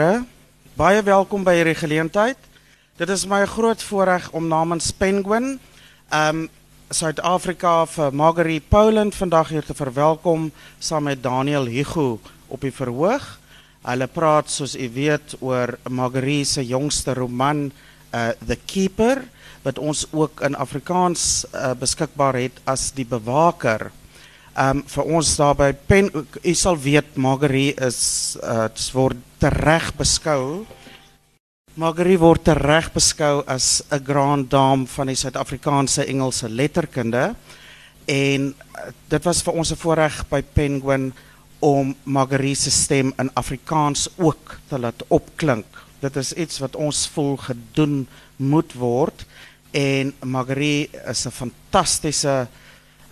Baie 0.00 1.02
welkom 1.04 1.42
by 1.44 1.52
hierdie 1.58 1.76
geleentheid. 1.76 2.38
Dit 2.96 3.10
is 3.12 3.26
my 3.28 3.42
groot 3.44 3.82
voorreg 3.84 4.30
om 4.32 4.46
namens 4.48 4.88
Penguin, 4.96 5.58
um 6.08 6.46
Suid-Afrika 6.88 7.84
vir 7.84 8.16
Marguerite 8.16 8.64
Poland 8.72 9.12
vandag 9.14 9.52
hier 9.52 9.66
te 9.66 9.76
verwelkom 9.76 10.48
saam 10.80 11.04
met 11.10 11.20
Daniel 11.20 11.68
Hugo 11.68 12.16
op 12.48 12.64
die 12.64 12.72
verhoog. 12.72 13.28
Hulle 13.84 14.08
praat 14.08 14.48
soos 14.48 14.72
u 14.72 14.88
weet 14.96 15.36
oor 15.44 15.76
Marguerite 15.92 16.48
se 16.54 16.64
jongste 16.64 17.18
roman 17.20 17.66
uh 17.68 18.30
The 18.40 18.56
Keeper 18.56 19.26
wat 19.68 19.78
ons 19.78 20.06
ook 20.16 20.40
in 20.48 20.56
Afrikaans 20.56 21.44
uh, 21.52 21.74
beskikbaar 21.76 22.40
het 22.40 22.64
as 22.64 22.88
Die 22.96 23.04
Bewaker. 23.04 23.90
Um 24.56 24.80
vir 24.96 25.16
ons 25.20 25.36
daar 25.36 25.58
by 25.60 25.74
Pen 25.76 26.08
u 26.16 26.54
sal 26.54 26.80
weet 26.80 27.20
Marguerite 27.20 27.84
is 27.92 28.38
uh 28.40 28.70
word 28.96 29.28
tereg 29.40 29.88
beskou. 29.96 30.66
Marguerite 31.80 32.20
word 32.20 32.44
tereg 32.44 32.90
beskou 32.92 33.40
as 33.48 33.82
'n 33.90 34.04
grand 34.04 34.50
dame 34.50 34.86
van 34.86 35.06
die 35.06 35.16
Suid-Afrikaanse 35.16 36.04
Engelse 36.04 36.48
letterkunde 36.48 37.34
en 38.04 38.54
uh, 38.54 38.90
dit 39.08 39.24
was 39.24 39.42
vir 39.42 39.54
ons 39.54 39.72
'n 39.72 39.76
voorreg 39.76 40.28
by 40.28 40.42
Penguin 40.42 41.12
om 41.60 41.94
Marguerite 42.04 42.62
se 42.62 42.70
stem 42.70 43.12
in 43.18 43.30
Afrikaans 43.34 44.08
ook 44.16 44.58
te 44.68 44.78
laat 44.78 45.02
opklink. 45.08 45.66
Dit 46.00 46.16
is 46.16 46.32
iets 46.32 46.58
wat 46.58 46.76
ons 46.76 47.08
voel 47.08 47.36
gedoen 47.36 48.08
moet 48.36 48.72
word 48.72 49.24
en 49.72 50.12
Marguerite 50.24 51.00
is 51.08 51.26
'n 51.26 51.30
fantastiese 51.30 52.48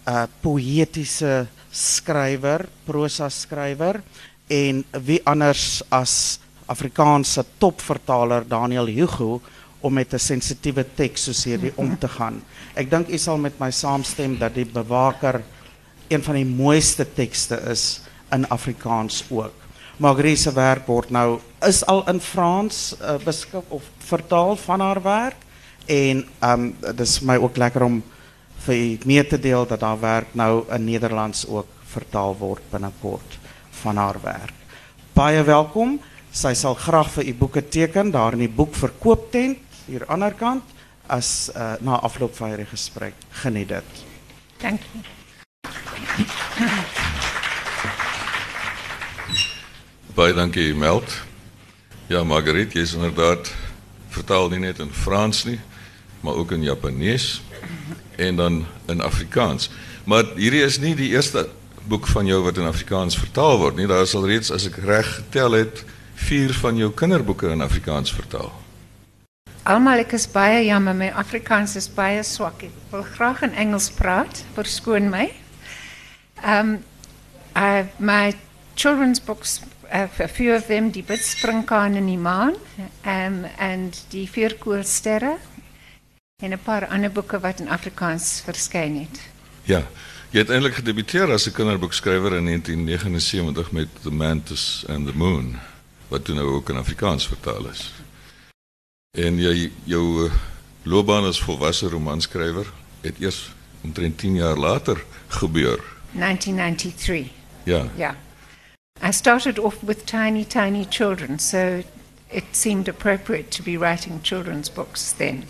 uh 0.08 0.26
poëtiese 0.40 1.46
skrywer, 1.70 2.68
prosa 2.84 3.28
skrywer 3.28 4.02
en 4.48 4.84
wie 5.04 5.20
anders 5.28 5.82
as 5.88 6.40
Afrikaanse 6.68 7.44
topvertaler 7.60 8.44
Daniel 8.48 8.86
Hugo 8.86 9.40
om 9.80 9.92
met 9.92 10.12
'n 10.12 10.18
sensitiewe 10.18 10.84
teks 10.94 11.24
soos 11.24 11.44
hierdie 11.44 11.72
om 11.76 11.98
te 11.98 12.08
gaan. 12.08 12.42
Ek 12.74 12.90
dink 12.90 13.08
u 13.08 13.18
sal 13.18 13.38
met 13.38 13.58
my 13.60 13.70
saamstem 13.70 14.38
dat 14.38 14.54
die 14.54 14.66
bewaker 14.66 15.42
een 16.08 16.22
van 16.22 16.34
die 16.34 16.44
mooiste 16.44 17.06
tekste 17.14 17.56
is 17.70 18.00
in 18.32 18.48
Afrikaans 18.48 19.24
ook. 19.30 19.54
Marguerite 19.96 20.40
se 20.42 20.52
werk 20.52 20.86
word 20.86 21.10
nou 21.10 21.40
is 21.66 21.86
al 21.86 22.08
in 22.08 22.20
Frans 22.20 22.96
uh, 23.00 23.62
of 23.68 23.82
vertaal 23.98 24.56
van 24.56 24.80
haar 24.80 25.02
werk 25.02 25.36
en 25.86 26.26
um 26.42 26.76
dis 26.94 27.20
my 27.20 27.36
ook 27.36 27.56
lekker 27.56 27.82
om 27.82 28.02
vir 28.66 28.74
u 28.74 28.98
mee 29.04 29.26
te 29.26 29.38
deel 29.38 29.66
dat 29.66 29.80
haar 29.80 30.00
werk 30.00 30.34
nou 30.34 30.64
in 30.70 30.84
Nederlands 30.84 31.46
ook 31.46 31.66
vertaal 31.84 32.36
word 32.38 32.62
binnekort 32.70 33.38
van 33.82 33.96
haar 33.96 34.18
werk. 34.22 34.54
Baie 35.12 35.42
welkom. 35.42 35.98
Sy 36.30 36.52
sal 36.54 36.74
graag 36.78 37.10
vir 37.16 37.30
u 37.30 37.34
boeke 37.34 37.62
teken 37.68 38.10
daar 38.14 38.36
in 38.36 38.44
die 38.44 38.52
boekverkooptent 38.52 39.58
hier 39.86 40.04
aan 40.06 40.06
die 40.06 40.14
ander 40.14 40.34
kant 40.36 40.76
as 41.08 41.48
uh, 41.56 41.72
na 41.80 41.96
afloop 42.04 42.36
van 42.36 42.52
hierdie 42.52 42.68
gesprek. 42.68 43.16
Geniet 43.40 43.68
dit. 43.72 44.04
Dankie. 44.60 45.02
Baie 50.14 50.34
dankie 50.34 50.74
Meld. 50.74 51.14
Ja, 52.08 52.24
Marguerite, 52.24 52.78
jy 52.78 52.84
is 52.84 52.94
inderdaad 52.96 53.50
vertaal 54.12 54.48
nie 54.52 54.62
net 54.62 54.80
in 54.82 54.90
Frans 54.92 55.44
nie, 55.46 55.58
maar 56.24 56.40
ook 56.40 56.52
in 56.56 56.64
Japanees 56.66 57.38
en 58.16 58.36
dan 58.36 58.66
in 58.88 59.00
Afrikaans. 59.04 59.70
Maar 60.08 60.24
hierdie 60.36 60.64
is 60.64 60.78
nie 60.82 60.94
die 60.98 61.10
eerste 61.12 61.48
boek 61.88 62.06
van 62.06 62.26
jou 62.28 62.42
wat 62.44 62.58
in 62.60 62.68
Afrikaans 62.68 63.16
vertaal 63.18 63.58
word 63.58 63.76
nie. 63.76 63.86
Daar 63.88 64.04
is 64.04 64.14
al 64.14 64.26
reeds 64.28 64.52
as 64.52 64.66
ek 64.68 64.76
reg 64.84 65.08
getel 65.18 65.56
het, 65.56 65.84
4 66.28 66.54
van 66.60 66.76
jou 66.76 66.90
kinderboeke 66.92 67.48
in 67.54 67.64
Afrikaans 67.64 68.12
vertaal. 68.12 68.52
Almal 69.68 70.04
ek 70.04 70.14
is 70.16 70.26
baie 70.32 70.62
jammer, 70.64 70.96
my 70.96 71.08
Afrikaans 71.12 71.76
is 71.76 71.88
baie 71.92 72.22
swak. 72.24 72.62
Ek 72.68 72.92
wil 72.92 73.04
graag 73.16 73.42
in 73.48 73.56
Engels 73.56 73.90
praat, 73.92 74.44
verskoon 74.56 75.10
my. 75.12 75.28
Um 76.44 76.78
I 77.58 77.88
my 77.98 78.36
children's 78.76 79.18
books 79.20 79.60
uh, 79.92 80.06
a 80.20 80.28
few 80.28 80.54
of 80.54 80.66
them 80.66 80.92
die 80.94 81.02
Bidspringkaan 81.02 81.96
in 81.98 82.06
die 82.06 82.20
maan 82.20 82.54
um 83.04 83.44
and 83.58 83.98
die 84.12 84.28
Vierkoorsterre 84.30 85.38
en 86.42 86.52
'n 86.52 86.62
paar 86.62 86.86
ander 86.86 87.10
boeke 87.10 87.40
wat 87.40 87.60
in 87.60 87.68
Afrikaans 87.68 88.42
verskyn 88.44 89.00
het. 89.00 89.20
Ja. 89.64 89.82
Jy 90.28 90.42
het 90.42 90.50
eintlik 90.52 90.74
gedebuteer 90.76 91.30
as 91.32 91.46
'n 91.48 91.52
kinderboekskrywer 91.56 92.34
in 92.36 92.44
1979 92.44 93.72
met 93.72 93.88
The 94.02 94.10
Mantis 94.10 94.84
and 94.88 95.06
the 95.06 95.16
Moon 95.16 95.56
wat 96.08 96.24
toe 96.24 96.34
nou 96.34 96.46
ook 96.46 96.68
in 96.68 96.76
Afrikaans 96.76 97.26
vertaal 97.26 97.66
is. 97.68 97.92
En 99.10 99.38
jy 99.38 99.72
jou 99.84 100.24
uh, 100.24 100.32
loopbaan 100.82 101.24
as 101.24 101.40
volwasse 101.40 101.88
romanskrywer 101.88 102.66
het 103.00 103.14
eers 103.20 103.50
omtrent 103.80 104.18
10 104.18 104.34
jaar 104.34 104.56
later 104.56 105.04
gebeur. 105.28 105.80
1993. 106.12 107.28
Ja. 107.62 107.86
Yeah. 107.96 108.14
I 109.02 109.12
started 109.12 109.58
off 109.58 109.76
with 109.80 110.04
tiny, 110.04 110.44
tiny 110.44 110.86
children, 110.90 111.38
so 111.38 111.82
it 112.26 112.44
seemed 112.50 112.88
appropriate 112.88 113.48
to 113.50 113.62
be 113.62 113.78
writing 113.78 114.22
children's 114.22 114.72
books 114.72 115.12
then. 115.16 115.44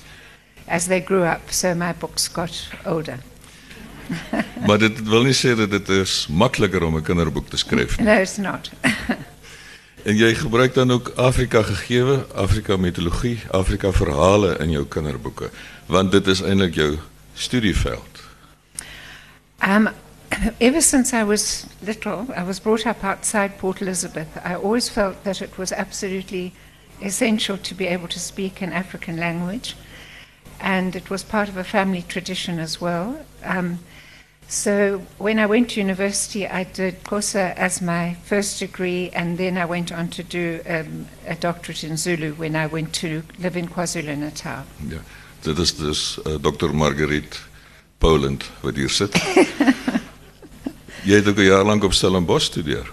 As 0.64 0.86
they 0.86 1.00
grew 1.00 1.24
up, 1.24 1.50
so 1.50 1.74
my 1.74 1.94
books 1.98 2.32
got 2.32 2.68
older. 2.84 3.18
maar 4.66 4.78
dit 4.78 5.02
wil 5.08 5.22
nie 5.22 5.36
sê 5.36 5.54
dat 5.56 5.70
dit 5.70 5.88
is 5.88 6.26
makliker 6.30 6.82
om 6.82 6.96
'n 6.96 7.02
kinderboek 7.02 7.48
te 7.48 7.56
skryf 7.56 7.98
nie. 7.98 8.06
No, 8.06 8.20
it's 8.20 8.36
not. 8.36 8.70
en 10.08 10.16
jy 10.16 10.34
gebruik 10.34 10.74
dan 10.74 10.90
ook 10.90 11.12
Afrika 11.16 11.62
gegewe, 11.62 12.26
Afrika 12.34 12.76
mitologie, 12.76 13.38
Afrika 13.50 13.92
verhale 13.92 14.56
in 14.58 14.70
jou 14.70 14.86
kinderboeke, 14.86 15.50
want 15.86 16.12
dit 16.12 16.26
is 16.26 16.42
eintlik 16.42 16.74
jou 16.74 16.98
studieveld. 17.34 18.22
Um, 19.66 19.88
ever 20.60 20.80
since 20.80 21.12
I 21.12 21.24
was 21.24 21.66
little, 21.82 22.26
I 22.36 22.42
was 22.42 22.60
brought 22.60 22.86
up 22.86 23.04
outside 23.04 23.58
Port 23.58 23.80
Elizabeth. 23.80 24.28
I 24.44 24.54
always 24.54 24.88
felt 24.88 25.24
that 25.24 25.42
it 25.42 25.58
was 25.58 25.72
absolutely 25.72 26.52
essential 27.02 27.58
to 27.58 27.74
be 27.74 27.86
able 27.86 28.08
to 28.08 28.18
speak 28.18 28.60
an 28.62 28.72
African 28.72 29.16
language, 29.16 29.76
and 30.60 30.96
it 30.96 31.10
was 31.10 31.22
part 31.22 31.48
of 31.48 31.56
a 31.56 31.64
family 31.64 32.02
tradition 32.02 32.58
as 32.58 32.80
well. 32.80 33.24
Um, 33.44 33.78
so 34.48 35.02
when 35.18 35.38
I 35.38 35.46
went 35.46 35.70
to 35.70 35.80
university, 35.80 36.46
I 36.46 36.64
did 36.64 37.04
Xhosa 37.04 37.54
as 37.54 37.80
my 37.80 38.16
first 38.24 38.58
degree, 38.58 39.10
and 39.10 39.36
then 39.36 39.58
I 39.58 39.66
went 39.66 39.92
on 39.92 40.08
to 40.08 40.22
do 40.22 40.60
um, 40.66 41.06
a 41.26 41.34
doctorate 41.34 41.84
in 41.84 41.96
Zulu 41.98 42.32
when 42.32 42.56
I 42.56 42.66
went 42.66 42.94
to 42.94 43.22
live 43.38 43.56
in 43.56 43.68
KwaZulu 43.68 44.16
Natal. 44.16 44.64
Ja. 44.88 44.98
Dit 45.40 45.58
is 45.58 45.76
dus 45.76 46.18
uh, 46.26 46.34
Dr. 46.40 46.74
Marguerite 46.74 47.36
Poland 47.98 48.50
wat 48.60 48.74
hier 48.74 48.90
sit. 48.90 49.14
Jy 51.08 51.14
het 51.14 51.28
ook 51.28 51.36
'n 51.36 51.42
jaar 51.42 51.64
lank 51.64 51.84
op 51.84 51.92
Stellenbosch 51.92 52.44
studeer. 52.44 52.90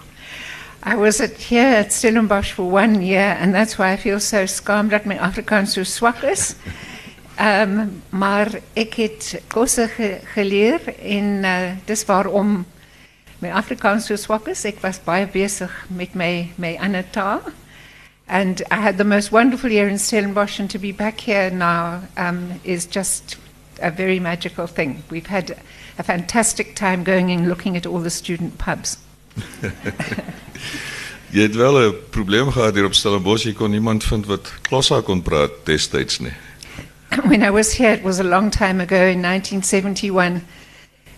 I 0.86 0.94
was 0.94 1.20
at, 1.20 1.42
here 1.48 1.78
at 1.78 1.92
Stellenbosch 1.92 2.52
for 2.52 2.72
one 2.72 3.04
year, 3.04 3.36
and 3.40 3.54
that's 3.54 3.76
why 3.76 3.92
I 3.92 3.96
feel 3.96 4.20
so 4.20 4.46
scared 4.46 4.90
that 4.90 5.04
my 5.04 5.16
Afrikaans 5.18 5.72
so 5.72 5.82
swak 5.82 6.22
is. 6.22 6.54
Um, 7.40 8.02
maar 8.08 8.48
ik 8.72 8.94
heb 8.94 9.22
kosse 9.46 9.88
ge 9.88 10.18
geleerd 10.24 10.96
en 10.98 11.24
uh, 11.24 11.58
dis 11.84 12.04
waarom 12.04 12.66
mijn 13.38 13.52
Afrikaans 13.52 14.06
zo 14.06 14.16
zwak 14.16 14.48
is. 14.48 14.64
Ik 14.64 14.78
was 14.80 15.04
baie 15.04 15.26
bezig 15.26 15.86
met 15.88 16.14
mijn, 16.14 16.52
mijn 16.54 16.78
andere 16.78 17.04
taal. 17.10 17.40
And 18.26 18.60
I 18.60 18.74
had 18.74 18.96
the 18.96 19.04
most 19.04 19.30
wonderful 19.30 19.70
year 19.70 19.88
in 19.88 19.98
Stellenbosch, 19.98 20.60
and 20.60 20.70
to 20.70 20.78
be 20.78 20.92
back 20.92 21.20
here 21.20 21.50
now 21.50 22.02
um, 22.18 22.60
is 22.62 22.86
just 22.90 23.36
a 23.82 23.90
very 23.90 24.18
magical 24.18 24.66
thing. 24.66 25.02
We've 25.08 25.30
had 25.30 25.54
a 25.98 26.02
fantastic 26.02 26.74
time 26.74 27.04
going 27.04 27.30
and 27.30 27.46
looking 27.46 27.76
at 27.76 27.86
all 27.86 28.02
the 28.02 28.10
student 28.10 28.58
pubs. 28.58 28.96
Jy 31.30 31.42
het 31.42 31.54
wel 31.54 31.78
'n 31.78 31.94
probleem 32.10 32.50
gehad 32.50 32.74
hier 32.74 32.84
op 32.84 32.94
Stellenbosch, 32.94 33.44
jy 33.44 33.52
kon 33.52 33.70
niemand 33.70 34.04
vind 34.04 34.26
wat 34.26 34.52
Klossa 34.62 35.00
kon 35.00 35.22
praat 35.22 35.50
destyds 35.64 36.18
nie. 36.18 36.32
when 37.24 37.42
I 37.42 37.50
was 37.50 37.72
here, 37.72 37.90
it 37.90 38.02
was 38.02 38.20
a 38.20 38.24
long 38.24 38.50
time 38.50 38.80
ago 38.80 38.96
in 38.96 39.22
1971. 39.22 40.42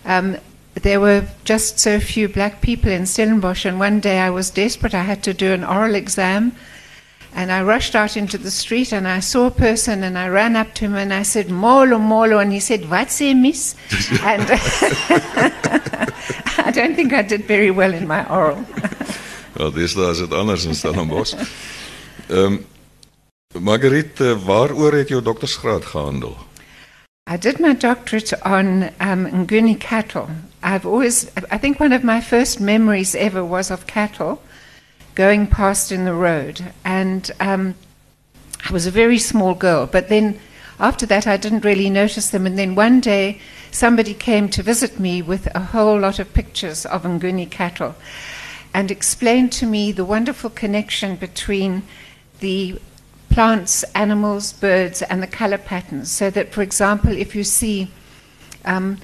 Um, 0.05 0.37
there 0.75 0.99
were 0.99 1.27
just 1.43 1.79
so 1.79 1.99
few 1.99 2.29
black 2.29 2.61
people 2.61 2.89
in 2.89 3.05
Stellenbosch, 3.05 3.65
and 3.65 3.79
one 3.79 3.99
day 3.99 4.19
I 4.19 4.29
was 4.29 4.49
desperate. 4.49 4.93
I 4.93 5.03
had 5.03 5.23
to 5.23 5.33
do 5.33 5.51
an 5.51 5.63
oral 5.63 5.95
exam, 5.95 6.55
and 7.35 7.51
I 7.51 7.61
rushed 7.63 7.95
out 7.95 8.15
into 8.15 8.37
the 8.37 8.51
street 8.51 8.93
and 8.93 9.07
I 9.07 9.19
saw 9.19 9.47
a 9.47 9.51
person, 9.51 10.03
and 10.03 10.17
I 10.17 10.29
ran 10.29 10.55
up 10.55 10.73
to 10.75 10.85
him 10.85 10.95
and 10.95 11.13
I 11.13 11.23
said, 11.23 11.49
Molo, 11.49 11.97
Molo, 11.99 12.37
and 12.39 12.51
he 12.51 12.59
said, 12.59 12.89
What's 12.89 13.15
say, 13.15 13.33
miss? 13.33 13.75
and 14.23 14.47
I 16.57 16.71
don't 16.73 16.95
think 16.95 17.13
I 17.13 17.23
did 17.23 17.45
very 17.45 17.71
well 17.71 17.93
in 17.93 18.07
my 18.07 18.27
oral. 18.29 18.65
well, 19.57 19.71
dis 19.71 19.93
daar 19.95 20.11
is 20.11 20.19
dit 20.19 20.33
anders 20.33 20.65
in 20.65 20.73
Stellenbosch. 20.75 21.33
Um, 22.29 22.65
Marguerite, 23.57 24.39
waaroor 24.45 24.93
het 24.93 25.07
jou 25.07 25.21
doktorsgraad 25.21 25.85
gehandel? 25.85 26.37
I 27.31 27.37
did 27.37 27.59
my 27.59 27.73
doctorate 27.73 28.41
on 28.43 28.83
um, 28.99 29.25
Nguni 29.25 29.75
cattle. 29.79 30.27
I've 30.61 30.85
always, 30.85 31.31
I 31.51 31.57
think 31.57 31.79
one 31.79 31.91
of 31.91 32.03
my 32.03 32.21
first 32.21 32.59
memories 32.59 33.15
ever 33.15 33.43
was 33.43 33.71
of 33.71 33.87
cattle, 33.87 34.39
going 35.15 35.47
past 35.47 35.91
in 35.91 36.05
the 36.05 36.13
road. 36.13 36.61
And 36.83 37.31
um, 37.39 37.73
I 38.69 38.71
was 38.71 38.85
a 38.85 38.91
very 38.91 39.17
small 39.17 39.55
girl, 39.55 39.87
but 39.87 40.09
then 40.09 40.39
after 40.79 41.07
that 41.07 41.25
I 41.25 41.37
didn't 41.37 41.65
really 41.65 41.89
notice 41.89 42.29
them. 42.29 42.45
And 42.45 42.55
then 42.55 42.75
one 42.75 42.99
day 42.99 43.39
somebody 43.71 44.13
came 44.13 44.49
to 44.49 44.61
visit 44.61 44.99
me 44.99 45.23
with 45.23 45.47
a 45.55 45.71
whole 45.73 45.99
lot 45.99 46.19
of 46.19 46.33
pictures 46.35 46.85
of 46.85 47.01
Nguni 47.01 47.49
cattle 47.49 47.95
and 48.75 48.91
explained 48.91 49.51
to 49.53 49.65
me 49.65 49.91
the 49.91 50.05
wonderful 50.05 50.51
connection 50.51 51.15
between 51.15 51.81
the 52.41 52.79
plants, 53.29 53.83
animals, 53.95 54.53
birds, 54.53 55.01
and 55.03 55.21
the 55.21 55.27
color 55.27 55.57
patterns. 55.57 56.11
So 56.11 56.29
that, 56.31 56.51
for 56.51 56.61
example, 56.61 57.11
if 57.11 57.35
you 57.35 57.43
see 57.43 57.89
um, 58.65 58.97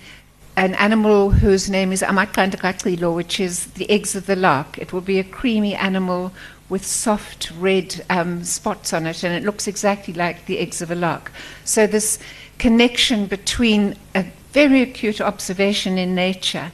an 0.57 0.73
animal 0.75 1.29
whose 1.31 1.69
name 1.69 1.91
is 1.91 2.01
Amakandakatilo, 2.01 3.13
which 3.15 3.39
is 3.39 3.67
the 3.73 3.89
eggs 3.89 4.15
of 4.15 4.25
the 4.25 4.35
lark, 4.35 4.77
it 4.77 4.93
will 4.93 5.01
be 5.01 5.19
a 5.19 5.23
creamy 5.23 5.75
animal 5.75 6.33
with 6.69 6.85
soft 6.85 7.51
red 7.59 8.03
um, 8.09 8.43
spots 8.43 8.93
on 8.93 9.05
it, 9.05 9.23
and 9.23 9.33
it 9.33 9.45
looks 9.45 9.67
exactly 9.67 10.13
like 10.13 10.45
the 10.45 10.57
eggs 10.57 10.81
of 10.81 10.89
a 10.89 10.95
lark. 10.95 11.31
So, 11.63 11.85
this 11.85 12.17
connection 12.57 13.27
between 13.27 13.95
a 14.15 14.25
very 14.51 14.81
acute 14.81 15.21
observation 15.21 15.97
in 15.97 16.15
nature 16.15 16.71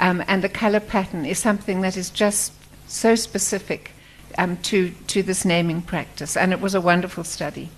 um, 0.00 0.22
and 0.26 0.42
the 0.42 0.48
color 0.48 0.80
pattern 0.80 1.24
is 1.24 1.38
something 1.38 1.80
that 1.82 1.96
is 1.96 2.10
just 2.10 2.52
so 2.88 3.14
specific 3.14 3.91
um, 4.38 4.56
to, 4.62 4.90
to 5.06 5.22
this 5.22 5.44
naming 5.44 5.82
practice, 5.82 6.36
and 6.36 6.52
it 6.52 6.60
was 6.60 6.74
a 6.74 6.80
wonderful 6.80 7.24
study. 7.24 7.68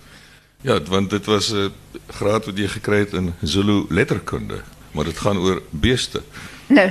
Ja, 0.61 0.79
want 0.81 1.09
dit 1.09 1.25
was 1.25 1.53
'n 1.53 1.71
graad 2.07 2.45
wat 2.45 2.57
jy 2.57 2.67
gekry 2.67 2.97
het 2.97 3.13
in 3.13 3.33
Zulu 3.41 3.85
letterkunde, 3.89 4.61
maar 4.91 5.03
dit 5.03 5.17
gaan 5.17 5.37
oor 5.37 5.61
beeste. 5.69 6.21
No, 6.67 6.89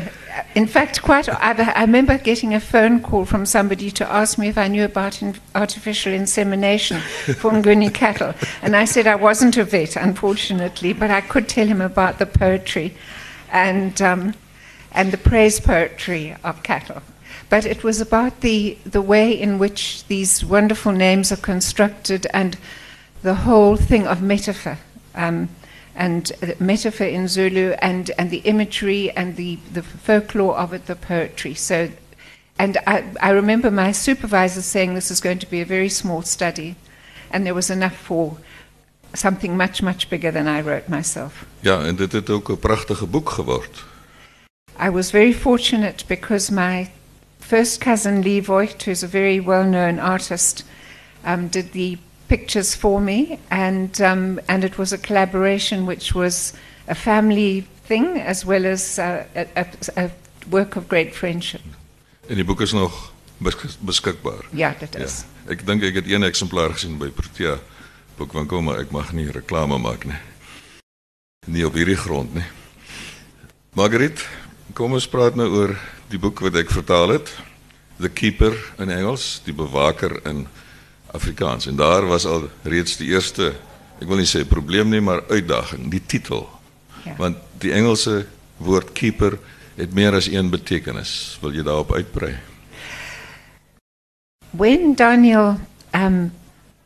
in 0.53 0.69
fact, 0.69 1.01
quite. 1.01 1.29
I, 1.29 1.53
I 1.75 1.81
remember 1.81 2.17
getting 2.19 2.55
a 2.55 2.61
phone 2.61 3.01
call 3.01 3.25
from 3.25 3.45
somebody 3.45 3.91
to 3.91 4.05
ask 4.05 4.39
me 4.39 4.49
if 4.49 4.57
I 4.57 4.69
knew 4.69 4.85
about 4.85 5.23
in, 5.23 5.35
artificial 5.53 6.13
insemination 6.13 7.01
for 7.39 7.51
Nguni 7.51 7.91
cattle, 7.91 8.35
and 8.63 8.77
I 8.77 8.85
said 8.85 9.07
I 9.07 9.17
wasn't 9.17 9.57
a 9.57 9.65
vet, 9.65 9.97
unfortunately, 9.97 10.93
but 10.93 11.11
I 11.11 11.21
could 11.21 11.49
tell 11.49 11.67
him 11.67 11.81
about 11.81 12.19
the 12.19 12.27
poetry, 12.27 12.95
and 13.51 14.01
um, 14.01 14.35
and 14.93 15.11
the 15.11 15.19
praise 15.19 15.61
poetry 15.61 16.37
of 16.45 16.63
cattle. 16.63 17.03
But 17.55 17.67
it 17.67 17.85
was 17.85 18.01
about 18.01 18.41
the 18.41 18.77
the 18.85 19.01
way 19.01 19.31
in 19.31 19.61
which 19.61 20.05
these 20.09 20.45
wonderful 20.45 20.91
names 20.91 21.31
are 21.31 21.41
constructed 21.41 22.27
and 22.33 22.57
the 23.23 23.35
whole 23.47 23.77
thing 23.77 24.09
of 24.09 24.21
metaphor. 24.21 24.79
Um, 25.15 25.49
and 25.95 26.33
uh, 26.43 26.47
metaphor 26.59 27.07
in 27.07 27.29
Zulu 27.29 27.77
and, 27.81 28.11
and 28.19 28.31
the 28.31 28.39
imagery 28.39 29.13
and 29.17 29.37
the, 29.37 29.59
the 29.73 29.85
folklore 29.85 30.57
of 30.59 30.73
it, 30.73 30.87
the 30.87 30.97
poetry. 30.97 31.55
So, 31.55 31.91
and 32.59 32.77
I, 32.89 33.05
I 33.21 33.31
remember 33.31 33.71
my 33.71 33.93
supervisor 33.93 34.63
saying 34.63 34.95
this 34.95 35.11
is 35.13 35.21
going 35.21 35.39
to 35.39 35.49
be 35.49 35.61
a 35.61 35.65
very 35.65 35.91
small 35.91 36.23
study, 36.23 36.75
and 37.31 37.47
there 37.47 37.55
was 37.55 37.71
enough 37.71 37.97
for 37.97 38.37
something 39.15 39.57
much, 39.57 39.81
much 39.81 40.11
bigger 40.11 40.33
than 40.33 40.49
I 40.49 40.61
wrote 40.61 40.89
myself. 40.89 41.47
Ja, 41.61 41.85
en 41.85 41.97
dit 41.97 42.13
het 42.13 42.31
ook 42.31 42.49
'n 42.49 42.59
pragtige 42.59 43.07
boek 43.07 43.31
geword. 43.31 43.85
I 44.87 44.91
was 44.91 45.11
very 45.11 45.33
fortunate 45.33 46.05
because 46.07 46.53
my 46.53 46.91
first 47.45 47.81
cousin 47.81 48.23
Leigh 48.23 48.41
Voigt, 48.41 48.83
who's 48.83 49.03
a 49.03 49.07
very 49.07 49.39
well 49.41 49.65
known 49.65 49.99
artist, 49.99 50.65
um, 51.25 51.49
did 51.49 51.73
the 51.73 51.99
pictures 52.29 52.75
for 52.75 53.01
me, 53.01 53.39
and 53.51 54.01
um, 54.01 54.41
and 54.49 54.65
it 54.65 54.79
was 54.79 54.93
a 54.93 54.99
collaboration 54.99 55.87
which 55.87 56.15
was 56.15 56.53
a 56.89 56.95
family 56.95 57.67
thing 57.87 58.21
as 58.21 58.45
well 58.45 58.67
as 58.67 58.99
uh, 58.99 59.25
a, 59.37 59.47
a, 59.57 59.67
a, 59.97 60.11
work 60.51 60.77
of 60.77 60.89
great 60.89 61.15
friendship. 61.15 61.63
En 62.27 62.37
die 62.37 62.45
boek 62.45 62.61
is 62.61 62.73
nog 62.73 63.13
beskikbaar. 63.81 64.45
Ja, 64.51 64.75
dit 64.79 64.95
is. 64.95 65.25
Ja. 65.25 65.53
Ek 65.53 65.67
dink 65.67 65.83
ek 65.85 66.01
het 66.01 66.09
een 66.09 66.25
eksemplaar 66.25 66.73
gesien 66.73 66.97
by 67.01 67.11
Protea 67.13 67.59
boekwinkel, 68.17 68.63
maar 68.65 68.81
ek 68.81 68.93
mag 68.95 69.13
nie 69.13 69.29
reklame 69.33 69.79
maak 69.79 70.07
nie. 70.09 70.21
Nie 71.47 71.67
op 71.69 71.77
hierdie 71.77 71.99
grond 72.01 72.33
nie. 72.35 72.47
Margaret, 73.77 74.23
kom 74.73 74.97
ons 74.97 75.09
praat 75.11 75.37
nou 75.37 75.51
oor 75.53 75.75
die 76.15 76.23
boek 76.23 76.45
wat 76.47 76.55
ek 76.61 76.71
vertaal 76.71 77.17
het. 77.17 77.31
The 77.99 78.11
Keeper 78.11 78.55
in 78.83 78.91
Engels, 78.91 79.41
die 79.47 79.55
bewaker 79.55 80.17
in 80.29 80.45
Afrikaans. 81.15 81.67
En 81.71 81.79
daar 81.79 82.07
was 82.07 82.27
al 82.27 82.49
reeds 82.63 82.99
die 82.99 83.13
eerste, 83.15 83.53
ek 84.01 84.07
wil 84.11 84.23
nie 84.23 84.29
sê 84.29 84.45
probleem 84.47 84.91
nie, 84.91 85.03
maar 85.03 85.25
uitdaging, 85.31 85.89
die 85.91 86.03
titel. 86.03 86.47
Ja. 87.05 87.15
Want 87.19 87.39
die 87.63 87.75
Engelse 87.75 88.25
woord 88.63 88.93
keeper 88.95 89.39
het 89.79 89.95
meer 89.95 90.15
as 90.15 90.29
een 90.31 90.51
betekenis. 90.51 91.37
Wil 91.43 91.59
jy 91.59 91.65
daarop 91.67 91.93
uitbrei? 91.95 92.35
When 94.55 94.95
Daniel 94.95 95.59
um 95.95 96.33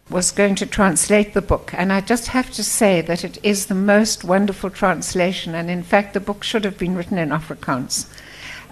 was 0.09 0.33
going 0.33 0.57
to 0.57 0.65
translate 0.65 1.35
the 1.35 1.43
book, 1.45 1.75
and 1.77 1.93
I 1.93 2.01
just 2.01 2.29
have 2.33 2.51
to 2.53 2.63
say 2.65 3.03
that 3.03 3.25
it 3.25 3.39
is 3.43 3.67
the 3.67 3.75
most 3.75 4.25
wonderful 4.25 4.71
translation, 4.71 5.55
and 5.55 5.69
in 5.69 5.85
fact, 5.85 6.15
the 6.15 6.21
book 6.21 6.43
should 6.45 6.65
have 6.65 6.79
been 6.79 6.97
written 6.97 7.19
in 7.19 7.29
Afrikaans. 7.29 8.07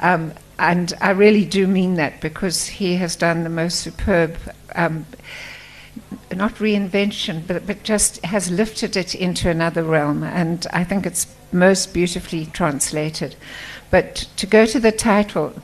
Um, 0.00 0.32
and 0.58 0.92
I 1.00 1.10
really 1.10 1.44
do 1.44 1.66
mean 1.66 1.94
that 1.94 2.20
because 2.20 2.66
he 2.66 2.96
has 2.96 3.16
done 3.16 3.44
the 3.44 3.50
most 3.50 3.80
superb, 3.80 4.36
um, 4.74 5.06
not 6.34 6.54
reinvention, 6.56 7.46
but, 7.46 7.66
but 7.66 7.82
just 7.82 8.24
has 8.24 8.50
lifted 8.50 8.96
it 8.96 9.14
into 9.14 9.50
another 9.50 9.82
realm. 9.82 10.22
And 10.22 10.66
I 10.72 10.84
think 10.84 11.04
it's 11.04 11.26
most 11.52 11.92
beautifully 11.92 12.46
translated. 12.46 13.36
But 13.90 14.26
to 14.36 14.46
go 14.46 14.66
to 14.66 14.80
the 14.80 14.92
title, 14.92 15.54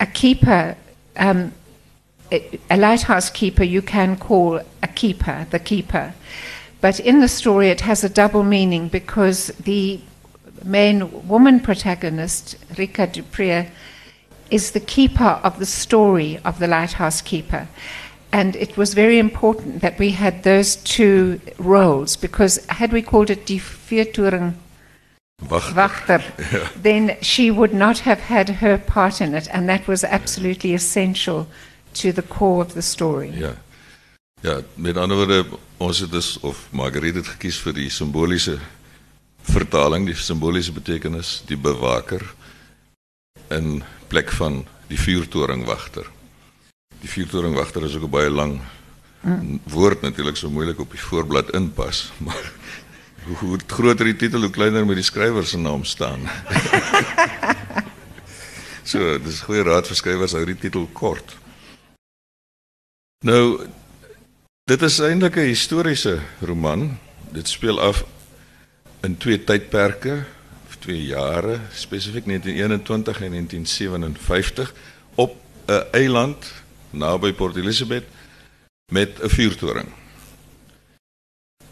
a 0.00 0.06
keeper, 0.06 0.76
um, 1.16 1.52
a 2.32 2.76
lighthouse 2.76 3.30
keeper, 3.30 3.62
you 3.62 3.82
can 3.82 4.16
call 4.16 4.60
a 4.82 4.88
keeper, 4.88 5.46
the 5.50 5.58
keeper. 5.58 6.14
But 6.80 6.98
in 6.98 7.20
the 7.20 7.28
story, 7.28 7.68
it 7.68 7.82
has 7.82 8.02
a 8.02 8.08
double 8.08 8.42
meaning 8.42 8.88
because 8.88 9.48
the 9.48 10.00
main 10.64 11.28
woman 11.28 11.60
protagonist, 11.60 12.56
Rika 12.76 13.06
Dupré, 13.06 13.70
is 14.50 14.72
the 14.72 14.80
keeper 14.80 15.40
of 15.42 15.58
the 15.58 15.66
story 15.66 16.38
of 16.44 16.58
the 16.58 16.66
lighthouse 16.66 17.20
keeper. 17.20 17.68
And 18.32 18.56
it 18.56 18.76
was 18.76 18.94
very 18.94 19.18
important 19.18 19.80
that 19.80 19.98
we 19.98 20.10
had 20.10 20.42
those 20.42 20.76
two 20.76 21.40
roles 21.58 22.16
because 22.16 22.64
had 22.68 22.92
we 22.92 23.02
called 23.02 23.30
it 23.30 23.46
Die 23.46 23.60
Viertoering 23.60 24.54
Wachter, 25.42 26.22
yeah. 26.52 26.68
then 26.76 27.16
she 27.20 27.50
would 27.50 27.72
not 27.72 28.00
have 28.00 28.20
had 28.20 28.48
her 28.48 28.78
part 28.78 29.20
in 29.20 29.34
it, 29.34 29.48
and 29.52 29.68
that 29.68 29.86
was 29.86 30.04
absolutely 30.04 30.74
essential 30.74 31.46
to 31.94 32.12
the 32.12 32.22
core 32.22 32.62
of 32.62 32.74
the 32.74 32.82
story. 32.82 33.30
Ja. 33.38 33.54
Ja, 34.40 34.60
met 34.74 34.96
ander 34.96 35.16
woorde, 35.16 35.44
ons 35.76 35.98
het 35.98 36.10
dus 36.10 36.40
of 36.40 36.66
Marguerite 36.70 37.18
het 37.18 37.28
gekies 37.28 37.58
vir 37.64 37.72
die 37.72 37.90
simboliese 37.90 38.58
vertaling, 39.42 40.04
die 40.06 40.16
simboliese 40.16 40.72
betekenis, 40.72 41.42
die 41.48 41.56
bewaker 41.56 42.34
in 43.48 43.82
plek 44.08 44.30
van 44.32 44.64
die 44.88 45.00
vuurtoringwagter. 45.00 46.06
Die 47.00 47.10
vuurtoringwagter 47.10 47.84
is 47.84 47.96
ook 47.96 48.08
'n 48.08 48.10
baie 48.10 48.30
lang 48.30 48.60
woord 49.72 50.02
natuurlik 50.04 50.36
so 50.36 50.50
moeilik 50.50 50.80
op 50.80 50.90
die 50.90 51.00
voorblad 51.00 51.52
inpas, 51.56 52.12
maar 52.26 52.52
hoe, 53.24 53.36
hoe 53.36 53.58
groter 53.66 54.04
die 54.04 54.16
titel, 54.16 54.40
hoe 54.40 54.50
kleiner 54.50 54.84
moet 54.84 55.00
die 55.00 55.06
skrywer 55.06 55.46
se 55.46 55.58
naam 55.58 55.84
staan. 55.84 56.28
so, 58.90 59.18
dis 59.18 59.40
goeie 59.40 59.64
raad 59.64 59.88
vir 59.88 59.96
skrywers 59.96 60.36
hou 60.36 60.44
die 60.44 60.58
titel 60.60 60.88
kort. 60.92 61.36
Nou 63.24 63.64
dit 64.68 64.82
is 64.82 65.00
eintlik 65.00 65.36
'n 65.36 65.52
historiese 65.52 66.20
roman. 66.40 66.98
Dit 67.32 67.48
speel 67.48 67.80
af 67.80 68.04
in 69.02 69.16
twee 69.16 69.44
tydperke 69.44 70.24
twee 70.84 71.06
jare, 71.06 71.58
spesifiek 71.72 72.26
1921 72.26 73.20
en 73.22 73.30
1957 73.30 74.74
op 75.14 75.36
'n 75.66 75.82
eiland 75.90 76.52
Port 77.32 77.56
Elizabeth. 77.56 78.04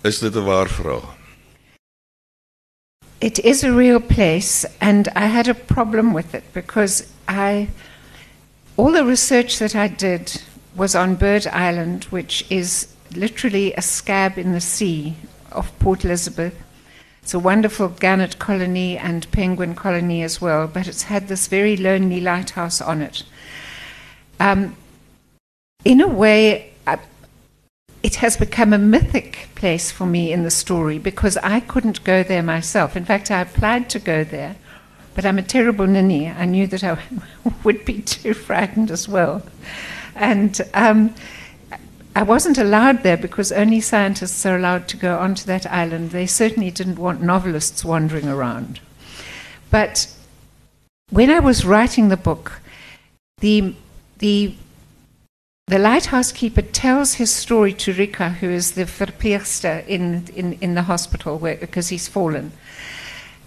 Is 0.01 0.19
waar 0.43 0.69
verhaal? 0.69 1.15
It 3.19 3.39
is 3.39 3.65
a 3.65 3.75
real 3.75 4.01
place 4.01 4.71
and 4.79 5.07
I 5.09 5.27
had 5.27 5.49
a 5.49 5.55
problem 5.55 6.15
with 6.15 6.35
it 6.35 6.43
because 6.53 7.05
I 7.29 7.69
all 8.75 8.93
the 8.93 9.05
research 9.05 9.57
that 9.59 9.75
I 9.75 9.95
did 9.97 10.45
was 10.73 10.95
on 10.95 11.17
Bird 11.17 11.47
Island 11.47 12.07
which 12.11 12.45
is 12.49 12.87
literally 13.15 13.75
a 13.75 13.81
scab 13.81 14.39
in 14.39 14.53
the 14.53 14.61
sea 14.61 15.15
of 15.49 15.71
Port 15.79 16.05
Elizabeth 16.05 16.55
It's 17.23 17.35
a 17.35 17.39
wonderful 17.39 17.89
gannet 17.89 18.39
colony 18.39 18.99
and 18.99 19.31
penguin 19.31 19.75
colony 19.75 20.23
as 20.23 20.41
well, 20.41 20.67
but 20.67 20.89
it's 20.89 21.05
had 21.05 21.29
this 21.29 21.47
very 21.47 21.77
lonely 21.77 22.21
lighthouse 22.21 22.81
on 22.81 23.01
it. 23.01 23.23
Um, 24.41 24.77
in 25.85 26.01
a 26.01 26.09
way, 26.09 26.73
it 28.03 28.17
has 28.17 28.37
become 28.37 28.73
a 28.73 28.79
mythic 28.79 29.49
place 29.55 29.91
for 29.91 30.07
me 30.07 30.33
in 30.33 30.43
the 30.43 30.51
story 30.51 30.99
because 30.99 31.37
I 31.39 31.61
couldn't 31.61 32.03
go 32.05 32.23
there 32.23 32.43
myself. 32.43 32.97
In 32.97 33.05
fact, 33.05 33.31
I 33.31 33.41
applied 33.41 33.89
to 33.91 33.99
go 34.01 34.25
there, 34.25 34.57
but 35.15 35.25
I'm 35.25 35.39
a 35.39 35.43
terrible 35.43 35.87
ninny. 35.87 36.29
I 36.29 36.45
knew 36.45 36.67
that 36.67 36.83
I 36.83 36.99
would 37.65 37.85
be 37.85 38.03
too 38.03 38.35
frightened 38.35 38.91
as 38.91 39.09
well. 39.09 39.43
and 40.17 40.61
um, 40.75 41.15
I 42.15 42.23
wasn't 42.23 42.59
allowed 42.59 43.03
there 43.03 43.17
because 43.17 43.53
only 43.53 43.81
scientists 43.81 44.45
are 44.45 44.57
allowed 44.57 44.87
to 44.89 44.97
go 44.97 45.19
onto 45.19 45.45
that 45.47 45.67
island. 45.67 46.11
They 46.11 46.27
certainly 46.27 46.71
didn't 46.71 46.99
want 46.99 47.23
novelists 47.23 47.85
wandering 47.85 48.29
around. 48.29 48.81
But 49.71 50.15
when 51.11 51.31
I 51.31 51.41
was 51.41 51.65
writing 51.65 52.09
the 52.09 52.17
book, 52.19 52.61
the, 53.39 53.75
the, 54.19 54.55
the 55.67 55.79
lighthouse 55.79 56.33
keeper 56.33 56.63
tells 56.63 57.15
his 57.15 57.31
story 57.35 57.73
to 57.75 57.95
Rika, 57.95 58.31
who 58.31 58.51
is 58.51 58.73
the 58.73 58.85
verpleegster 58.85 59.87
in, 59.87 60.27
in, 60.35 60.55
in 60.61 60.75
the 60.75 60.83
hospital 60.83 61.39
because 61.39 61.89
he's 61.89 62.09
fallen. 62.09 62.53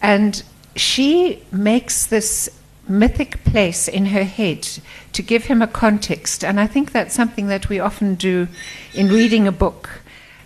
And 0.01 0.41
she 0.75 1.43
makes 1.51 2.07
this 2.07 2.49
mythic 2.87 3.43
place 3.43 3.87
in 3.87 4.07
her 4.07 4.23
head 4.23 4.67
to 5.13 5.21
give 5.21 5.45
him 5.45 5.61
a 5.61 5.67
context. 5.67 6.43
And 6.43 6.59
I 6.59 6.67
think 6.67 6.91
that's 6.91 7.15
something 7.15 7.47
that 7.47 7.69
we 7.69 7.79
often 7.79 8.15
do 8.15 8.47
in 8.93 9.07
reading 9.09 9.47
a 9.47 9.51
book, 9.51 10.01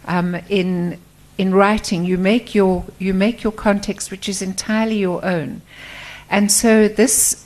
um, 0.08 0.36
in, 0.48 1.00
in 1.38 1.54
writing. 1.54 2.06
You 2.06 2.18
make, 2.18 2.56
your, 2.56 2.86
you 2.98 3.14
make 3.14 3.44
your 3.44 3.54
context, 3.54 4.12
which 4.12 4.30
is 4.30 4.42
entirely 4.42 5.00
your 5.00 5.24
own. 5.26 5.62
And 6.30 6.52
so 6.52 6.88
this, 6.88 7.46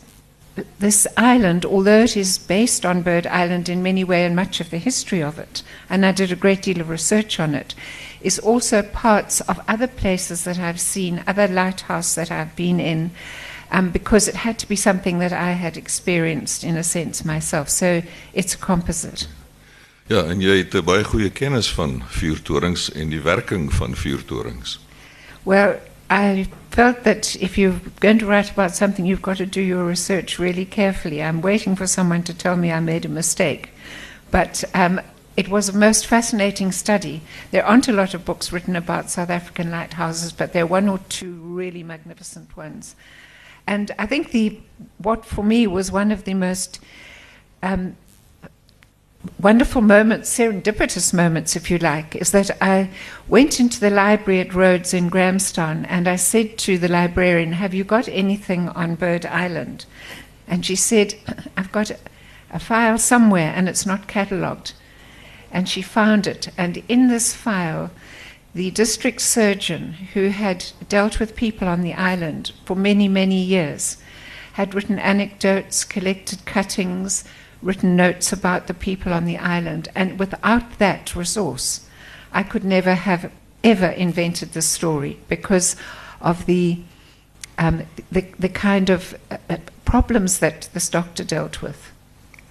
this 0.80 1.08
island, 1.18 1.66
although 1.66 2.04
it 2.04 2.18
is 2.18 2.38
based 2.38 2.86
on 2.86 3.02
Bird 3.02 3.26
Island 3.28 3.70
in 3.70 3.82
many 3.82 4.04
ways 4.04 4.28
and 4.28 4.36
much 4.36 4.60
of 4.60 4.70
the 4.70 4.78
history 4.78 5.24
of 5.24 5.40
it, 5.40 5.64
and 5.90 6.06
I 6.06 6.12
did 6.12 6.32
a 6.32 6.36
great 6.36 6.62
deal 6.62 6.82
of 6.82 6.90
research 6.90 7.40
on 7.40 7.56
it, 7.56 7.74
is 8.22 8.40
also 8.40 8.82
parts 8.82 9.42
of 9.42 9.60
other 9.68 9.88
places 9.88 10.44
that 10.44 10.60
I've 10.60 10.80
seen, 10.80 11.24
other 11.26 11.48
lighthouses 11.48 12.16
that 12.16 12.32
I've 12.32 12.56
been 12.56 12.80
in, 12.80 13.12
um, 13.74 13.90
because 13.90 14.28
it 14.28 14.36
had 14.36 14.60
to 14.60 14.68
be 14.68 14.76
something 14.76 15.20
that 15.20 15.34
I 15.34 15.52
had 15.52 15.76
experienced 15.78 16.64
in 16.64 16.78
a 16.78 16.84
sense 16.84 17.26
myself. 17.26 17.70
So 17.70 18.04
it's 18.34 18.54
a 18.54 18.58
composite. 18.58 19.28
Ja, 20.08 20.26
en 20.28 20.42
jy 20.44 20.58
het 20.60 20.76
baie 20.86 21.04
goeie 21.08 21.32
kennis 21.32 21.70
van 21.74 22.02
vuurtorings 22.12 22.90
en 22.92 23.10
die 23.10 23.22
werking 23.24 23.72
van 23.74 23.96
vuurtorings. 23.96 24.78
Well, 25.44 25.80
I 26.10 26.46
felt 26.70 27.04
that 27.04 27.36
if 27.36 27.58
you're 27.58 27.80
going 28.00 28.20
to 28.20 28.28
write 28.28 28.52
about 28.52 28.76
something, 28.76 29.06
you've 29.06 29.22
got 29.22 29.38
to 29.38 29.46
do 29.46 29.62
your 29.62 29.86
research 29.86 30.38
really 30.40 30.66
carefully. 30.66 31.24
I'm 31.24 31.42
waiting 31.42 31.76
for 31.76 31.88
someone 31.88 32.24
to 32.24 32.34
tell 32.34 32.58
me 32.58 32.72
I 32.72 32.80
made 32.80 33.06
a 33.06 33.10
mistake. 33.10 33.70
But 34.30 34.64
um, 34.76 35.00
it 35.36 35.48
was 35.48 35.70
a 35.70 35.78
most 35.78 36.06
fascinating 36.06 36.72
study. 36.72 37.22
There 37.52 37.66
aren't 37.66 37.88
a 37.88 37.94
lot 37.94 38.14
of 38.14 38.26
books 38.26 38.52
written 38.52 38.76
about 38.76 39.10
South 39.10 39.30
African 39.30 39.72
lighthouses, 39.72 40.34
but 40.34 40.52
there 40.52 40.64
are 40.64 40.68
one 40.68 40.90
or 40.90 41.00
two 41.10 41.34
really 41.34 41.82
magnificent 41.82 42.56
ones. 42.58 42.96
And 43.68 43.92
I 43.98 44.06
think 44.06 44.32
the 44.32 44.60
what 44.98 45.26
for 45.26 45.44
me 45.44 45.68
was 45.68 45.92
one 45.92 46.12
of 46.12 46.24
the 46.24 46.34
most 46.34 46.80
um, 47.62 47.96
wonderful 49.40 49.82
moments, 49.82 50.38
serendipitous 50.38 51.14
moments, 51.14 51.56
if 51.56 51.72
you 51.72 51.78
like, 51.78 52.16
is 52.16 52.32
that 52.32 52.52
I 52.62 52.90
went 53.28 53.60
into 53.60 53.80
the 53.80 53.90
library 53.90 54.42
at 54.42 54.54
Rhodes 54.54 54.94
in 54.94 55.10
Grahamstown 55.10 55.86
and 55.86 56.08
I 56.08 56.18
said 56.18 56.58
to 56.60 56.78
the 56.78 56.88
librarian, 56.88 57.54
Have 57.54 57.74
you 57.74 57.84
got 57.84 58.08
anything 58.10 58.70
on 58.70 58.96
Bird 58.96 59.26
Island? 59.26 59.86
And 60.48 60.66
she 60.66 60.76
said, 60.76 61.16
I've 61.58 61.72
got 61.72 61.92
a 62.52 62.60
file 62.60 62.98
somewhere 62.98 63.54
and 63.56 63.70
it's 63.70 63.86
not 63.86 64.08
catalogued. 64.08 64.74
And 65.52 65.70
she 65.70 65.82
found 65.82 66.28
it. 66.28 66.50
And 66.58 66.84
in 66.88 67.08
this 67.08 67.34
file, 67.34 67.92
the 68.56 68.72
district 68.72 69.22
surgeon 69.22 69.94
who 70.14 70.30
had 70.30 70.66
dealt 70.88 71.20
with 71.20 71.36
people 71.36 71.68
on 71.68 71.82
the 71.82 71.94
island 71.94 72.52
for 72.66 72.76
many, 72.76 73.08
many 73.08 73.42
years 73.42 73.98
had 74.54 74.76
written 74.76 75.00
anecdotes, 75.00 75.84
collected 75.84 76.46
cuttings, 76.46 77.24
written 77.64 77.96
notes 77.96 78.32
about 78.32 78.68
the 78.68 78.74
people 78.74 79.12
on 79.12 79.26
the 79.26 79.38
island. 79.38 79.90
And 79.96 80.20
without 80.20 80.78
that 80.78 81.16
resource, 81.16 81.88
I 82.32 82.44
could 82.44 82.64
never 82.64 82.94
have 82.94 83.32
ever 83.64 83.88
invented 83.88 84.52
this 84.52 84.68
story 84.68 85.20
because 85.28 85.76
of 86.22 86.46
the, 86.46 86.80
um, 87.58 87.84
the, 88.12 88.22
the, 88.38 88.50
kind 88.50 88.90
of 88.90 89.18
uh, 89.32 89.38
uh, 89.50 89.58
problems 89.86 90.40
that 90.40 90.70
this 90.74 90.90
doctor 90.90 91.24
dealt 91.24 91.62
with, 91.62 91.92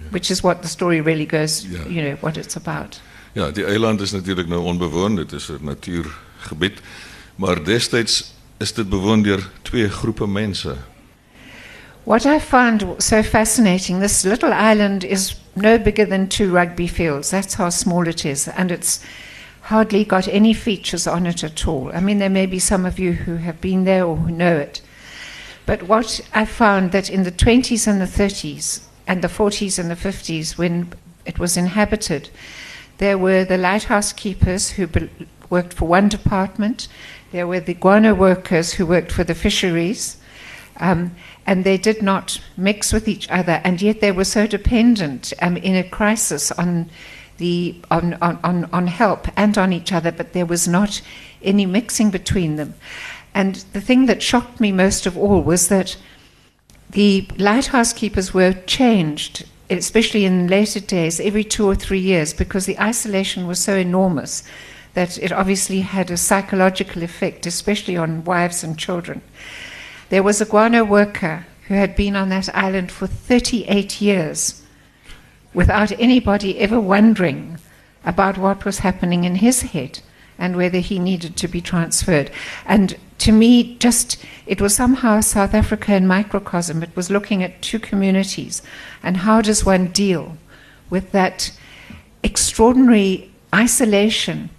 yeah. 0.00 0.08
which 0.08 0.30
is 0.30 0.42
what 0.42 0.62
the 0.62 0.68
story 0.68 1.00
really 1.00 1.26
goes, 1.26 1.64
yeah. 1.64 1.86
you 1.86 2.02
know, 2.02 2.16
what 2.16 2.36
it's 2.36 2.56
about. 2.56 3.00
Ja, 3.32 3.50
die 3.50 3.64
eiland 3.64 4.00
is 4.00 4.10
nou 4.48 4.62
onbewoond, 4.62 5.16
dit 5.16 5.32
natuurgebied, 5.60 6.80
maar 7.36 7.64
is 8.58 8.72
dit 8.74 8.90
twee. 9.62 9.88
What 12.04 12.24
I 12.24 12.38
found 12.40 12.84
so 12.98 13.22
fascinating, 13.22 14.00
this 14.00 14.22
little 14.22 14.52
island 14.72 15.04
is 15.04 15.40
no 15.54 15.78
bigger 15.78 16.08
than 16.08 16.28
two 16.28 16.50
rugby 16.50 16.88
fields. 16.88 17.30
That's 17.30 17.54
how 17.54 17.70
small 17.70 18.06
it 18.06 18.24
is, 18.24 18.48
and 18.48 18.70
it's 18.70 19.00
hardly 19.60 20.04
got 20.04 20.28
any 20.28 20.54
features 20.54 21.06
on 21.06 21.26
it 21.26 21.44
at 21.44 21.66
all. 21.66 21.90
I 21.94 22.00
mean, 22.00 22.18
there 22.18 22.30
may 22.30 22.46
be 22.46 22.58
some 22.58 22.84
of 22.84 22.98
you 22.98 23.12
who 23.12 23.36
have 23.36 23.60
been 23.60 23.84
there 23.84 24.04
or 24.04 24.16
who 24.16 24.30
know 24.30 24.56
it. 24.56 24.82
But 25.64 25.82
what 25.82 26.20
I 26.34 26.44
found 26.44 26.90
that 26.90 27.08
in 27.08 27.22
the 27.22 27.32
20s 27.32 27.86
and 27.86 28.00
the 28.00 28.22
30s 28.24 28.80
and 29.06 29.22
the 29.22 29.28
40s 29.28 29.78
and 29.78 29.88
the 29.88 29.94
50s, 29.94 30.58
when 30.58 30.92
it 31.24 31.38
was 31.38 31.56
inhabited, 31.56 32.30
there 33.02 33.18
were 33.18 33.44
the 33.44 33.58
lighthouse 33.58 34.12
keepers 34.12 34.70
who 34.70 34.88
worked 35.50 35.74
for 35.74 35.88
one 35.88 36.08
department. 36.08 36.86
There 37.32 37.48
were 37.48 37.58
the 37.58 37.74
guano 37.74 38.14
workers 38.14 38.74
who 38.74 38.86
worked 38.86 39.10
for 39.10 39.24
the 39.24 39.34
fisheries. 39.34 40.18
Um, 40.76 41.16
and 41.44 41.64
they 41.64 41.78
did 41.78 42.00
not 42.00 42.40
mix 42.56 42.92
with 42.92 43.08
each 43.08 43.28
other, 43.28 43.60
and 43.64 43.82
yet 43.82 44.00
they 44.00 44.12
were 44.12 44.24
so 44.24 44.46
dependent 44.46 45.32
um, 45.42 45.56
in 45.56 45.74
a 45.74 45.82
crisis 45.82 46.52
on, 46.52 46.90
the, 47.38 47.74
on, 47.90 48.14
on, 48.22 48.68
on 48.72 48.86
help 48.86 49.26
and 49.36 49.58
on 49.58 49.72
each 49.72 49.92
other, 49.92 50.12
but 50.12 50.32
there 50.32 50.46
was 50.46 50.68
not 50.68 51.02
any 51.42 51.66
mixing 51.66 52.12
between 52.12 52.54
them. 52.54 52.74
And 53.34 53.56
the 53.72 53.80
thing 53.80 54.06
that 54.06 54.22
shocked 54.22 54.60
me 54.60 54.70
most 54.70 55.06
of 55.06 55.18
all 55.18 55.42
was 55.42 55.66
that 55.66 55.96
the 56.90 57.26
lighthouse 57.36 57.92
keepers 57.92 58.32
were 58.32 58.52
changed 58.52 59.44
especially 59.70 60.24
in 60.24 60.48
later 60.48 60.80
days, 60.80 61.20
every 61.20 61.44
two 61.44 61.66
or 61.66 61.74
three 61.74 62.00
years, 62.00 62.32
because 62.34 62.66
the 62.66 62.78
isolation 62.78 63.46
was 63.46 63.58
so 63.58 63.76
enormous 63.76 64.42
that 64.94 65.18
it 65.18 65.32
obviously 65.32 65.80
had 65.80 66.10
a 66.10 66.16
psychological 66.16 67.02
effect, 67.02 67.46
especially 67.46 67.96
on 67.96 68.24
wives 68.24 68.62
and 68.62 68.78
children. 68.78 69.22
There 70.10 70.22
was 70.22 70.40
a 70.40 70.44
guano 70.44 70.84
worker 70.84 71.46
who 71.68 71.74
had 71.74 71.96
been 71.96 72.16
on 72.16 72.28
that 72.28 72.54
island 72.54 72.92
for 72.92 73.06
38 73.06 74.00
years 74.00 74.62
without 75.54 75.92
anybody 75.92 76.58
ever 76.58 76.80
wondering 76.80 77.58
about 78.04 78.36
what 78.36 78.64
was 78.64 78.80
happening 78.80 79.24
in 79.24 79.36
his 79.36 79.62
head 79.62 80.00
and 80.38 80.56
whether 80.56 80.78
he 80.78 80.98
needed 80.98 81.36
to 81.36 81.48
be 81.48 81.60
transferred. 81.60 82.30
And 82.66 82.96
to 83.22 83.30
me, 83.30 83.76
just 83.78 84.16
it 84.46 84.60
was 84.60 84.74
somehow 84.74 85.20
South 85.20 85.54
Africa 85.54 85.94
in 85.94 86.06
microcosm. 86.08 86.82
It 86.82 86.94
was 86.96 87.08
looking 87.08 87.42
at 87.42 87.62
two 87.62 87.78
communities 87.78 88.62
and 89.02 89.18
how 89.18 89.40
does 89.40 89.64
one 89.64 89.86
deal 89.92 90.36
with 90.90 91.12
that 91.12 91.52
extraordinary 92.24 93.30
isolation 93.54 94.50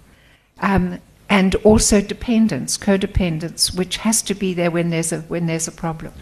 um, 0.60 0.98
and 1.28 1.54
also 1.56 2.00
dependence, 2.00 2.78
codependence, 2.78 3.76
which 3.76 3.98
has 3.98 4.22
to 4.22 4.34
be 4.34 4.54
there 4.54 4.70
when 4.70 4.88
there's 4.88 5.12
a, 5.12 5.20
when 5.28 5.46
there's 5.46 5.68
a 5.68 5.72
problem. 5.72 6.14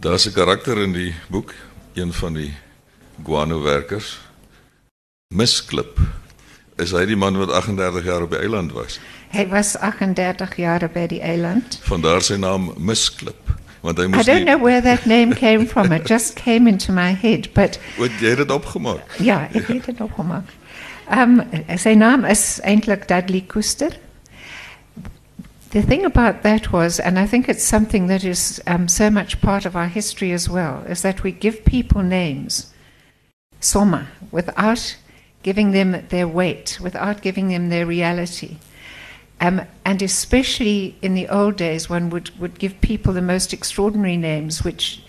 Daar's 0.00 0.26
'n 0.26 0.32
karakter 0.32 0.82
in 0.82 0.92
die 0.92 1.14
boek, 1.28 1.54
een 1.94 2.12
van 2.12 2.34
die 2.34 2.54
guano 3.24 3.62
werkers, 3.62 4.18
Misklip. 5.34 5.98
Is 6.76 6.92
hy 6.92 7.06
die 7.06 7.16
man 7.16 7.36
wat 7.36 7.50
38 7.50 8.04
jaar 8.04 8.22
op 8.22 8.30
die 8.30 8.38
eiland 8.38 8.72
was? 8.72 9.00
Hij 9.36 9.48
was 9.48 9.78
38 9.78 10.56
jaar 10.56 10.90
bij 10.92 11.06
die 11.06 11.20
eiland. 11.20 11.78
Vandaar 11.82 12.22
zijn 12.22 12.40
naam 12.40 12.74
Misklip. 12.76 13.54
Want 13.80 13.96
hij 13.96 14.06
moest 14.06 14.28
I 14.28 14.32
don't 14.32 14.44
know 14.44 14.62
where 14.62 14.82
that 14.82 15.04
name 15.04 15.34
came 15.34 15.66
from. 15.66 15.92
It 15.92 16.08
just 16.08 16.32
came 16.32 16.70
into 16.70 16.92
my 16.92 17.16
head. 17.20 17.52
But 17.52 17.78
Wat 17.96 18.10
jij 18.20 18.30
het 18.30 18.50
opgemaakt? 18.50 19.18
Ja, 19.18 19.48
ik 19.50 19.66
heb 19.66 19.86
het 19.86 20.00
opgemaakt. 20.00 20.52
Um, 21.12 21.42
zijn 21.76 21.98
naam 21.98 22.24
is 22.24 22.60
eindelijk 22.60 23.08
Dudley 23.08 23.44
Koester. 23.46 23.98
The 25.68 25.84
thing 25.84 26.04
about 26.04 26.42
that 26.42 26.70
was, 26.70 27.00
and 27.00 27.18
I 27.18 27.26
think 27.26 27.46
it's 27.46 27.68
something 27.68 28.08
that 28.08 28.22
is 28.22 28.60
um, 28.68 28.88
so 28.88 29.10
much 29.10 29.38
part 29.40 29.66
of 29.66 29.74
our 29.74 29.90
history 29.92 30.32
as 30.32 30.46
well, 30.46 30.82
is 30.88 31.00
that 31.00 31.20
we 31.20 31.34
give 31.38 31.62
people 31.62 32.02
names, 32.02 32.72
soma, 33.58 34.06
without 34.30 34.96
giving 35.42 35.72
them 35.72 36.06
their 36.08 36.28
weight, 36.28 36.78
without 36.80 37.22
giving 37.22 37.48
them 37.48 37.68
their 37.68 37.86
reality. 37.86 38.56
Um, 39.40 39.62
and 39.84 40.02
especially 40.02 40.96
in 41.02 41.14
the 41.14 41.28
old 41.28 41.56
days, 41.56 41.90
one 41.90 42.10
would, 42.10 42.30
would 42.38 42.58
give 42.58 42.80
people 42.80 43.12
the 43.12 43.22
most 43.22 43.52
extraordinary 43.52 44.16
names, 44.16 44.64
which 44.64 45.02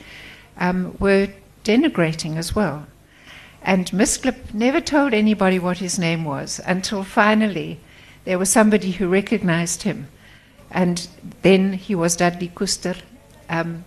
um, 0.57 0.95
were 0.99 1.29
denigrating 1.63 2.35
as 2.35 2.55
well. 2.55 2.85
And 3.61 3.87
Misklip 3.91 4.53
never 4.53 4.81
told 4.81 5.13
anybody 5.13 5.59
what 5.59 5.77
his 5.77 5.97
name 5.97 6.25
was 6.25 6.59
until 6.65 7.03
finally 7.03 7.79
there 8.25 8.37
was 8.37 8.49
somebody 8.49 8.91
who 8.91 9.07
recognized 9.07 9.83
him. 9.83 10.07
And 10.71 11.07
then 11.41 11.73
he 11.73 11.95
was 11.95 12.17
Dudley 12.17 12.51
Kuster, 12.53 12.97
um, 13.49 13.85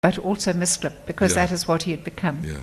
but 0.00 0.18
also 0.18 0.52
Misklip, 0.52 1.06
because 1.06 1.36
yeah. 1.36 1.46
that 1.46 1.54
is 1.54 1.68
what 1.68 1.84
he 1.84 1.92
had 1.92 2.02
become. 2.02 2.40
Yeah. 2.44 2.60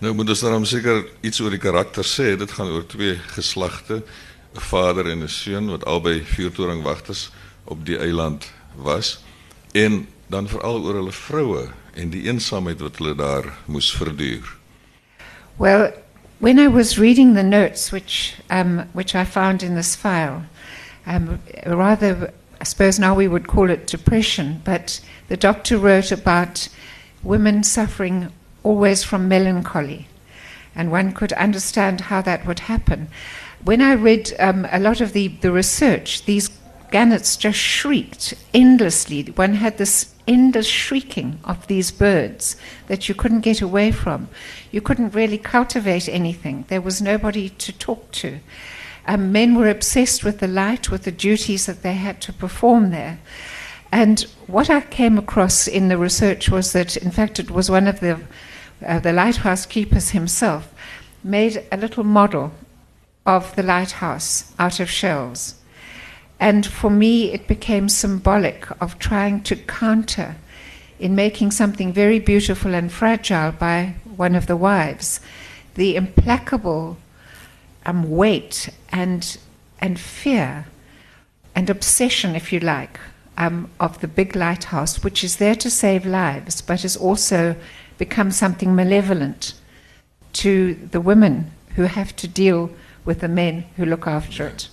Nou 0.00 0.14
moet 0.14 0.30
ons 0.32 0.40
dan 0.40 0.64
seker 0.66 1.02
iets 1.20 1.42
oor 1.44 1.52
die 1.52 1.60
karakter 1.60 2.06
sê. 2.08 2.32
Dit 2.40 2.54
gaan 2.56 2.70
oor 2.72 2.86
twee 2.88 3.18
geslagte, 3.34 4.00
'n 4.54 4.60
vader 4.60 5.10
en 5.10 5.22
'n 5.22 5.28
seun 5.28 5.70
wat 5.70 5.84
albei 5.84 6.22
vuurtoringwagters 6.24 7.30
op 7.64 7.86
die 7.86 7.98
eiland 7.98 8.52
was 8.74 9.22
en 9.72 10.08
dan 10.26 10.48
veral 10.48 10.82
oor 10.82 10.94
hulle 10.94 11.12
vroue 11.12 11.68
en 11.94 12.10
die 12.10 12.22
eensaamheid 12.22 12.80
wat 12.80 12.96
hulle 12.96 13.14
daar 13.14 13.44
moes 13.64 13.92
verduur. 13.92 14.56
Well, 15.56 15.92
when 16.38 16.58
I 16.58 16.68
was 16.68 16.98
reading 16.98 17.34
the 17.34 17.42
notes, 17.42 17.90
which, 17.90 18.34
um, 18.50 18.88
which 18.92 19.14
I 19.14 19.24
found 19.24 19.62
in 19.62 19.74
this 19.74 19.96
file, 19.96 20.42
um, 21.06 21.38
rather, 21.66 22.32
I 22.60 22.64
suppose 22.64 22.98
now 22.98 23.14
we 23.14 23.28
would 23.28 23.46
call 23.46 23.70
it 23.70 23.86
depression, 23.86 24.60
but 24.64 25.00
the 25.28 25.36
doctor 25.36 25.78
wrote 25.78 26.12
about 26.12 26.68
women 27.22 27.62
suffering 27.62 28.32
always 28.62 29.04
from 29.04 29.28
melancholy. 29.28 30.06
And 30.74 30.90
one 30.90 31.12
could 31.12 31.32
understand 31.32 32.02
how 32.02 32.22
that 32.22 32.46
would 32.46 32.60
happen. 32.60 33.08
When 33.64 33.82
I 33.82 33.92
read 33.92 34.32
um, 34.38 34.66
a 34.72 34.78
lot 34.78 35.02
of 35.02 35.12
the, 35.12 35.28
the 35.28 35.52
research, 35.52 36.24
these 36.24 36.48
gannets 36.90 37.36
just 37.36 37.58
shrieked 37.58 38.34
endlessly. 38.54 39.22
One 39.22 39.54
had 39.54 39.76
this 39.76 40.14
endless 40.26 40.66
shrieking 40.66 41.38
of 41.44 41.66
these 41.66 41.90
birds 41.90 42.56
that 42.86 43.08
you 43.08 43.14
couldn't 43.14 43.40
get 43.40 43.60
away 43.60 43.92
from. 43.92 44.28
You 44.70 44.80
couldn't 44.80 45.14
really 45.14 45.36
cultivate 45.36 46.08
anything. 46.08 46.64
There 46.68 46.80
was 46.80 47.02
nobody 47.02 47.50
to 47.50 47.72
talk 47.72 48.10
to. 48.12 48.40
Um, 49.06 49.30
men 49.30 49.54
were 49.54 49.68
obsessed 49.68 50.24
with 50.24 50.38
the 50.38 50.48
light, 50.48 50.90
with 50.90 51.02
the 51.02 51.12
duties 51.12 51.66
that 51.66 51.82
they 51.82 51.94
had 51.94 52.20
to 52.22 52.32
perform 52.32 52.90
there. 52.90 53.18
And 53.92 54.20
what 54.46 54.70
I 54.70 54.80
came 54.80 55.18
across 55.18 55.66
in 55.66 55.88
the 55.88 55.98
research 55.98 56.48
was 56.48 56.72
that, 56.72 56.96
in 56.96 57.10
fact, 57.10 57.38
it 57.38 57.50
was 57.50 57.70
one 57.70 57.88
of 57.88 58.00
the, 58.00 58.20
uh, 58.86 59.00
the 59.00 59.12
lighthouse 59.12 59.66
keepers 59.66 60.10
himself 60.10 60.72
made 61.22 61.66
a 61.70 61.76
little 61.76 62.04
model 62.04 62.52
of 63.26 63.54
the 63.56 63.62
lighthouse 63.62 64.52
out 64.58 64.80
of 64.80 64.90
shells. 64.90 65.54
And 66.38 66.66
for 66.66 66.90
me, 66.90 67.32
it 67.32 67.46
became 67.46 67.88
symbolic 67.88 68.66
of 68.80 68.98
trying 68.98 69.42
to 69.42 69.56
counter 69.56 70.36
in 70.98 71.14
making 71.14 71.50
something 71.50 71.92
very 71.92 72.18
beautiful 72.18 72.74
and 72.74 72.90
fragile 72.90 73.52
by 73.52 73.94
one 74.16 74.34
of 74.34 74.46
the 74.46 74.56
wives 74.56 75.20
the 75.74 75.96
implacable 75.96 76.98
um, 77.86 78.10
weight 78.10 78.68
and, 78.90 79.38
and 79.80 79.98
fear 79.98 80.66
and 81.54 81.70
obsession, 81.70 82.34
if 82.34 82.52
you 82.52 82.60
like, 82.60 82.98
um, 83.38 83.70
of 83.78 84.00
the 84.00 84.08
big 84.08 84.36
lighthouse, 84.36 85.02
which 85.02 85.24
is 85.24 85.36
there 85.36 85.54
to 85.54 85.70
save 85.70 86.04
lives, 86.04 86.60
but 86.60 86.82
has 86.82 86.96
also 86.96 87.56
become 87.98 88.30
something 88.30 88.74
malevolent 88.74 89.54
to 90.32 90.74
the 90.74 91.00
women 91.00 91.50
who 91.76 91.84
have 91.84 92.14
to 92.16 92.28
deal 92.28 92.70
with 93.04 93.20
the 93.20 93.28
men 93.28 93.64
who 93.76 93.84
look 93.84 94.06
after 94.06 94.46
it. 94.46 94.68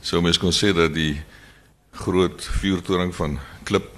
So 0.00 0.20
mens 0.20 0.38
kon 0.38 0.52
sê 0.52 0.72
dat 0.72 0.94
die 0.94 1.20
groot 1.90 2.44
vuurtoring 2.60 3.14
van 3.14 3.38
klip 3.68 3.88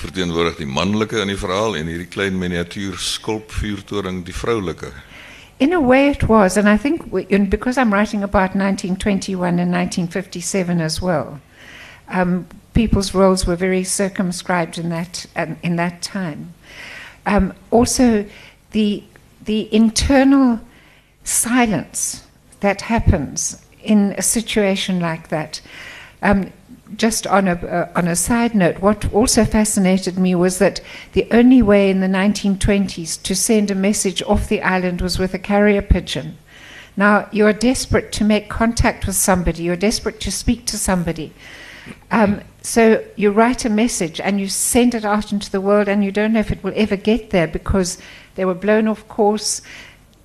verteenwoordig 0.00 0.56
die 0.56 0.66
manlike 0.68 1.20
in 1.20 1.32
die 1.32 1.38
verhaal 1.38 1.76
en 1.76 1.88
hierdie 1.90 2.08
klein 2.08 2.38
miniatuur 2.40 2.98
skulp 3.00 3.52
vuurtoring 3.52 4.24
die 4.24 4.34
vroulike. 4.36 4.92
In 5.60 5.74
a 5.76 5.80
way, 5.80 6.08
it 6.08 6.22
was, 6.28 6.56
and 6.56 6.68
I 6.68 6.78
think 6.78 7.12
we, 7.12 7.26
and 7.30 7.50
because 7.50 7.76
I'm 7.76 7.92
writing 7.92 8.22
about 8.22 8.56
1921 8.56 9.58
and 9.58 9.70
1957 9.70 10.80
as 10.80 11.02
well, 11.02 11.38
um, 12.08 12.46
people's 12.72 13.14
roles 13.14 13.46
were 13.46 13.56
very 13.56 13.84
circumscribed 13.84 14.78
in 14.78 14.88
that 14.88 15.26
um, 15.36 15.56
in 15.62 15.76
that 15.76 16.00
time. 16.00 16.54
Um, 17.26 17.52
also, 17.70 18.24
the 18.70 19.04
the 19.44 19.68
internal 19.74 20.60
silence 21.24 22.26
that 22.60 22.82
happens 22.82 23.64
in 23.82 24.14
a 24.18 24.22
situation 24.22 25.00
like 25.00 25.28
that. 25.28 25.60
Um, 26.22 26.52
just 26.96 27.26
on 27.26 27.48
a, 27.48 27.54
uh, 27.54 27.92
on 27.94 28.08
a 28.08 28.16
side 28.16 28.54
note, 28.54 28.80
what 28.80 29.12
also 29.12 29.44
fascinated 29.44 30.18
me 30.18 30.34
was 30.34 30.58
that 30.58 30.80
the 31.12 31.26
only 31.30 31.62
way 31.62 31.90
in 31.90 32.00
the 32.00 32.06
1920s 32.08 33.22
to 33.22 33.34
send 33.34 33.70
a 33.70 33.74
message 33.74 34.22
off 34.24 34.48
the 34.48 34.60
island 34.62 35.00
was 35.00 35.18
with 35.18 35.32
a 35.32 35.38
carrier 35.38 35.82
pigeon. 35.82 36.36
Now, 36.96 37.28
you're 37.30 37.52
desperate 37.52 38.12
to 38.12 38.24
make 38.24 38.48
contact 38.48 39.06
with 39.06 39.16
somebody, 39.16 39.62
you're 39.62 39.76
desperate 39.76 40.20
to 40.20 40.32
speak 40.32 40.66
to 40.66 40.78
somebody. 40.78 41.32
Um, 42.10 42.42
so 42.62 43.04
you 43.16 43.30
write 43.30 43.64
a 43.64 43.70
message 43.70 44.20
and 44.20 44.40
you 44.40 44.48
send 44.48 44.94
it 44.94 45.04
out 45.04 45.32
into 45.32 45.50
the 45.50 45.60
world, 45.60 45.88
and 45.88 46.04
you 46.04 46.12
don't 46.12 46.32
know 46.32 46.40
if 46.40 46.50
it 46.50 46.62
will 46.62 46.74
ever 46.76 46.96
get 46.96 47.30
there 47.30 47.46
because 47.46 47.98
they 48.34 48.44
were 48.44 48.54
blown 48.54 48.88
off 48.88 49.06
course, 49.08 49.62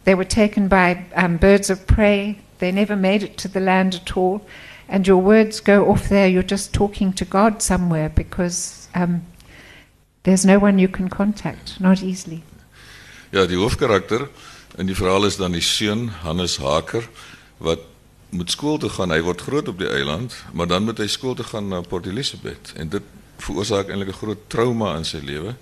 they 0.06 0.16
were 0.16 0.26
taken 0.26 0.68
by 0.68 1.06
um, 1.16 1.38
birds 1.38 1.70
of 1.70 1.86
prey, 1.86 2.38
they 2.60 2.72
never 2.72 2.96
made 2.96 3.24
it 3.24 3.38
to 3.38 3.48
the 3.48 3.60
land 3.60 3.96
at 3.96 4.16
all. 4.16 4.42
And 4.88 5.08
your 5.08 5.22
words 5.22 5.60
go 5.60 5.90
off 5.90 6.10
there, 6.10 6.28
you're 6.28 6.44
just 6.44 6.74
talking 6.74 7.12
to 7.14 7.26
God 7.26 7.62
somewhere 7.62 8.10
because 8.10 8.88
um, 8.94 9.24
there's 10.24 10.46
no 10.46 10.60
one 10.60 10.80
you 10.80 10.88
can 10.88 11.10
contact, 11.10 11.80
not 11.80 12.04
easily. 12.04 12.44
Ja, 13.32 13.46
die 13.46 13.58
hoofkarakter 13.58 14.30
in 14.78 14.88
die 14.88 14.96
verhaal 14.96 15.26
is 15.26 15.38
dan 15.38 15.52
die 15.52 15.62
seun 15.62 16.08
Hannes 16.22 16.58
Harker 16.62 17.04
wat 17.58 17.82
moet 18.30 18.52
skool 18.52 18.78
toe 18.78 18.90
gaan. 18.90 19.12
Hy 19.12 19.24
word 19.26 19.42
groot 19.42 19.68
op 19.68 19.80
die 19.82 19.90
eiland, 19.90 20.36
maar 20.54 20.70
dan 20.70 20.86
moet 20.86 21.02
hy 21.02 21.08
skool 21.10 21.34
toe 21.36 21.46
gaan 21.50 21.68
na 21.72 21.82
Port 21.82 22.06
Elizabeth. 22.06 22.74
En 22.78 22.90
dit 22.94 23.04
veroorsaak 23.42 23.90
eintlik 23.90 24.14
'n 24.14 24.22
groot 24.22 24.50
trauma 24.50 24.96
in 24.98 25.06
sy 25.06 25.20
lewe 25.24 25.56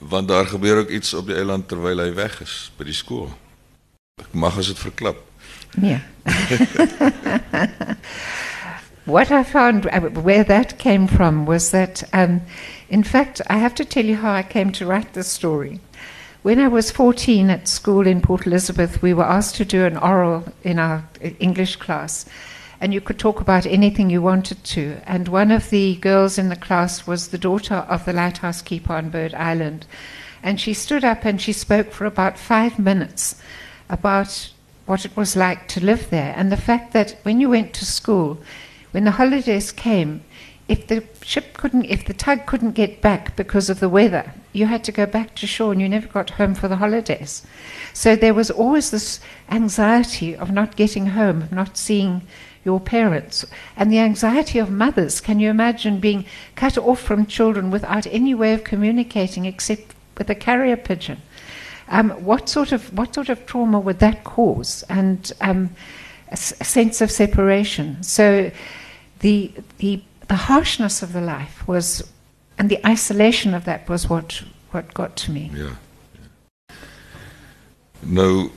want 0.00 0.28
daar 0.28 0.46
gebeur 0.46 0.78
ook 0.78 0.88
iets 0.88 1.14
op 1.14 1.26
die 1.26 1.36
eiland 1.36 1.68
terwyl 1.68 1.98
hy 2.00 2.14
weg 2.16 2.40
is 2.40 2.72
by 2.76 2.84
die 2.88 2.96
skool. 2.96 3.28
Ek 4.20 4.32
mag 4.32 4.58
as 4.58 4.72
dit 4.72 4.78
verklap. 4.78 5.20
What 9.04 9.30
I 9.30 9.42
found, 9.44 9.86
uh, 9.86 10.00
where 10.22 10.44
that 10.44 10.78
came 10.78 11.08
from, 11.08 11.46
was 11.46 11.70
that, 11.70 12.04
um, 12.12 12.42
in 12.88 13.02
fact, 13.02 13.40
I 13.48 13.56
have 13.56 13.74
to 13.76 13.84
tell 13.84 14.04
you 14.04 14.16
how 14.16 14.32
I 14.32 14.42
came 14.42 14.72
to 14.72 14.86
write 14.86 15.14
this 15.14 15.26
story. 15.26 15.80
When 16.42 16.58
I 16.58 16.68
was 16.68 16.90
14 16.90 17.50
at 17.50 17.68
school 17.68 18.06
in 18.06 18.20
Port 18.20 18.46
Elizabeth, 18.46 19.02
we 19.02 19.12
were 19.12 19.24
asked 19.24 19.56
to 19.56 19.64
do 19.64 19.84
an 19.84 19.96
oral 19.96 20.44
in 20.62 20.78
our 20.78 21.04
English 21.38 21.76
class, 21.76 22.24
and 22.80 22.94
you 22.94 23.00
could 23.00 23.18
talk 23.18 23.40
about 23.40 23.66
anything 23.66 24.10
you 24.10 24.22
wanted 24.22 24.64
to. 24.64 25.00
And 25.04 25.28
one 25.28 25.50
of 25.50 25.70
the 25.70 25.96
girls 25.96 26.38
in 26.38 26.48
the 26.48 26.56
class 26.56 27.06
was 27.06 27.28
the 27.28 27.38
daughter 27.38 27.74
of 27.74 28.04
the 28.04 28.12
lighthouse 28.12 28.62
keeper 28.62 28.94
on 28.94 29.10
Bird 29.10 29.34
Island. 29.34 29.86
And 30.42 30.60
she 30.60 30.72
stood 30.72 31.04
up 31.04 31.24
and 31.24 31.40
she 31.40 31.52
spoke 31.52 31.92
for 31.92 32.06
about 32.06 32.38
five 32.38 32.78
minutes 32.78 33.40
about 33.90 34.50
what 34.86 35.04
it 35.04 35.16
was 35.16 35.36
like 35.36 35.68
to 35.68 35.84
live 35.84 36.10
there, 36.10 36.34
and 36.36 36.50
the 36.50 36.56
fact 36.56 36.92
that 36.92 37.16
when 37.22 37.40
you 37.40 37.48
went 37.48 37.72
to 37.72 37.84
school, 37.84 38.40
when 38.90 39.04
the 39.04 39.12
holidays 39.12 39.70
came, 39.70 40.20
if 40.66 40.86
the 40.88 41.04
ship 41.22 41.56
couldn't, 41.56 41.84
if 41.84 42.04
the 42.04 42.14
tug 42.14 42.44
couldn't 42.46 42.72
get 42.72 43.00
back 43.00 43.36
because 43.36 43.70
of 43.70 43.78
the 43.78 43.88
weather, 43.88 44.32
you 44.52 44.66
had 44.66 44.82
to 44.84 44.92
go 44.92 45.06
back 45.06 45.36
to 45.36 45.46
shore 45.46 45.70
and 45.70 45.80
you 45.80 45.88
never 45.88 46.08
got 46.08 46.30
home 46.30 46.56
for 46.56 46.66
the 46.66 46.76
holidays. 46.76 47.46
So 47.92 48.16
there 48.16 48.34
was 48.34 48.50
always 48.50 48.90
this 48.90 49.20
anxiety 49.48 50.34
of 50.34 50.50
not 50.50 50.74
getting 50.74 51.06
home, 51.06 51.42
of 51.42 51.52
not 51.52 51.76
seeing 51.76 52.22
your 52.64 52.80
parents, 52.80 53.44
and 53.76 53.90
the 53.90 53.98
anxiety 53.98 54.58
of 54.58 54.70
mothers. 54.70 55.20
Can 55.20 55.40
you 55.40 55.50
imagine 55.50 56.00
being 56.00 56.24
cut 56.56 56.76
off 56.78 57.00
from 57.00 57.26
children 57.26 57.70
without 57.70 58.06
any 58.06 58.34
way 58.34 58.52
of 58.54 58.64
communicating 58.64 59.44
except 59.46 59.94
with 60.18 60.28
a 60.30 60.34
carrier 60.34 60.76
pigeon? 60.76 61.18
Um, 61.88 62.10
what 62.24 62.48
sort 62.48 62.72
of 62.72 62.92
what 62.96 63.14
sort 63.14 63.28
of 63.30 63.44
trauma 63.46 63.80
would 63.80 63.98
that 63.98 64.22
cause? 64.24 64.84
And 64.88 65.32
um, 65.40 65.70
a, 66.28 66.32
s- 66.32 66.52
a 66.60 66.64
sense 66.64 67.00
of 67.00 67.10
separation. 67.10 68.02
So 68.02 68.50
the 69.20 69.50
the 69.78 70.02
the 70.28 70.36
harshness 70.36 71.02
of 71.02 71.12
the 71.12 71.20
life 71.20 71.66
was, 71.66 72.02
and 72.58 72.68
the 72.70 72.78
isolation 72.86 73.54
of 73.54 73.64
that 73.64 73.88
was 73.88 74.08
what 74.08 74.42
what 74.70 74.94
got 74.94 75.16
to 75.16 75.32
me. 75.32 75.50
Ja. 75.54 75.70
Nou 78.02 78.50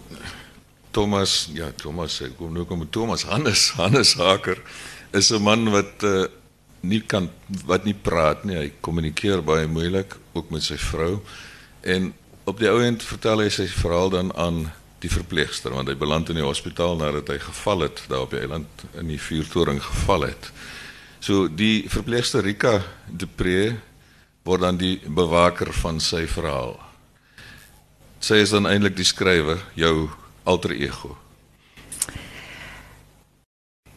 Thomas, 0.93 1.49
ja, 1.57 1.71
Thomas, 1.73 2.19
ek 2.21 2.35
kom 2.37 2.53
nou 2.53 2.67
kom 2.69 2.83
met 2.83 2.91
Thomas 2.93 3.25
Hannes, 3.25 3.71
Hannes 3.79 4.13
Haker 4.19 4.59
is 5.13 5.31
'n 5.31 5.41
man 5.41 5.71
wat 5.73 6.03
uh, 6.05 6.27
nie 6.81 7.01
kan 7.01 7.29
wat 7.65 7.85
nie 7.85 7.95
praat 7.95 8.43
nie. 8.45 8.57
Hy 8.57 8.71
kommunikeer 8.81 9.41
baie 9.41 9.67
moeilik 9.67 10.17
ook 10.33 10.51
met 10.51 10.63
sy 10.63 10.77
vrou. 10.77 11.21
En 11.81 12.13
op 12.45 12.59
die 12.59 12.69
ou 12.69 12.81
end 12.83 13.03
vertel 13.03 13.45
hy 13.45 13.49
sy 13.49 13.67
verhaal 13.67 14.09
dan 14.09 14.31
aan 14.35 14.71
die 15.03 15.11
verpleegster 15.11 15.73
want 15.75 15.89
hy 15.91 15.95
beland 15.99 16.29
in 16.29 16.39
die 16.39 16.45
hospitaal 16.45 16.95
nadat 16.99 17.27
hy 17.27 17.39
geval 17.39 17.87
het 17.87 18.03
daar 18.07 18.27
op 18.27 18.31
die 18.31 18.39
eiland 18.39 18.85
in 18.99 19.07
die 19.11 19.19
vuurtoring 19.19 19.81
geval 19.83 20.29
het. 20.29 20.51
So 21.19 21.47
die 21.47 21.89
verpleegster 21.89 22.43
Rika 22.43 22.81
Depree 23.07 23.73
word 24.43 24.61
dan 24.61 24.77
die 24.77 24.99
bewaker 25.07 25.73
van 25.73 25.99
sy 26.03 26.25
verhaal. 26.27 26.75
Sy 28.23 28.43
is 28.43 28.51
dan 28.55 28.67
eintlik 28.67 28.95
die 28.95 29.07
skrywer, 29.07 29.59
jou 29.75 30.09
alter 30.45 30.73
ego. 30.73 31.17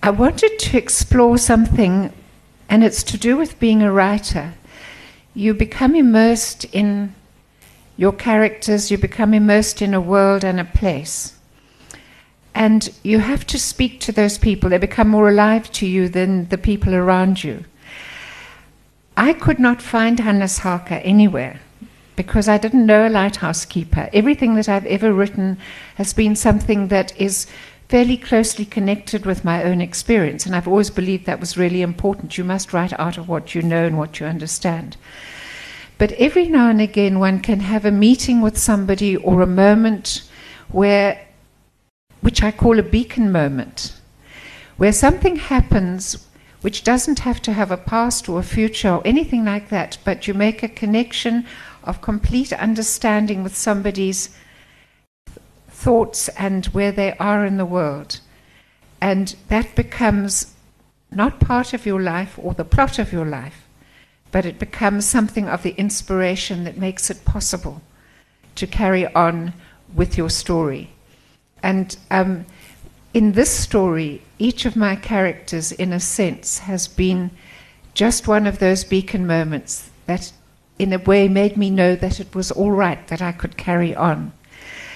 I 0.02 0.10
wanted 0.10 0.58
to 0.58 0.78
explore 0.78 1.36
something, 1.36 2.12
and 2.68 2.84
it's 2.84 3.02
to 3.04 3.18
do 3.18 3.36
with 3.36 3.58
being 3.58 3.82
a 3.82 3.92
writer. 3.92 4.54
You 5.34 5.52
become 5.52 5.94
immersed 5.96 6.64
in 6.66 7.14
your 7.96 8.12
characters, 8.12 8.90
you 8.90 8.98
become 8.98 9.34
immersed 9.34 9.82
in 9.82 9.94
a 9.94 10.00
world 10.00 10.44
and 10.44 10.60
a 10.60 10.64
place. 10.64 11.34
And 12.54 12.88
you 13.02 13.18
have 13.18 13.46
to 13.48 13.58
speak 13.58 14.00
to 14.00 14.12
those 14.12 14.38
people. 14.38 14.70
They 14.70 14.78
become 14.78 15.08
more 15.08 15.28
alive 15.28 15.70
to 15.72 15.86
you 15.86 16.08
than 16.08 16.48
the 16.48 16.58
people 16.58 16.94
around 16.94 17.42
you. 17.42 17.64
I 19.16 19.32
could 19.32 19.58
not 19.58 19.82
find 19.82 20.20
Hannes 20.20 20.58
Harker 20.58 21.00
anywhere 21.02 21.60
because 22.16 22.48
I 22.48 22.58
didn't 22.58 22.86
know 22.86 23.06
a 23.06 23.10
lighthouse 23.10 23.64
keeper. 23.64 24.08
Everything 24.12 24.54
that 24.54 24.68
I've 24.68 24.86
ever 24.86 25.12
written 25.12 25.58
has 25.96 26.12
been 26.12 26.34
something 26.34 26.88
that 26.88 27.18
is 27.20 27.46
fairly 27.88 28.16
closely 28.16 28.64
connected 28.64 29.24
with 29.24 29.44
my 29.44 29.62
own 29.62 29.80
experience, 29.80 30.44
and 30.44 30.56
I've 30.56 30.66
always 30.66 30.90
believed 30.90 31.26
that 31.26 31.38
was 31.38 31.56
really 31.56 31.82
important. 31.82 32.36
You 32.36 32.44
must 32.44 32.72
write 32.72 32.98
out 32.98 33.18
of 33.18 33.28
what 33.28 33.54
you 33.54 33.62
know 33.62 33.84
and 33.84 33.96
what 33.96 34.18
you 34.18 34.26
understand. 34.26 34.96
But 35.98 36.12
every 36.12 36.48
now 36.48 36.68
and 36.68 36.80
again, 36.80 37.18
one 37.18 37.40
can 37.40 37.60
have 37.60 37.84
a 37.84 37.90
meeting 37.90 38.40
with 38.40 38.58
somebody 38.58 39.16
or 39.16 39.40
a 39.40 39.46
moment 39.46 40.28
where, 40.68 41.26
which 42.22 42.42
I 42.42 42.50
call 42.50 42.78
a 42.78 42.82
beacon 42.82 43.30
moment, 43.30 43.94
where 44.76 44.92
something 44.92 45.36
happens 45.36 46.26
which 46.62 46.82
doesn't 46.82 47.20
have 47.20 47.40
to 47.42 47.52
have 47.52 47.70
a 47.70 47.76
past 47.76 48.28
or 48.28 48.40
a 48.40 48.42
future 48.42 48.90
or 48.90 49.02
anything 49.06 49.44
like 49.44 49.68
that, 49.68 49.98
but 50.04 50.26
you 50.26 50.34
make 50.34 50.62
a 50.64 50.68
connection 50.68 51.46
of 51.86 52.00
complete 52.00 52.52
understanding 52.52 53.42
with 53.42 53.56
somebody's 53.56 54.36
thoughts 55.68 56.28
and 56.30 56.66
where 56.66 56.92
they 56.92 57.16
are 57.18 57.46
in 57.46 57.56
the 57.56 57.64
world. 57.64 58.20
And 59.00 59.36
that 59.48 59.74
becomes 59.74 60.54
not 61.10 61.40
part 61.40 61.72
of 61.72 61.86
your 61.86 62.00
life 62.02 62.38
or 62.42 62.54
the 62.54 62.64
plot 62.64 62.98
of 62.98 63.12
your 63.12 63.24
life, 63.24 63.66
but 64.32 64.44
it 64.44 64.58
becomes 64.58 65.04
something 65.04 65.48
of 65.48 65.62
the 65.62 65.74
inspiration 65.78 66.64
that 66.64 66.76
makes 66.76 67.10
it 67.10 67.24
possible 67.24 67.82
to 68.56 68.66
carry 68.66 69.06
on 69.14 69.52
with 69.94 70.18
your 70.18 70.30
story. 70.30 70.90
And 71.62 71.96
um, 72.10 72.46
in 73.14 73.32
this 73.32 73.50
story, 73.50 74.22
each 74.38 74.66
of 74.66 74.76
my 74.76 74.96
characters, 74.96 75.72
in 75.72 75.92
a 75.92 76.00
sense, 76.00 76.58
has 76.60 76.88
been 76.88 77.30
just 77.94 78.28
one 78.28 78.46
of 78.46 78.58
those 78.58 78.84
beacon 78.84 79.26
moments 79.26 79.90
that, 80.06 80.32
in 80.78 80.92
a 80.92 80.98
way, 80.98 81.28
made 81.28 81.56
me 81.56 81.70
know 81.70 81.96
that 81.96 82.20
it 82.20 82.34
was 82.34 82.50
all 82.50 82.70
right, 82.70 83.06
that 83.08 83.22
I 83.22 83.32
could 83.32 83.56
carry 83.56 83.94
on. 83.94 84.32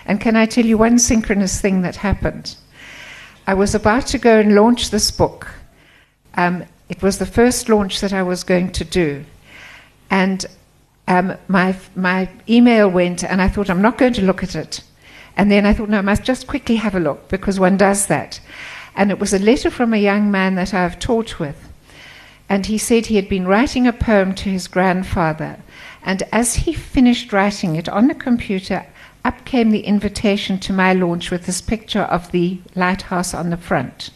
And 0.06 0.20
can 0.20 0.36
I 0.36 0.46
tell 0.46 0.64
you 0.64 0.78
one 0.78 0.98
synchronous 0.98 1.60
thing 1.60 1.82
that 1.82 1.96
happened? 1.96 2.56
I 3.46 3.54
was 3.54 3.74
about 3.74 4.06
to 4.08 4.18
go 4.18 4.38
and 4.38 4.54
launch 4.54 4.90
this 4.90 5.10
book. 5.10 5.52
Um, 6.34 6.64
it 6.88 7.02
was 7.02 7.18
the 7.18 7.26
first 7.26 7.68
launch 7.68 8.00
that 8.00 8.12
I 8.12 8.22
was 8.22 8.44
going 8.44 8.72
to 8.72 8.84
do. 8.84 9.24
And 10.10 10.44
um, 11.08 11.36
my, 11.48 11.76
my 11.96 12.28
email 12.48 12.88
went, 12.88 13.24
and 13.24 13.40
I 13.40 13.48
thought, 13.48 13.70
I'm 13.70 13.82
not 13.82 13.98
going 13.98 14.12
to 14.14 14.22
look 14.22 14.42
at 14.42 14.54
it. 14.54 14.82
And 15.36 15.50
then 15.50 15.64
I 15.64 15.72
thought, 15.72 15.88
no, 15.88 15.98
I 15.98 16.02
must 16.02 16.24
just 16.24 16.46
quickly 16.46 16.76
have 16.76 16.94
a 16.94 17.00
look 17.00 17.28
because 17.28 17.58
one 17.58 17.76
does 17.76 18.06
that. 18.06 18.40
And 18.94 19.10
it 19.10 19.18
was 19.18 19.32
a 19.32 19.38
letter 19.38 19.70
from 19.70 19.94
a 19.94 19.98
young 19.98 20.30
man 20.30 20.56
that 20.56 20.74
I've 20.74 20.98
taught 20.98 21.38
with. 21.38 21.68
And 22.48 22.66
he 22.66 22.78
said 22.78 23.06
he 23.06 23.16
had 23.16 23.28
been 23.28 23.46
writing 23.46 23.86
a 23.86 23.92
poem 23.92 24.34
to 24.34 24.50
his 24.50 24.66
grandfather. 24.66 25.60
And 26.02 26.22
as 26.32 26.54
he 26.54 26.72
finished 26.72 27.32
writing 27.32 27.76
it 27.76 27.88
on 27.88 28.08
the 28.08 28.14
computer, 28.14 28.86
up 29.24 29.44
came 29.44 29.70
the 29.70 29.86
invitation 29.86 30.58
to 30.60 30.72
my 30.72 30.92
launch 30.92 31.30
with 31.30 31.46
this 31.46 31.60
picture 31.60 32.02
of 32.02 32.32
the 32.32 32.58
lighthouse 32.74 33.34
on 33.34 33.50
the 33.50 33.56
front. 33.56 34.10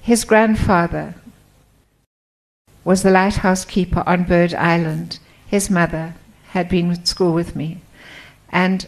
His 0.00 0.24
grandfather 0.24 1.14
was 2.84 3.02
the 3.02 3.10
lighthouse 3.10 3.64
keeper 3.64 4.02
on 4.06 4.24
Bird 4.24 4.54
Island. 4.54 5.18
His 5.46 5.70
mother 5.70 6.14
had 6.48 6.68
been 6.68 6.90
at 6.90 7.08
school 7.08 7.32
with 7.32 7.56
me. 7.56 7.80
And 8.50 8.86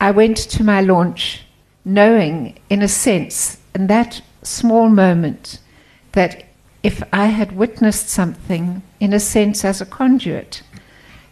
I 0.00 0.10
went 0.10 0.36
to 0.36 0.64
my 0.64 0.80
launch 0.80 1.44
knowing, 1.84 2.58
in 2.68 2.82
a 2.82 2.88
sense, 2.88 3.58
in 3.74 3.86
that 3.86 4.22
small 4.42 4.88
moment, 4.88 5.60
that 6.12 6.44
if 6.82 7.02
I 7.12 7.26
had 7.26 7.52
witnessed 7.52 8.08
something, 8.08 8.82
in 9.00 9.12
a 9.12 9.20
sense, 9.20 9.64
as 9.64 9.80
a 9.80 9.86
conduit, 9.86 10.62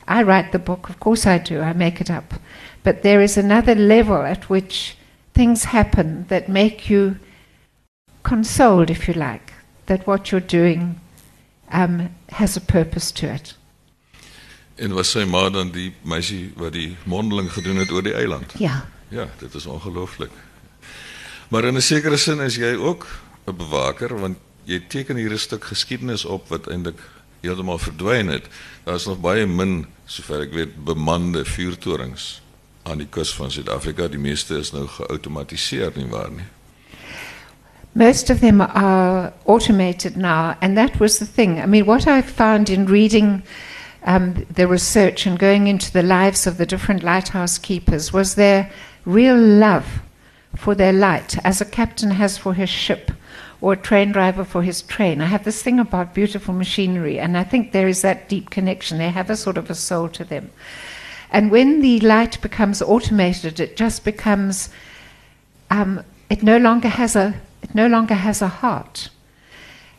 I 0.09 0.23
write 0.23 0.53
the 0.53 0.59
book, 0.59 0.89
of 0.89 0.99
course 0.99 1.27
I 1.27 1.39
do, 1.39 1.61
I 1.61 1.73
make 1.73 2.01
it 2.01 2.11
up. 2.11 2.35
But 2.83 3.03
there 3.03 3.23
is 3.23 3.37
another 3.37 3.75
level 3.75 4.23
at 4.23 4.49
which 4.49 4.97
things 5.35 5.65
happen 5.65 6.27
that 6.29 6.49
make 6.49 6.91
you 6.91 7.17
consoled, 8.23 8.91
if 8.91 9.09
you 9.09 9.15
like, 9.15 9.53
that 9.87 10.07
what 10.07 10.31
you're 10.31 10.41
doing 10.41 11.01
um, 11.73 12.11
has 12.31 12.57
a 12.57 12.61
purpose 12.61 13.13
to 13.13 13.27
it. 13.27 13.55
En 14.77 14.95
was 14.95 15.13
sy 15.13 15.25
ma 15.29 15.49
dan 15.53 15.71
die 15.71 15.93
meisie 16.03 16.53
wat 16.57 16.73
die 16.73 16.97
mondeling 17.05 17.51
gedoen 17.53 17.83
het 17.83 17.93
oor 17.93 18.03
die 18.03 18.15
eiland? 18.17 18.55
Ja. 18.59 18.87
Ja, 19.13 19.29
dit 19.39 19.55
is 19.55 19.67
ongelooflik. 19.67 20.31
Maar 21.49 21.65
in 21.65 21.77
'n 21.77 21.83
sekere 21.83 22.17
sin 22.17 22.41
is 22.41 22.57
jy 22.57 22.75
ook 22.75 23.07
'n 23.47 23.57
bewaker 23.57 24.19
want 24.21 24.39
jy 24.65 24.81
teken 24.89 25.17
hier 25.17 25.33
'n 25.33 25.39
stuk 25.39 25.65
geskiedenis 25.65 26.25
op 26.25 26.49
wat 26.49 26.67
eintlik 26.67 27.01
heeltemal 27.43 27.79
verdwyn 27.79 28.31
het. 28.33 28.47
Nog 28.87 29.21
baie 29.23 29.47
min, 29.47 29.85
sover 30.07 30.47
ek 30.47 30.55
weet, 30.57 30.75
bemande 30.87 31.45
vuurtorings 31.47 32.41
aan 32.83 33.03
die 33.03 33.09
kus 33.11 33.35
van 33.35 33.51
Suid-Afrika. 33.51 34.09
Die 34.11 34.21
meeste 34.21 34.59
is 34.59 34.73
nou 34.75 34.87
nie 35.99 36.09
waar 36.11 36.31
nie. 36.31 36.47
Most 37.95 38.31
of 38.31 38.41
them 38.41 38.63
are 38.63 39.33
automated 39.45 40.17
now, 40.17 40.55
and 40.61 40.77
that 40.77 40.99
was 40.99 41.19
the 41.19 41.27
thing. 41.27 41.61
I 41.61 41.67
mean, 41.67 41.85
what 41.85 42.07
I 42.07 42.23
found 42.23 42.71
in 42.71 42.87
reading 42.87 43.43
um, 44.07 44.47
the 44.55 44.67
research 44.67 45.27
and 45.27 45.39
going 45.39 45.67
into 45.67 45.93
the 45.93 46.03
lives 46.03 46.47
of 46.47 46.57
the 46.57 46.67
different 46.67 47.03
lighthouse 47.03 47.59
keepers 47.59 48.13
was 48.13 48.35
their 48.35 48.71
real 49.05 49.37
love 49.37 50.01
for 50.57 50.75
their 50.75 50.93
light, 50.93 51.37
as 51.45 51.61
a 51.61 51.67
captain 51.67 52.13
has 52.13 52.39
for 52.39 52.55
his 52.55 52.71
ship 52.71 53.11
or 53.63 53.73
a 53.75 53.77
train 53.77 54.11
driver 54.11 54.45
for 54.45 54.63
his 54.63 54.83
train. 54.83 55.23
I 55.23 55.27
have 55.27 55.45
this 55.45 55.63
thing 55.63 55.79
about 55.79 56.15
beautiful 56.15 56.53
machinery, 56.53 57.19
and 57.21 57.39
I 57.39 57.45
think 57.45 57.71
there 57.71 57.89
is 57.89 58.03
that 58.03 58.29
deep 58.29 58.51
connection. 58.51 58.99
They 58.99 59.09
have 59.09 59.31
a 59.31 59.37
sort 59.37 59.57
of 59.57 59.71
a 59.71 59.75
soul 59.75 60.09
to 60.11 60.25
them. 60.25 60.51
And 61.31 61.51
when 61.51 61.81
the 61.81 62.01
light 62.01 62.43
becomes 62.43 62.83
automated, 62.83 63.61
it 63.61 63.77
just 63.77 64.05
becomes, 64.05 64.69
um, 65.71 66.05
it 66.29 66.43
no 66.43 66.59
longer 66.59 66.89
has 66.89 67.17
a 67.17 67.35
it 67.63 67.75
no 67.75 67.87
longer 67.87 68.15
has 68.15 68.43
a 68.43 68.49
heart. 68.49 69.09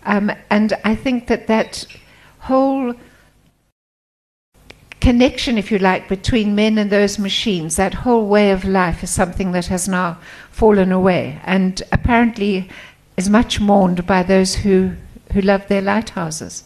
Um, 0.05 0.31
and 0.49 0.73
I 0.83 0.95
think 0.95 1.27
that 1.27 1.47
that 1.47 1.85
whole 2.39 2.93
connection, 4.99 5.57
if 5.57 5.71
you 5.71 5.79
like, 5.79 6.09
between 6.09 6.55
men 6.55 6.77
and 6.77 6.89
those 6.89 7.17
machines, 7.17 7.77
that 7.77 7.93
whole 7.93 8.27
way 8.27 8.51
of 8.51 8.65
life 8.65 9.01
is 9.01 9.09
something 9.09 9.53
that 9.53 9.67
has 9.67 9.87
now 9.87 10.17
fallen 10.51 10.91
away 10.91 11.39
and 11.45 11.81
apparently 11.93 12.69
is 13.17 13.29
much 13.29 13.59
mourned 13.59 14.05
by 14.05 14.23
those 14.23 14.55
who, 14.55 14.91
who 15.33 15.41
love 15.41 15.67
their 15.67 15.81
lighthouses. 15.81 16.63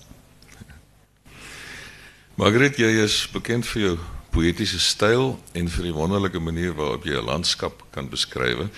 Margaret, 2.36 2.78
jy 2.78 2.92
is 3.02 3.26
bekend 3.34 3.66
vir 3.66 3.82
jou 3.82 3.96
poëtiese 4.36 4.80
styl 4.80 5.32
en 5.58 5.70
vir 5.74 5.88
die 5.90 5.96
wonderlike 5.96 6.40
manier 6.40 6.76
waarop 6.78 7.06
jy 7.06 7.18
'n 7.18 7.26
landskap 7.26 7.84
kan 7.92 8.10
beskryf. 8.10 8.70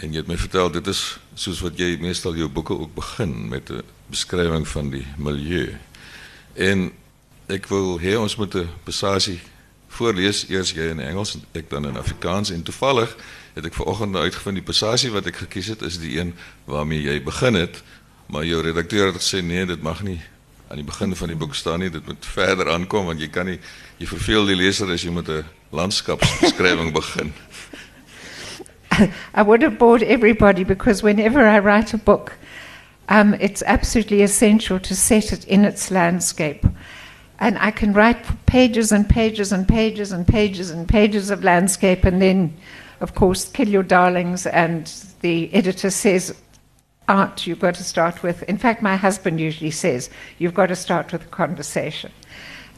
En 0.00 0.12
jy 0.12 0.16
het 0.16 0.28
my 0.28 0.36
vertel 0.36 0.70
dit 0.72 0.86
is 0.86 1.18
soos 1.34 1.60
wat 1.60 1.78
jy 1.78 1.98
meestal 2.00 2.34
jou 2.34 2.48
boeke 2.48 2.72
ook 2.72 2.94
begin 2.94 3.48
met 3.48 3.70
'n 3.70 3.82
beskrywing 4.08 4.68
van 4.68 4.90
die 4.90 5.06
milieu. 5.16 5.76
En 6.54 6.92
ek 7.46 7.68
wil 7.68 8.00
hê 8.00 8.16
ons 8.18 8.36
moet 8.36 8.54
'n 8.54 8.68
passasie 8.84 9.40
voorlees 9.88 10.48
eers 10.48 10.72
jy 10.72 10.90
in 10.90 11.00
Engels 11.00 11.34
en 11.34 11.44
ek 11.52 11.70
dan 11.70 11.86
in 11.86 11.96
Afrikaans 11.96 12.50
en 12.50 12.62
toevallig 12.62 13.16
het 13.56 13.66
ek 13.66 13.74
vanoggend 13.74 14.12
nou 14.12 14.22
uitgevind 14.28 14.60
die 14.60 14.66
passasie 14.66 15.10
wat 15.14 15.26
ek 15.30 15.42
gekies 15.46 15.72
het 15.72 15.82
is 15.86 15.98
die 15.98 16.18
een 16.18 16.34
waarmee 16.68 17.02
jy 17.06 17.18
begin 17.24 17.56
het, 17.56 17.82
maar 18.28 18.44
jou 18.44 18.60
redakteur 18.62 19.12
het 19.12 19.20
gesê 19.22 19.40
nee, 19.44 19.64
dit 19.66 19.82
mag 19.82 20.02
nie 20.04 20.20
aan 20.68 20.82
die 20.82 20.86
begin 20.86 21.14
van 21.16 21.30
die 21.32 21.38
boek 21.38 21.54
staan 21.54 21.80
nie, 21.80 21.90
dit 21.90 22.04
moet 22.06 22.26
verder 22.36 22.70
aankom 22.74 23.08
want 23.08 23.22
jy 23.22 23.30
kan 23.32 23.48
nie 23.48 23.58
jy 23.96 24.08
verveel 24.10 24.46
die 24.50 24.58
leser 24.58 24.92
as 24.92 25.02
jy 25.06 25.14
met 25.14 25.28
'n 25.32 25.44
landskapsbeskrywing 25.72 26.92
begin. 27.00 27.32
I 29.34 29.42
would 29.42 29.62
have 29.62 29.78
bored 29.78 30.02
everybody 30.02 30.64
because 30.64 31.02
whenever 31.02 31.46
I 31.46 31.58
write 31.58 31.94
a 31.94 31.98
book, 31.98 32.32
um, 33.08 33.34
it's 33.34 33.62
absolutely 33.62 34.22
essential 34.22 34.80
to 34.80 34.94
set 34.94 35.32
it 35.32 35.44
in 35.44 35.64
its 35.64 35.90
landscape. 35.90 36.66
And 37.38 37.58
I 37.58 37.70
can 37.70 37.92
write 37.92 38.24
pages 38.46 38.92
and 38.92 39.08
pages 39.08 39.52
and 39.52 39.68
pages 39.68 40.12
and 40.12 40.26
pages 40.26 40.70
and 40.70 40.88
pages 40.88 41.30
of 41.30 41.44
landscape, 41.44 42.04
and 42.04 42.22
then, 42.22 42.56
of 43.00 43.14
course, 43.14 43.48
kill 43.48 43.68
your 43.68 43.82
darlings. 43.82 44.46
And 44.46 44.92
the 45.20 45.52
editor 45.52 45.90
says, 45.90 46.34
Art, 47.08 47.46
you've 47.46 47.60
got 47.60 47.74
to 47.76 47.84
start 47.84 48.22
with. 48.22 48.42
In 48.44 48.58
fact, 48.58 48.82
my 48.82 48.96
husband 48.96 49.40
usually 49.40 49.70
says, 49.70 50.10
You've 50.38 50.54
got 50.54 50.66
to 50.66 50.76
start 50.76 51.12
with 51.12 51.22
a 51.22 51.28
conversation. 51.28 52.12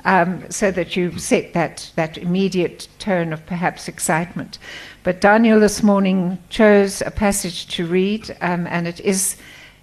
Um, 0.04 0.48
so 0.50 0.70
that 0.70 0.96
you 0.96 1.18
set 1.18 1.54
that, 1.54 1.90
that 1.96 2.16
immediate 2.16 2.88
tone 2.98 3.32
of 3.32 3.44
perhaps 3.46 3.88
excitement. 3.88 4.58
But 5.02 5.20
Daniel 5.20 5.58
this 5.58 5.82
morning 5.82 6.38
chose 6.50 7.02
a 7.02 7.10
passage 7.10 7.66
to 7.76 7.84
read, 7.84 8.36
um, 8.40 8.66
and 8.68 8.86
it 8.86 9.00
is, 9.00 9.36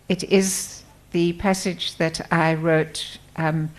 it 0.07 0.23
is 0.23 0.83
the 1.11 1.33
passage 1.33 1.97
that 1.97 2.25
I 2.31 2.53
wrote 2.53 3.17
um, 3.35 3.69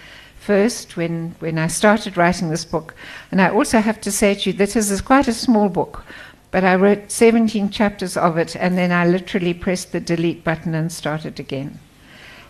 first 0.46 0.96
when, 0.96 1.34
when 1.40 1.58
I 1.58 1.66
started 1.66 2.16
writing 2.16 2.50
this 2.50 2.64
book. 2.64 2.94
And 3.30 3.40
I 3.42 3.50
also 3.50 3.80
have 3.80 4.00
to 4.02 4.12
say 4.12 4.34
to 4.34 4.50
you, 4.50 4.52
that 4.58 4.70
this 4.70 4.90
is 4.90 5.00
quite 5.00 5.26
a 5.26 5.32
small 5.32 5.68
book, 5.68 6.04
but 6.56 6.64
I 6.64 6.74
wrote 6.74 7.12
17 7.12 7.68
chapters 7.68 8.16
of 8.16 8.38
it, 8.38 8.56
and 8.56 8.78
then 8.78 8.90
I 8.90 9.06
literally 9.06 9.52
pressed 9.52 9.92
the 9.92 10.00
delete 10.00 10.42
button 10.42 10.74
and 10.74 10.90
started 10.90 11.38
again. 11.38 11.78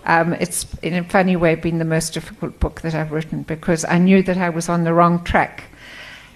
Um, 0.04 0.34
it's, 0.34 0.64
in 0.80 0.94
a 0.94 1.02
funny 1.02 1.34
way, 1.34 1.56
been 1.56 1.78
the 1.78 1.84
most 1.84 2.14
difficult 2.14 2.60
book 2.60 2.82
that 2.82 2.94
I've 2.94 3.10
written 3.10 3.42
because 3.42 3.84
I 3.84 3.98
knew 3.98 4.22
that 4.22 4.36
I 4.36 4.48
was 4.48 4.68
on 4.68 4.84
the 4.84 4.94
wrong 4.94 5.24
track. 5.24 5.64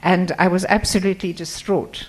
And 0.03 0.33
I 0.37 0.49
was 0.49 0.65
absolutely 0.65 1.33
distraught. 1.33 2.09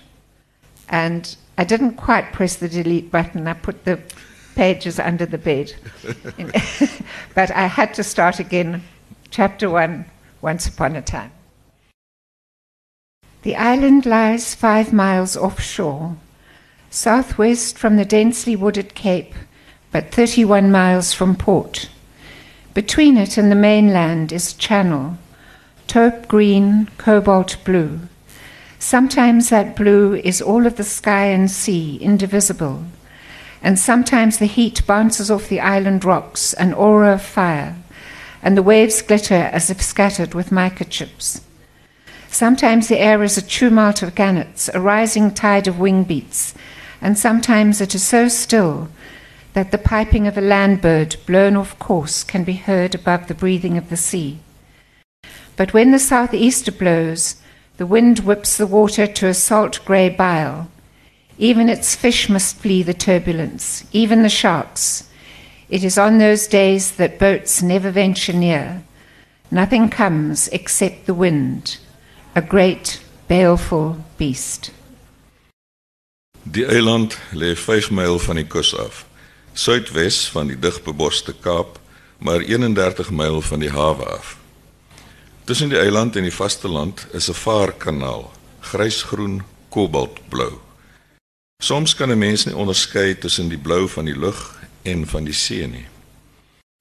And 0.89 1.35
I 1.59 1.63
didn't 1.63 1.93
quite 1.93 2.33
press 2.33 2.55
the 2.55 2.67
delete 2.67 3.11
button. 3.11 3.47
I 3.47 3.53
put 3.53 3.85
the 3.85 3.99
pages 4.55 4.99
under 4.99 5.27
the 5.27 5.37
bed. 5.37 5.75
but 7.35 7.51
I 7.51 7.67
had 7.67 7.93
to 7.93 8.03
start 8.03 8.39
again, 8.39 8.81
chapter 9.29 9.69
one, 9.69 10.05
once 10.41 10.65
upon 10.65 10.95
a 10.95 11.03
time. 11.03 11.31
The 13.43 13.55
island 13.55 14.05
lies 14.05 14.53
five 14.53 14.93
miles 14.93 15.35
offshore, 15.35 16.15
southwest 16.91 17.75
from 17.75 17.95
the 17.95 18.05
densely 18.05 18.55
wooded 18.55 18.93
cape, 18.93 19.33
but 19.91 20.11
31 20.11 20.71
miles 20.71 21.11
from 21.11 21.35
port. 21.35 21.89
Between 22.75 23.17
it 23.17 23.39
and 23.39 23.51
the 23.51 23.55
mainland 23.55 24.31
is 24.31 24.53
a 24.53 24.57
channel, 24.57 25.17
taupe 25.87 26.27
green, 26.27 26.87
cobalt 26.99 27.57
blue. 27.65 28.01
Sometimes 28.77 29.49
that 29.49 29.75
blue 29.75 30.13
is 30.13 30.39
all 30.39 30.67
of 30.67 30.75
the 30.75 30.83
sky 30.83 31.25
and 31.25 31.49
sea, 31.49 31.97
indivisible, 31.97 32.83
and 33.63 33.79
sometimes 33.79 34.37
the 34.37 34.45
heat 34.45 34.85
bounces 34.85 35.31
off 35.31 35.49
the 35.49 35.59
island 35.59 36.05
rocks, 36.05 36.53
an 36.53 36.73
aura 36.73 37.13
of 37.13 37.23
fire, 37.23 37.75
and 38.43 38.55
the 38.55 38.63
waves 38.63 39.01
glitter 39.01 39.49
as 39.51 39.71
if 39.71 39.81
scattered 39.81 40.35
with 40.35 40.51
mica 40.51 40.85
chips. 40.85 41.41
Sometimes 42.31 42.87
the 42.87 42.97
air 42.97 43.21
is 43.23 43.37
a 43.37 43.41
tumult 43.41 44.01
of 44.01 44.15
gannets, 44.15 44.69
a 44.73 44.79
rising 44.79 45.33
tide 45.33 45.67
of 45.67 45.79
wing 45.79 46.05
beats, 46.05 46.55
and 47.01 47.17
sometimes 47.17 47.81
it 47.81 47.93
is 47.93 48.03
so 48.03 48.29
still 48.29 48.87
that 49.51 49.71
the 49.71 49.77
piping 49.77 50.27
of 50.27 50.37
a 50.37 50.41
land 50.41 50.81
bird 50.81 51.17
blown 51.27 51.57
off 51.57 51.77
course 51.77 52.23
can 52.23 52.45
be 52.45 52.53
heard 52.53 52.95
above 52.95 53.27
the 53.27 53.35
breathing 53.35 53.77
of 53.77 53.89
the 53.89 53.97
sea. 53.97 54.39
But 55.57 55.73
when 55.73 55.91
the 55.91 55.99
southeaster 55.99 56.71
blows, 56.71 57.35
the 57.75 57.85
wind 57.85 58.19
whips 58.19 58.55
the 58.55 58.65
water 58.65 59.07
to 59.07 59.27
a 59.27 59.33
salt 59.33 59.83
grey 59.83 60.07
bile. 60.07 60.69
Even 61.37 61.67
its 61.67 61.95
fish 61.95 62.29
must 62.29 62.55
flee 62.55 62.81
the 62.81 62.93
turbulence, 62.93 63.83
even 63.91 64.23
the 64.23 64.29
sharks. 64.29 65.09
It 65.69 65.83
is 65.83 65.97
on 65.97 66.17
those 66.17 66.47
days 66.47 66.91
that 66.95 67.19
boats 67.19 67.61
never 67.61 67.91
venture 67.91 68.33
near. 68.33 68.83
Nothing 69.51 69.89
comes 69.89 70.47
except 70.47 71.07
the 71.07 71.13
wind, 71.13 71.77
a 72.35 72.41
great, 72.47 73.01
baleful 73.27 73.95
beast. 74.17 74.71
Die 76.43 76.65
eiland 76.65 77.17
lê 77.31 77.55
5 77.55 77.91
myl 77.91 78.19
van 78.19 78.35
die 78.35 78.47
kus 78.47 78.75
af. 78.75 79.05
suidwes 79.53 80.29
van 80.31 80.47
die 80.47 80.59
digbeboste 80.59 81.33
Kaap, 81.33 81.79
maar 82.17 82.39
31 82.39 83.11
myl 83.11 83.41
van 83.41 83.59
die 83.59 83.69
hawe 83.69 84.05
af. 84.05 84.37
Tussen 85.43 85.69
die 85.69 85.79
eiland 85.79 86.15
en 86.15 86.23
die 86.23 86.33
vasteland 86.33 87.07
is 87.11 87.29
'n 87.29 87.33
vaarkanaal, 87.33 88.31
grysgroen 88.59 89.43
kobaltblou. 89.69 90.59
Soms 91.63 91.95
kan 91.95 92.11
'n 92.11 92.17
mens 92.17 92.45
nie 92.45 92.55
onderskei 92.55 93.17
tussen 93.17 93.49
die 93.49 93.57
blou 93.57 93.87
van 93.87 94.05
die 94.05 94.19
lug 94.19 94.59
en 94.81 95.07
van 95.07 95.23
die 95.23 95.33
see 95.33 95.67
nie. 95.67 95.87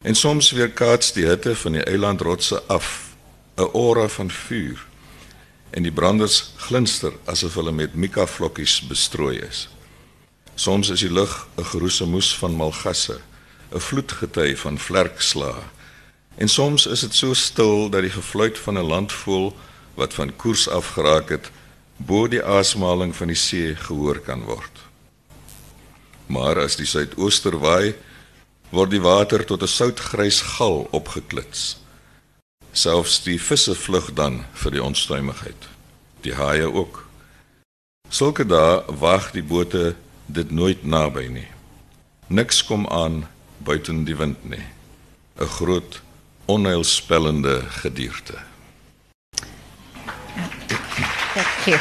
En 0.04 0.14
soms 0.14 0.50
weerkaats 0.50 1.12
die 1.12 1.26
hitte 1.26 1.56
van 1.56 1.72
die 1.72 1.84
eilandrotse 1.84 2.62
af, 2.66 3.14
'n 3.56 3.70
aura 3.72 4.08
van 4.08 4.30
vuur. 4.30 4.89
En 5.70 5.82
die 5.82 5.92
branders 5.92 6.52
glinster 6.56 7.12
asof 7.24 7.54
hulle 7.54 7.72
met 7.72 7.94
mika 7.94 8.26
vlokkies 8.26 8.80
bestrooi 8.88 9.38
is. 9.38 9.68
Soms 10.54 10.90
is 10.90 11.00
die 11.00 11.12
lug 11.12 11.46
'n 11.56 11.64
geroese 11.64 12.06
moes 12.06 12.36
van 12.38 12.54
malgasse, 12.54 13.20
'n 13.72 13.80
vloedgety 13.80 14.56
van 14.56 14.78
vlerkslae. 14.78 15.62
En 16.36 16.48
soms 16.48 16.86
is 16.86 17.00
dit 17.00 17.14
so 17.14 17.34
stil 17.34 17.90
dat 17.90 18.02
die 18.02 18.10
gefluit 18.10 18.58
van 18.58 18.78
'n 18.78 18.86
landvoël 18.86 19.56
wat 19.94 20.14
van 20.14 20.36
koers 20.36 20.68
af 20.68 20.86
geraak 20.86 21.28
het, 21.28 21.50
bo 21.96 22.28
die 22.28 22.44
asemhaling 22.44 23.16
van 23.16 23.26
die 23.26 23.36
see 23.36 23.76
gehoor 23.76 24.18
kan 24.18 24.44
word. 24.44 24.78
Maar 26.26 26.58
as 26.58 26.76
die 26.76 26.86
suidooster 26.86 27.58
waai, 27.58 27.94
word 28.70 28.90
die 28.90 29.00
water 29.00 29.44
tot 29.44 29.62
'n 29.62 29.68
soutgrys 29.68 30.40
gal 30.40 30.88
opgeklits. 30.90 31.79
Selfs 32.72 33.22
die 33.22 33.38
visse 33.40 33.74
vlug 33.74 34.12
dan 34.14 34.44
vir 34.52 34.70
die 34.70 34.82
onstuimigheid. 34.82 35.68
Die 36.22 36.34
haie 36.34 36.68
ook. 36.72 37.06
Sulke 38.10 38.46
dae 38.46 38.82
wag 39.00 39.30
die 39.34 39.42
bote 39.42 39.94
dit 40.26 40.50
nooit 40.50 40.84
naby 40.84 41.26
nie. 41.30 41.48
Niks 42.28 42.62
kom 42.66 42.86
aan 42.86 43.26
buiten 43.58 44.04
die 44.04 44.16
wind 44.16 44.44
nie. 44.44 44.66
'n 45.40 45.46
Groot 45.46 46.02
onheilspellende 46.46 47.62
gedierte. 47.82 48.38
Thank 51.34 51.66
you. 51.66 51.78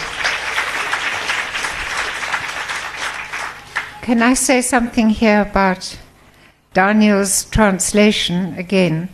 Can 4.02 4.22
I 4.22 4.34
say 4.34 4.62
something 4.62 5.10
here 5.10 5.42
about 5.42 5.98
Daniel's 6.74 7.46
translation 7.46 8.56
again? 8.58 9.10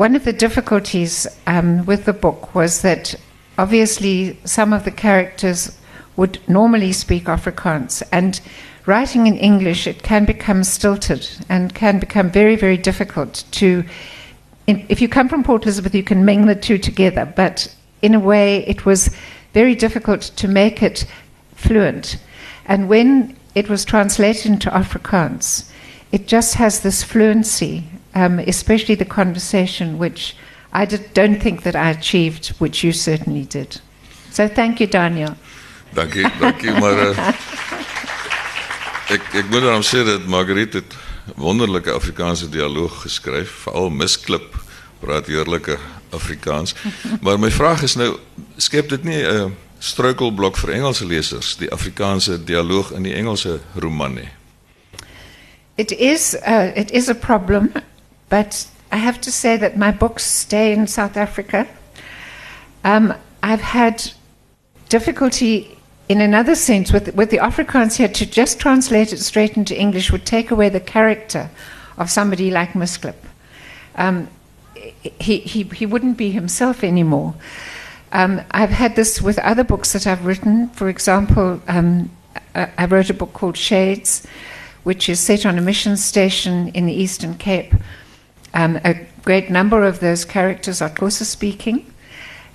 One 0.00 0.16
of 0.16 0.24
the 0.24 0.32
difficulties 0.32 1.26
um, 1.46 1.84
with 1.84 2.06
the 2.06 2.14
book 2.14 2.54
was 2.54 2.80
that 2.80 3.14
obviously 3.58 4.38
some 4.46 4.72
of 4.72 4.86
the 4.86 4.90
characters 4.90 5.78
would 6.16 6.38
normally 6.48 6.90
speak 6.94 7.24
Afrikaans. 7.24 8.02
And 8.10 8.40
writing 8.86 9.26
in 9.26 9.36
English, 9.36 9.86
it 9.86 10.02
can 10.02 10.24
become 10.24 10.64
stilted 10.64 11.28
and 11.50 11.74
can 11.74 11.98
become 11.98 12.30
very, 12.30 12.56
very 12.56 12.78
difficult 12.78 13.44
to. 13.50 13.84
In, 14.66 14.86
if 14.88 15.02
you 15.02 15.08
come 15.08 15.28
from 15.28 15.44
Port 15.44 15.64
Elizabeth, 15.64 15.94
you 15.94 16.02
can 16.02 16.24
ming 16.24 16.46
the 16.46 16.54
two 16.54 16.78
together, 16.78 17.30
but 17.36 17.68
in 18.00 18.14
a 18.14 18.20
way, 18.20 18.66
it 18.66 18.86
was 18.86 19.14
very 19.52 19.74
difficult 19.74 20.22
to 20.22 20.48
make 20.48 20.82
it 20.82 21.04
fluent. 21.56 22.16
And 22.64 22.88
when 22.88 23.36
it 23.54 23.68
was 23.68 23.84
translated 23.84 24.46
into 24.46 24.70
Afrikaans, 24.70 25.70
it 26.10 26.26
just 26.26 26.54
has 26.54 26.80
this 26.80 27.02
fluency, 27.02 27.84
um, 28.14 28.38
especially 28.38 28.94
the 28.94 29.04
conversation, 29.04 29.98
which 29.98 30.36
I 30.72 30.86
did, 30.86 31.12
don't 31.14 31.40
think 31.40 31.62
that 31.62 31.74
I 31.74 31.90
achieved, 31.90 32.48
which 32.58 32.84
you 32.84 32.92
certainly 32.92 33.44
did. 33.44 33.80
So 34.30 34.48
thank 34.48 34.80
you, 34.80 34.86
Daniel. 34.86 35.34
Dankie, 35.94 36.26
dankie 36.38 36.70
maar 36.70 36.98
uh, 37.10 37.28
ek 39.14 39.22
ek 39.34 39.48
moet 39.50 39.64
dan 39.66 39.82
sê 39.82 40.04
dat 40.06 40.26
Margriet 40.30 40.76
het 40.78 40.94
wonderlike 41.34 41.90
Afrikaanse 41.90 42.48
dialoog 42.48 43.00
geskryf, 43.02 43.64
veral 43.66 43.90
Misklip 43.90 44.54
praat 45.00 45.26
heerlike 45.26 45.78
Afrikaans. 46.14 46.74
Maar 47.20 47.38
my 47.38 47.50
vraag 47.50 47.82
is 47.82 47.96
nou, 47.98 48.16
skep 48.56 48.88
dit 48.88 49.04
nie 49.04 49.22
'n 49.22 49.34
uh, 49.34 49.50
struikelblok 49.78 50.56
vir 50.56 50.70
Engelse 50.70 51.06
lesers, 51.06 51.56
die 51.56 51.70
Afrikaanse 51.72 52.44
dialoog 52.44 52.92
in 52.92 53.02
die 53.02 53.14
Engelse 53.14 53.60
roman 53.74 54.14
nie? 54.14 54.28
It 55.74 55.90
is 55.90 56.36
uh, 56.46 56.76
it 56.76 56.90
is 56.90 57.08
a 57.08 57.14
problem, 57.14 57.72
but 58.30 58.66
I 58.90 58.96
have 58.96 59.20
to 59.20 59.30
say 59.30 59.58
that 59.58 59.76
my 59.76 59.90
books 59.90 60.24
stay 60.24 60.72
in 60.72 60.86
South 60.86 61.16
Africa. 61.18 61.68
Um, 62.82 63.12
I've 63.42 63.60
had 63.60 64.12
difficulty 64.88 65.76
in 66.08 66.20
another 66.20 66.56
sense, 66.56 66.92
with, 66.92 67.14
with 67.14 67.30
the 67.30 67.36
Afrikaans 67.36 67.96
here, 67.96 68.08
to 68.08 68.26
just 68.26 68.58
translate 68.58 69.12
it 69.12 69.18
straight 69.18 69.56
into 69.56 69.78
English 69.78 70.10
would 70.10 70.26
take 70.26 70.50
away 70.50 70.68
the 70.68 70.80
character 70.80 71.50
of 71.98 72.10
somebody 72.10 72.50
like 72.50 72.70
Misklip. 72.70 73.14
Um, 73.94 74.28
he, 75.02 75.38
he, 75.38 75.62
he 75.62 75.86
wouldn't 75.86 76.16
be 76.16 76.32
himself 76.32 76.82
anymore. 76.82 77.34
Um, 78.10 78.40
I've 78.50 78.70
had 78.70 78.96
this 78.96 79.22
with 79.22 79.38
other 79.38 79.62
books 79.62 79.92
that 79.92 80.04
I've 80.06 80.26
written. 80.26 80.68
For 80.70 80.88
example, 80.88 81.62
um, 81.68 82.10
I 82.56 82.86
wrote 82.86 83.10
a 83.10 83.14
book 83.14 83.32
called 83.32 83.56
Shades, 83.56 84.26
which 84.82 85.08
is 85.08 85.20
set 85.20 85.46
on 85.46 85.58
a 85.58 85.62
mission 85.62 85.96
station 85.96 86.68
in 86.68 86.86
the 86.86 86.92
Eastern 86.92 87.36
Cape. 87.36 87.72
Um, 88.54 88.80
a 88.84 89.06
great 89.24 89.50
number 89.50 89.84
of 89.84 90.00
those 90.00 90.24
characters 90.24 90.82
are 90.82 90.90
Xhosa 90.90 91.24
speaking 91.24 91.92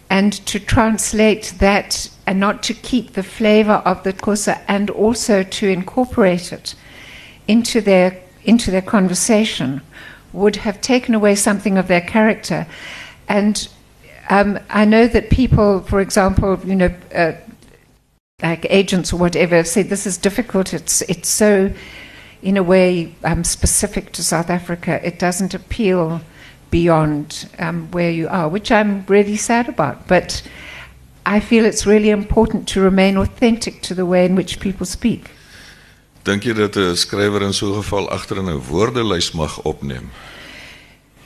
and 0.09 0.33
to 0.45 0.59
translate 0.59 1.55
that 1.59 2.09
and 2.27 2.39
not 2.39 2.61
to 2.63 2.73
keep 2.73 3.13
the 3.13 3.23
flavor 3.23 3.81
of 3.85 4.03
the 4.03 4.13
Xhosa 4.13 4.61
and 4.67 4.89
also 4.89 5.43
to 5.43 5.67
incorporate 5.67 6.51
it 6.51 6.75
into 7.47 7.81
their 7.81 8.21
into 8.43 8.69
their 8.69 8.81
conversation 8.81 9.81
would 10.31 10.57
have 10.57 10.79
taken 10.81 11.15
away 11.15 11.33
something 11.33 11.77
of 11.77 11.87
their 11.87 12.01
character 12.01 12.67
and 13.27 13.67
um, 14.29 14.59
I 14.69 14.85
know 14.85 15.07
that 15.07 15.29
people, 15.29 15.81
for 15.81 16.01
example, 16.01 16.59
you 16.65 16.75
know, 16.75 16.93
uh, 17.13 17.33
like 18.41 18.65
agents 18.69 19.13
or 19.13 19.17
whatever, 19.17 19.63
say 19.63 19.83
this 19.83 20.05
is 20.05 20.17
difficult. 20.17 20.73
It's 20.73 21.01
it's 21.03 21.29
so, 21.29 21.71
in 22.45 22.57
a 22.57 22.63
way, 22.63 23.11
um, 23.23 23.43
specific 23.43 24.11
to 24.11 24.23
South 24.23 24.51
Africa. 24.51 25.05
It 25.05 25.17
doesn't 25.17 25.55
appeal 25.55 26.21
beyond 26.69 27.49
um, 27.57 27.89
where 27.91 28.11
you 28.11 28.27
are, 28.27 28.47
which 28.47 28.71
I'm 28.71 29.03
really 29.07 29.35
sad 29.35 29.67
about. 29.67 30.07
But 30.07 30.43
I 31.25 31.39
feel 31.39 31.65
it's 31.65 31.87
really 31.87 32.11
important 32.11 32.67
to 32.67 32.81
remain 32.81 33.17
authentic 33.17 33.81
to 33.81 33.95
the 33.95 34.05
way 34.05 34.25
in 34.25 34.35
which 34.35 34.59
people 34.59 34.85
speak. 34.85 35.31
Dink 36.23 36.45
jy 36.45 36.53
dat 36.53 36.77
'n 36.77 36.95
skrywer 36.95 37.41
in 37.41 37.53
so 37.53 37.67
'n 37.67 37.81
geval 37.81 38.09
agter 38.09 38.37
in 38.37 38.47
'n 38.49 38.61
woordelys 38.69 39.33
mag 39.33 39.53
opneem? 39.63 40.09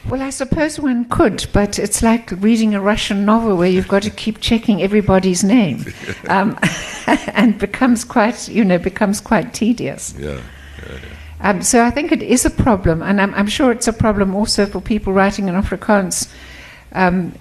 Well, 0.10 0.22
I 0.22 0.32
suppose 0.32 0.80
one 0.82 1.06
could, 1.10 1.48
but 1.52 1.78
it's 1.78 2.02
like 2.02 2.32
reading 2.40 2.76
a 2.76 2.82
Russian 2.82 3.26
novel 3.26 3.58
where 3.58 3.70
you've 3.70 3.90
got 3.90 4.04
to 4.04 4.10
keep 4.10 4.40
checking 4.40 4.82
everybody's 4.82 5.44
name, 5.44 5.86
um, 6.30 6.58
and 7.34 7.58
becomes 7.58 8.06
quite, 8.06 8.48
you 8.48 8.64
know, 8.64 8.78
becomes 8.78 9.22
quite 9.22 9.54
tedious. 9.54 10.16
Ja. 10.18 10.40
Um, 11.42 11.62
so 11.62 11.84
I 11.84 11.92
think 11.92 12.12
it 12.12 12.22
is 12.22 12.46
a 12.46 12.50
problem, 12.50 13.02
and 13.02 13.22
I'm, 13.22 13.34
I'm 13.34 13.48
sure 13.48 13.72
it's 13.72 13.88
a 13.88 13.94
problem 13.94 14.36
also 14.36 14.66
for 14.66 14.82
people 14.82 15.14
writing 15.14 15.48
in 15.48 15.56
Afrikaans 15.56 16.30
um, 16.92 17.34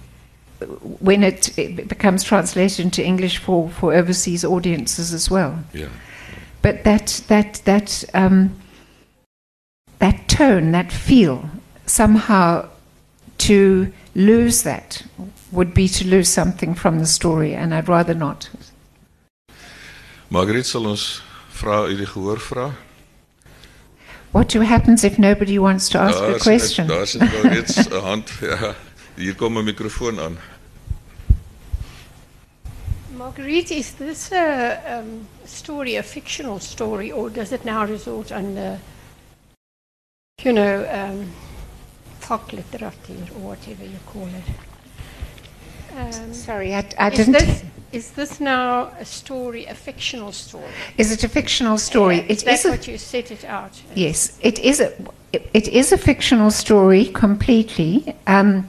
when 1.01 1.25
it, 1.25 1.59
it 1.59 1.89
becomes 1.89 2.23
translated 2.23 2.85
into 2.85 3.05
English 3.05 3.39
for, 3.39 3.69
for 3.71 3.93
overseas 3.93 4.45
audiences 4.45 5.13
as 5.13 5.31
well. 5.31 5.59
Ja. 5.73 5.89
But 6.63 6.85
that 6.85 7.23
that 7.29 7.63
that 7.65 8.05
um, 8.15 8.51
that 9.99 10.29
tone, 10.29 10.73
that 10.73 10.93
feel, 10.93 11.49
somehow 11.87 12.69
to 13.39 13.93
lose 14.15 14.63
that 14.63 15.03
would 15.53 15.73
be 15.73 15.89
to 15.89 16.07
lose 16.07 16.29
something 16.29 16.75
from 16.75 16.99
the 16.99 17.07
story, 17.07 17.55
and 17.55 17.73
I'd 17.73 17.89
rather 17.89 18.15
not. 18.15 18.51
Margriet 20.29 20.67
sal 20.67 20.87
ons 20.87 21.23
vra 21.57 21.85
uit 21.87 21.99
die 21.99 22.07
gehoor 22.07 22.43
vra. 22.43 22.73
What 24.33 24.49
do 24.49 24.61
happens 24.61 25.05
if 25.05 25.19
nobody 25.19 25.59
wants 25.59 25.89
to 25.91 25.99
ask 25.99 26.19
a 26.19 26.39
question? 26.39 26.87
net- 26.87 26.97
Daar's 26.97 27.15
net 27.15 27.33
nou 27.33 27.49
reeds 27.55 27.77
'n 27.91 28.03
hand. 28.03 28.31
Ja. 28.41 28.75
Hier 29.17 29.35
kom 29.35 29.57
'n 29.59 29.65
mikrofoon 29.65 30.21
aan. 30.21 30.39
Marguerite, 33.17 33.75
is 33.75 33.93
this 33.93 34.31
a 34.33 34.79
um, 34.99 35.27
story, 35.45 35.97
a 35.97 36.03
fictional 36.03 36.59
story, 36.61 37.11
or 37.11 37.31
does 37.31 37.53
it 37.53 37.65
now 37.65 37.85
resort 37.85 38.31
under, 38.31 38.79
you 40.43 40.53
know, 40.53 40.87
um, 40.93 41.33
vakliteratuur 42.21 43.29
or 43.35 43.41
whatever 43.49 43.85
you 43.85 43.99
call 44.13 44.27
it? 44.29 44.45
Um, 45.99 46.33
Sorry, 46.33 46.75
I, 46.75 46.85
I 46.99 47.11
is, 47.11 47.17
didn't. 47.17 47.33
this, 47.33 47.65
is 47.93 48.11
this 48.13 48.41
now 48.41 48.93
a 49.01 49.05
story, 49.05 49.65
a 49.67 49.75
fictional 49.75 50.31
story? 50.33 50.71
Is 50.97 51.11
it 51.11 51.25
a 51.25 51.29
fictional 51.29 51.77
story? 51.79 52.19
Is 52.29 52.43
It 52.43 52.45
that 52.45 52.55
is 52.55 52.65
a- 52.67 52.71
what 52.71 52.87
you 52.87 52.99
set 52.99 53.31
it 53.31 53.45
out? 53.45 53.71
as? 53.73 53.83
Yes, 53.97 54.39
it 54.43 54.59
is 54.61 54.81
a 54.81 54.93
it, 55.33 55.51
it 55.53 55.69
is 55.69 55.93
a 55.93 55.99
fictional 55.99 56.51
story 56.51 57.07
completely. 57.07 58.15
Um, 58.27 58.69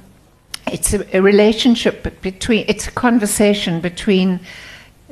it's 0.72 0.94
a, 0.94 1.18
a 1.18 1.22
relationship 1.22 2.22
between 2.22 2.66
it's 2.68 2.88
a 2.88 2.92
conversation 2.92 3.80
between 3.82 4.40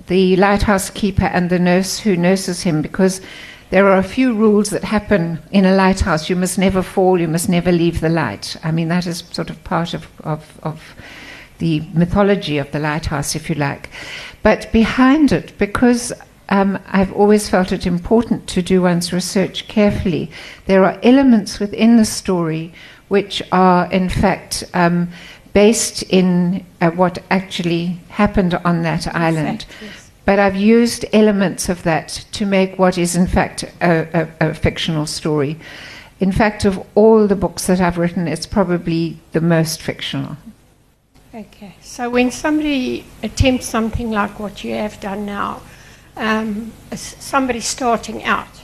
the 0.07 0.35
lighthouse 0.37 0.89
keeper 0.89 1.25
and 1.25 1.49
the 1.49 1.59
nurse 1.59 1.99
who 1.99 2.15
nurses 2.17 2.63
him 2.63 2.81
because 2.81 3.21
there 3.69 3.85
are 3.87 3.97
a 3.97 4.03
few 4.03 4.33
rules 4.33 4.69
that 4.69 4.83
happen 4.83 5.39
in 5.51 5.65
a 5.65 5.75
lighthouse. 5.75 6.29
You 6.29 6.35
must 6.37 6.57
never 6.57 6.81
fall. 6.81 7.19
You 7.19 7.27
must 7.27 7.49
never 7.49 7.71
leave 7.71 7.99
the 8.01 8.09
light. 8.09 8.55
I 8.63 8.71
mean 8.71 8.87
that 8.87 9.05
is 9.05 9.23
sort 9.31 9.49
of 9.49 9.63
part 9.63 9.93
of 9.93 10.07
of, 10.23 10.59
of 10.63 10.81
the 11.59 11.81
mythology 11.93 12.57
of 12.57 12.71
the 12.71 12.79
lighthouse, 12.79 13.35
if 13.35 13.49
you 13.49 13.55
like. 13.55 13.89
But 14.43 14.71
behind 14.71 15.31
it, 15.31 15.57
because 15.57 16.13
um, 16.49 16.79
I've 16.87 17.13
always 17.13 17.49
felt 17.49 17.71
it 17.71 17.85
important 17.85 18.47
to 18.49 18.61
do 18.61 18.81
one's 18.81 19.11
research 19.11 19.67
carefully, 19.67 20.31
there 20.65 20.85
are 20.85 20.99
elements 21.03 21.59
within 21.59 21.97
the 21.97 22.05
story 22.05 22.73
which 23.07 23.41
are, 23.51 23.91
in 23.91 24.09
fact, 24.09 24.63
um, 24.73 25.09
based 25.53 26.03
in 26.03 26.65
uh, 26.81 26.91
what 26.91 27.17
actually 27.31 27.99
happened 28.09 28.53
on 28.53 28.83
that 28.83 29.07
island. 29.15 29.63
Fact, 29.63 29.75
yes. 29.81 30.11
But 30.25 30.39
I've 30.39 30.57
used 30.57 31.05
elements 31.13 31.69
of 31.69 31.83
that 31.83 32.25
to 32.33 32.45
make 32.45 32.77
what 32.77 32.97
is, 32.97 33.15
in 33.15 33.27
fact, 33.27 33.63
a, 33.81 34.27
a, 34.41 34.49
a 34.49 34.53
fictional 34.53 35.05
story. 35.05 35.57
In 36.19 36.31
fact, 36.31 36.65
of 36.65 36.85
all 36.95 37.27
the 37.27 37.35
books 37.35 37.67
that 37.67 37.79
I've 37.79 37.97
written, 37.97 38.27
it's 38.27 38.45
probably 38.45 39.17
the 39.31 39.41
most 39.41 39.81
fictional. 39.81 40.35
Okay, 41.37 41.75
so 41.81 42.09
when 42.09 42.31
somebody 42.31 43.05
attempts 43.21 43.67
something 43.67 44.09
like 44.09 44.39
what 44.39 44.63
you 44.63 44.73
have 44.73 44.99
done 44.99 45.23
now, 45.23 45.61
um, 46.15 46.73
somebody 46.95 47.59
starting 47.59 48.23
out, 48.23 48.63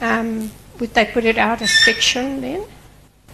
um, 0.00 0.48
would 0.78 0.94
they 0.94 1.04
put 1.04 1.24
it 1.24 1.36
out 1.36 1.60
as 1.62 1.72
fiction 1.82 2.40
then, 2.40 2.64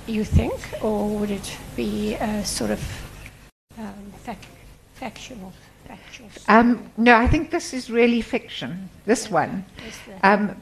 you 0.07 0.24
think, 0.24 0.55
or 0.81 1.07
would 1.18 1.31
it 1.31 1.55
be 1.77 2.14
a 2.14 2.42
sort 2.46 2.70
of 2.70 2.81
um, 3.77 4.11
fac- 4.22 4.57
factional? 4.94 5.53
factual? 5.87 6.29
Um, 6.48 6.90
no, 6.96 7.14
I 7.14 7.27
think 7.27 7.51
this 7.51 7.74
is 7.74 7.90
really 7.90 8.22
fiction. 8.22 8.88
This 9.05 9.31
one. 9.31 9.66
Um, 10.22 10.57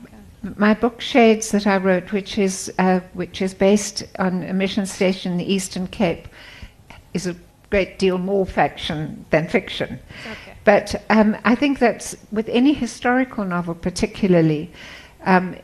my 0.57 0.75
book 0.75 1.01
Shades 1.01 1.53
that 1.53 1.69
I 1.69 1.77
wrote, 1.77 2.11
which 2.11 2.39
is 2.39 2.73
uh, 2.81 2.99
which 3.13 3.41
is 3.41 3.55
based 3.55 4.03
on 4.19 4.43
a 4.43 4.53
mission 4.53 4.85
station 4.85 5.31
in 5.31 5.39
the 5.39 5.53
Eastern 5.53 5.87
Cape, 5.87 6.27
is 7.15 7.29
a 7.29 7.37
great 7.71 7.99
deal 7.99 8.19
more 8.19 8.47
faction 8.47 9.25
than 9.31 9.49
fiction. 9.49 9.99
okay. 10.31 10.57
But 10.65 11.05
um, 11.11 11.37
I 11.45 11.55
think 11.55 11.79
that's 11.79 12.17
with 12.33 12.49
any 12.49 12.73
historical 12.73 13.45
novel, 13.45 13.75
particularly. 13.75 14.73
Um, 15.25 15.57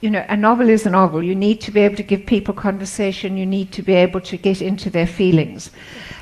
you 0.00 0.10
know, 0.10 0.24
a 0.28 0.36
novel 0.36 0.68
is 0.68 0.84
a 0.86 0.90
novel. 0.90 1.22
You 1.22 1.34
need 1.34 1.60
to 1.62 1.70
be 1.70 1.80
able 1.80 1.96
to 1.96 2.02
give 2.02 2.26
people 2.26 2.54
conversation. 2.54 3.36
You 3.36 3.46
need 3.46 3.70
to 3.72 3.82
be 3.82 3.94
able 3.94 4.20
to 4.22 4.36
get 4.36 4.60
into 4.60 4.90
their 4.90 5.06
feelings. 5.06 5.70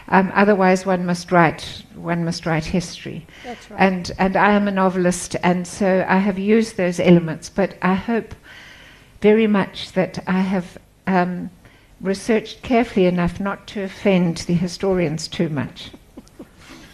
Um, 0.08 0.30
otherwise, 0.34 0.86
one 0.86 1.04
must 1.06 1.32
write. 1.32 1.82
One 1.94 2.24
must 2.24 2.46
write 2.46 2.64
history. 2.64 3.26
That's 3.44 3.70
right. 3.70 3.80
And 3.80 4.12
and 4.18 4.36
I 4.36 4.52
am 4.52 4.68
a 4.68 4.70
novelist, 4.70 5.36
and 5.42 5.66
so 5.66 6.04
I 6.08 6.18
have 6.18 6.38
used 6.38 6.76
those 6.76 7.00
elements. 7.00 7.48
But 7.48 7.76
I 7.82 7.94
hope 7.94 8.34
very 9.20 9.46
much 9.46 9.92
that 9.92 10.22
I 10.26 10.40
have 10.40 10.78
um, 11.06 11.50
researched 12.00 12.62
carefully 12.62 13.06
enough 13.06 13.40
not 13.40 13.66
to 13.68 13.82
offend 13.82 14.38
the 14.38 14.54
historians 14.54 15.28
too 15.28 15.48
much. 15.48 15.90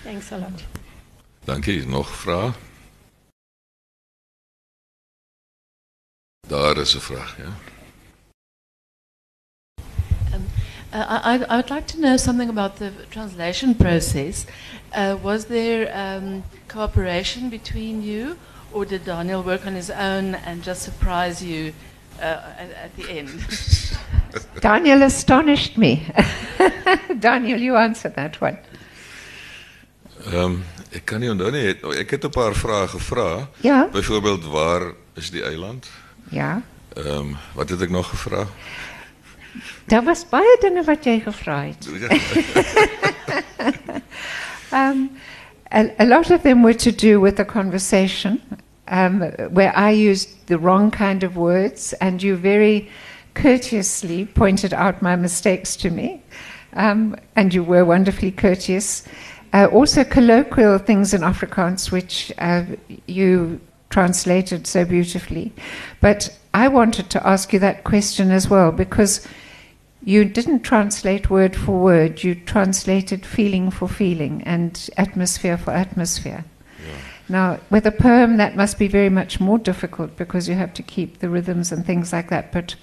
Thanks 0.02 0.32
a 0.32 0.38
lot. 0.38 0.62
Dankie. 1.44 1.86
Nog 1.86 2.08
vrae? 2.08 2.52
Daar 6.48 6.78
is 6.78 6.94
'n 6.94 7.00
vraag, 7.00 7.36
ja. 7.36 7.72
Uh, 10.94 11.20
I, 11.24 11.44
I 11.48 11.56
would 11.56 11.70
like 11.70 11.88
to 11.88 11.98
know 11.98 12.16
something 12.16 12.48
about 12.48 12.76
the 12.76 12.92
translation 13.10 13.74
process. 13.74 14.46
Uh, 14.92 15.18
was 15.20 15.46
there 15.46 15.90
um, 15.92 16.44
cooperation 16.68 17.50
between 17.50 18.00
you, 18.00 18.38
or 18.72 18.84
did 18.84 19.04
Daniel 19.04 19.42
work 19.42 19.66
on 19.66 19.74
his 19.74 19.90
own 19.90 20.36
and 20.36 20.62
just 20.62 20.82
surprise 20.82 21.42
you 21.42 21.72
uh, 22.20 22.54
at, 22.56 22.70
at 22.70 22.96
the 22.96 23.10
end? 23.10 23.28
Daniel 24.60 25.02
astonished 25.02 25.76
me. 25.76 26.02
Daniel, 27.20 27.58
you 27.60 27.76
answer 27.76 28.12
that 28.12 28.40
one. 28.40 28.58
Ehm 30.26 30.36
um, 30.44 30.64
ek 30.94 31.04
kan 31.04 31.20
nie 31.20 31.30
onthou 31.30 31.50
nie. 31.50 31.74
Ek 31.98 32.10
het 32.10 32.24
'n 32.24 32.30
paar 32.30 32.54
vrae 32.54 32.88
gevra. 32.88 33.48
Ja, 33.60 33.88
Byvoorbeeld 33.92 34.44
waar 34.46 34.92
is 35.14 35.30
die 35.30 35.42
eiland? 35.42 35.90
ja. 36.30 36.62
Ehm 36.96 37.06
um, 37.16 37.36
wat 37.54 37.68
het 37.68 37.80
ek 37.82 37.90
nog 37.90 38.08
gevra? 38.08 38.46
Daar 39.86 40.02
was 40.04 40.28
baie 40.28 40.56
dinge 40.60 40.84
wat 40.84 41.04
jy 41.04 41.20
gevra 41.20 41.62
het. 41.64 41.88
Um, 44.72 45.10
a, 45.72 45.90
a 45.98 46.04
lot 46.04 46.30
of 46.30 46.42
them 46.42 46.62
were 46.62 46.74
to 46.74 46.90
do 46.92 47.20
with 47.20 47.36
the 47.36 47.44
conversation, 47.44 48.40
um, 48.88 49.20
where 49.52 49.72
I 49.76 49.90
used 50.10 50.28
the 50.46 50.58
wrong 50.58 50.90
kind 50.90 51.22
of 51.22 51.36
words, 51.36 51.94
and 52.00 52.22
you 52.22 52.36
very 52.36 52.88
courteously 53.34 54.26
pointed 54.26 54.72
out 54.72 55.02
my 55.02 55.16
mistakes 55.16 55.76
to 55.76 55.90
me, 55.90 56.22
um, 56.74 57.16
and 57.36 57.52
you 57.52 57.62
were 57.62 57.84
wonderfully 57.84 58.30
courteous. 58.30 59.04
Uh, 59.52 59.66
also, 59.66 60.02
colloquial 60.04 60.78
things 60.78 61.14
in 61.14 61.20
Afrikaans, 61.20 61.92
which 61.92 62.32
uh, 62.38 62.64
you 63.06 63.60
translated 63.90 64.66
so 64.66 64.84
beautifully. 64.84 65.52
But 66.00 66.36
I 66.52 66.68
wanted 66.68 67.10
to 67.10 67.26
ask 67.26 67.52
you 67.52 67.60
that 67.60 67.84
question 67.84 68.30
as 68.30 68.48
well, 68.48 68.72
because 68.72 69.26
you 70.02 70.24
didn't 70.24 70.62
translate 70.62 71.30
word 71.30 71.56
for 71.56 71.80
word, 71.80 72.22
you 72.22 72.34
translated 72.34 73.24
feeling 73.24 73.70
for 73.70 73.88
feeling 73.88 74.42
and 74.42 74.90
atmosphere 74.96 75.56
for 75.56 75.70
atmosphere. 75.70 76.44
Now, 77.28 77.58
with 77.70 77.86
a 77.86 77.92
poem, 77.92 78.36
that 78.36 78.54
must 78.54 78.78
be 78.78 78.86
very 78.86 79.08
much 79.08 79.40
more 79.40 79.58
difficult 79.58 80.16
because 80.16 80.48
you 80.48 80.56
have 80.56 80.74
to 80.74 80.82
keep 80.82 81.18
the 81.18 81.30
rhythms 81.30 81.72
and 81.72 81.86
things 81.86 82.12
like 82.12 82.28
that. 82.28 82.52
But 82.52 82.76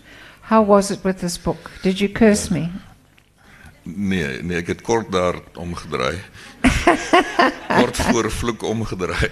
how 0.50 0.68
was 0.68 0.92
it 0.92 1.04
with 1.04 1.20
this 1.20 1.38
book? 1.38 1.72
Did 1.82 2.00
you 2.00 2.12
curse 2.12 2.54
me? 2.54 2.70
Nee, 3.84 4.42
nee, 4.42 4.58
ek 4.58 4.68
het 4.68 4.82
kort 4.82 5.12
daar 5.12 5.40
omgedraai. 5.58 6.22
kort 7.80 7.98
voor 7.98 8.32
vloek 8.32 8.64
omgedraai. 8.64 9.32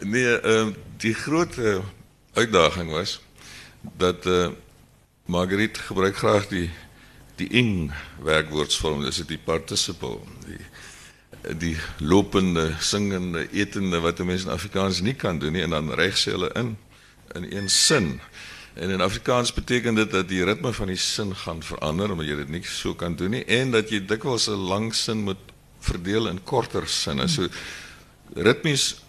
Nee, 0.00 0.40
ehm 0.40 0.72
die 1.02 1.14
groot 1.14 1.56
uh, 1.56 1.78
uitdaging 2.34 2.90
was 2.90 3.20
dat 3.98 4.26
eh 4.26 4.48
Marguerite 5.26 5.80
gebruik 5.80 6.16
graag 6.16 6.46
die 6.48 6.70
die 7.36 7.48
ing 7.48 7.92
werkwoordsvorm, 8.22 9.04
is 9.06 9.16
dit 9.22 9.28
die 9.28 9.40
participle, 9.40 10.18
die 10.46 10.60
die 11.58 11.76
lopende, 11.98 12.68
singende, 12.78 13.48
etende 13.50 14.00
wat 14.00 14.20
'n 14.20 14.26
mens 14.26 14.44
in 14.44 14.50
Afrikaans 14.50 15.00
nie 15.00 15.14
kan 15.14 15.38
doen 15.38 15.52
nie 15.52 15.62
en 15.62 15.70
dan 15.70 15.94
reg 15.94 16.24
hulle 16.24 16.50
in 16.54 16.76
in 17.34 17.56
een 17.56 17.68
sin. 17.68 18.20
En 18.74 18.90
in 18.90 19.00
Afrikaans 19.00 19.52
beteken 19.52 19.94
dit 19.94 20.10
dat 20.10 20.28
die 20.28 20.44
ritme 20.44 20.72
van 20.72 20.86
die 20.86 20.96
sin 20.96 21.36
gaan 21.36 21.62
verander 21.62 22.10
omdat 22.10 22.26
jy 22.26 22.36
dit 22.36 22.48
nie 22.48 22.62
so 22.64 22.94
kan 22.94 23.16
doen 23.16 23.36
nie 23.36 23.44
en 23.44 23.70
dat 23.70 23.90
jy 23.92 24.00
dikwels 24.00 24.48
'n 24.48 24.68
lang 24.68 24.94
sin 24.94 25.24
moet 25.28 25.40
verdeel 25.80 26.28
in 26.28 26.42
korter 26.44 26.88
sinne. 26.88 27.28
So 27.28 27.48
ritmies 28.34 29.02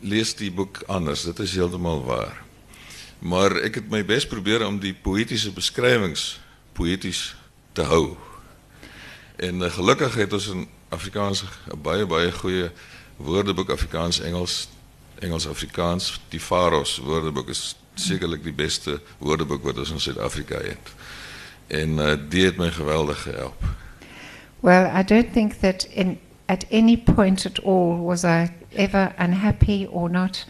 lees 0.00 0.34
die 0.34 0.50
boek 0.50 0.82
anders. 0.86 1.22
Dit 1.22 1.38
is 1.38 1.54
heeltemal 1.54 2.04
waar. 2.04 2.44
Maar 3.18 3.56
ek 3.56 3.74
het 3.74 3.90
my 3.90 4.04
bes 4.04 4.26
probeer 4.26 4.66
om 4.66 4.78
die 4.78 4.94
poëtiese 4.94 5.50
beskrywings 5.52 6.38
poëties 6.72 7.34
te 7.72 7.82
hou. 7.82 8.16
En 9.36 9.62
uh, 9.62 9.70
gelukkig 9.70 10.14
het 10.14 10.32
ons 10.32 10.46
in 10.46 10.68
Afrikaans 10.88 11.42
'n 11.42 11.82
baie 11.82 12.06
baie 12.06 12.32
goeie 12.32 12.70
woordeboek 13.16 13.70
Afrikaans 13.70 14.20
Engels 14.20 14.68
Engels 15.18 15.48
Afrikaans. 15.48 16.20
Die 16.28 16.40
Faros 16.40 16.98
woordeboek 16.98 17.48
is 17.48 17.74
sekerlik 18.00 18.44
die 18.44 18.52
beste 18.52 19.00
woordeboek 19.18 19.62
wat 19.62 19.78
ons 19.78 19.90
in 19.90 20.00
Suid-Afrika 20.00 20.60
het. 20.62 20.92
En 21.66 21.98
uh, 21.98 22.14
het 22.30 22.56
my 22.56 22.70
geweldig 22.70 23.22
gehelp. 23.22 23.64
Well, 24.60 24.90
I 25.00 25.02
don't 25.02 25.32
think 25.32 25.60
that 25.60 25.84
in 25.84 26.18
at 26.48 26.64
any 26.70 26.96
point 26.96 27.46
at 27.46 27.58
all 27.60 27.98
was 27.98 28.24
I 28.24 28.50
ever 28.76 29.12
unhappy 29.18 29.86
or 29.86 30.08
not, 30.08 30.46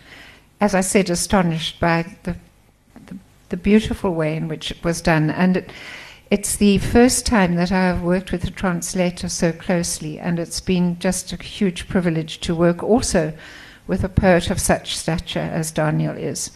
as 0.61 0.75
I 0.75 0.81
said, 0.81 1.11
astonished 1.11 1.81
by 1.81 2.05
the 2.23 2.37
the, 3.07 3.17
the 3.49 3.57
beautiful 3.57 4.15
way 4.15 4.37
in 4.37 4.49
which 4.49 4.71
it 4.71 4.85
was 4.85 5.03
done. 5.03 5.31
And 5.31 5.57
it, 5.57 5.71
it's 6.31 6.57
the 6.57 6.79
first 6.79 7.27
time 7.27 7.55
that 7.57 7.73
I 7.73 7.87
have 7.87 8.03
worked 8.03 8.33
with 8.33 8.45
a 8.45 8.51
translator 8.51 9.29
so 9.29 9.53
closely, 9.53 10.19
and 10.19 10.39
it's 10.39 10.61
been 10.61 10.99
just 10.99 11.33
a 11.33 11.43
huge 11.43 11.89
privilege 11.89 12.39
to 12.41 12.55
work 12.55 12.83
also 12.83 13.33
with 13.87 14.05
a 14.05 14.09
poet 14.09 14.51
of 14.51 14.61
such 14.61 14.97
stature 14.97 15.41
as 15.41 15.71
Daniel 15.71 16.17
is. 16.17 16.51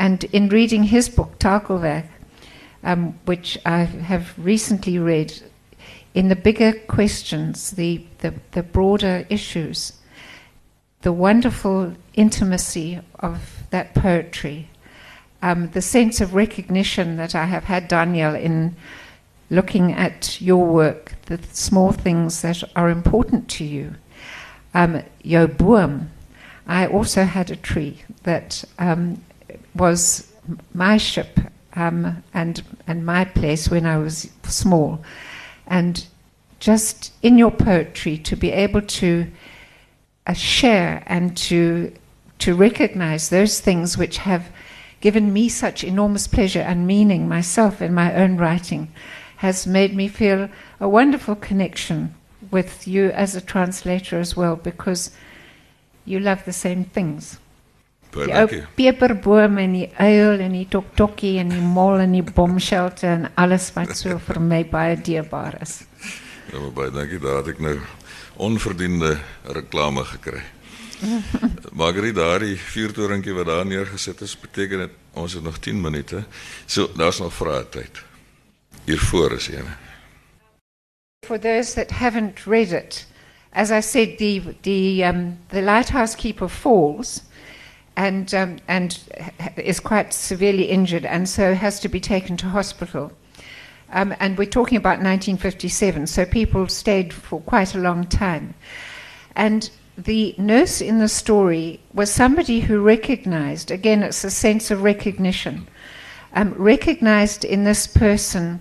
And 0.00 0.24
in 0.24 0.48
reading 0.48 0.84
his 0.84 1.10
book, 1.10 1.38
Takelwerk, 1.38 2.06
um, 2.82 3.18
which 3.26 3.58
I 3.66 3.80
have 3.80 4.32
recently 4.38 4.98
read, 4.98 5.42
in 6.14 6.28
the 6.28 6.36
bigger 6.36 6.72
questions, 6.72 7.72
the, 7.72 8.06
the, 8.20 8.32
the 8.52 8.62
broader 8.62 9.26
issues, 9.28 9.92
the 11.02 11.12
wonderful 11.12 11.92
intimacy 12.14 12.98
of 13.18 13.64
that 13.68 13.94
poetry, 13.94 14.70
um, 15.42 15.68
the 15.72 15.82
sense 15.82 16.22
of 16.22 16.32
recognition 16.32 17.16
that 17.18 17.34
I 17.34 17.44
have 17.44 17.64
had, 17.64 17.86
Daniel, 17.86 18.34
in 18.34 18.76
looking 19.50 19.92
at 19.92 20.40
your 20.40 20.64
work, 20.64 21.12
the 21.26 21.38
small 21.52 21.92
things 21.92 22.40
that 22.40 22.62
are 22.74 22.88
important 22.88 23.50
to 23.50 23.64
you. 23.64 23.96
Um, 24.72 25.02
boom, 25.58 26.10
I 26.66 26.86
also 26.86 27.24
had 27.24 27.50
a 27.50 27.56
tree 27.56 28.02
that 28.22 28.64
um, 28.78 29.22
was 29.74 30.32
my 30.74 30.96
ship 30.96 31.38
um, 31.74 32.22
and 32.34 32.62
and 32.86 33.04
my 33.06 33.24
place 33.24 33.70
when 33.70 33.86
I 33.86 33.98
was 33.98 34.30
small, 34.44 35.02
and 35.66 36.06
just 36.58 37.12
in 37.22 37.38
your 37.38 37.50
poetry 37.50 38.18
to 38.18 38.36
be 38.36 38.52
able 38.52 38.82
to 38.82 39.26
uh, 40.26 40.32
share 40.32 41.02
and 41.06 41.36
to 41.36 41.92
to 42.38 42.54
recognize 42.54 43.28
those 43.28 43.60
things 43.60 43.96
which 43.98 44.18
have 44.18 44.50
given 45.00 45.32
me 45.32 45.48
such 45.48 45.84
enormous 45.84 46.26
pleasure 46.26 46.60
and 46.60 46.86
meaning 46.86 47.28
myself 47.28 47.80
in 47.80 47.94
my 47.94 48.14
own 48.14 48.36
writing 48.36 48.92
has 49.36 49.66
made 49.66 49.94
me 49.94 50.08
feel 50.08 50.48
a 50.78 50.88
wonderful 50.88 51.34
connection 51.34 52.14
with 52.50 52.86
you 52.86 53.10
as 53.10 53.34
a 53.34 53.40
translator 53.40 54.18
as 54.18 54.36
well 54.36 54.56
because 54.56 55.10
you 56.04 56.20
love 56.20 56.44
the 56.44 56.52
same 56.52 56.84
things. 56.84 57.38
Baie 58.10 58.26
Die 58.26 58.34
ou 58.34 58.46
dankie. 58.46 58.62
peperboom 58.74 59.58
en 59.62 59.72
die 59.72 59.88
uil 59.98 60.40
en 60.42 60.52
die 60.52 60.66
toktokkie 60.68 61.36
en 61.38 61.48
die 61.52 61.60
mol 61.62 62.00
en 62.02 62.12
die 62.16 62.24
bomshelter 62.26 63.08
en 63.12 63.28
alles 63.38 63.68
wat 63.76 63.96
so 63.96 64.18
vir 64.28 64.40
my 64.40 64.64
baie 64.66 64.96
dierbaar 64.98 65.60
is. 65.62 65.80
Ja, 66.52 66.58
maar 66.58 66.72
baie 66.74 66.90
dankie. 66.90 67.20
Daar 67.22 67.36
het 67.44 67.52
ek 67.54 67.60
nou 67.62 67.76
onverdiende 68.40 69.18
reklame 69.54 70.04
gekry. 70.04 70.42
Margriet, 71.80 72.14
daardie 72.18 72.56
vuurtorentjie 72.60 73.32
wat 73.36 73.46
daar 73.46 73.66
neergesit 73.66 74.20
is, 74.20 74.34
beteken 74.40 74.78
dit 74.84 74.90
ons 75.16 75.32
het 75.32 75.42
nog 75.42 75.58
10 75.58 75.80
minute. 75.80 76.24
So, 76.66 76.90
daar's 76.96 77.18
nog 77.22 77.32
vrae 77.34 77.62
tyd. 77.72 78.02
Hiervoor 78.84 79.32
is 79.38 79.48
een. 79.48 79.68
For 81.26 81.38
those 81.38 81.74
that 81.74 81.90
haven't 81.90 82.44
read 82.46 82.72
it, 82.72 83.06
as 83.52 83.70
I 83.70 83.80
said, 83.80 84.18
the 84.18 84.42
the 84.62 85.04
um, 85.04 85.38
the 85.48 85.62
lighthouse 85.62 86.16
keeper 86.16 86.48
falls, 86.48 87.22
and 88.00 88.32
um, 88.32 88.56
and 88.66 88.98
is 89.58 89.78
quite 89.78 90.14
severely 90.14 90.64
injured, 90.64 91.04
and 91.04 91.28
so 91.28 91.54
has 91.54 91.78
to 91.80 91.88
be 91.88 92.00
taken 92.00 92.34
to 92.38 92.46
hospital. 92.46 93.12
Um, 93.92 94.14
and 94.18 94.38
we're 94.38 94.46
talking 94.46 94.78
about 94.78 95.02
1957, 95.02 96.06
so 96.06 96.24
people 96.24 96.66
stayed 96.68 97.12
for 97.12 97.42
quite 97.42 97.74
a 97.74 97.78
long 97.78 98.04
time. 98.04 98.54
And 99.36 99.68
the 99.98 100.34
nurse 100.38 100.80
in 100.80 100.98
the 100.98 101.08
story 101.08 101.80
was 101.92 102.10
somebody 102.10 102.60
who 102.60 102.80
recognized, 102.80 103.70
again, 103.70 104.02
it's 104.02 104.24
a 104.24 104.30
sense 104.30 104.70
of 104.70 104.82
recognition, 104.82 105.68
um, 106.32 106.54
recognized 106.54 107.44
in 107.44 107.64
this 107.64 107.86
person 107.86 108.60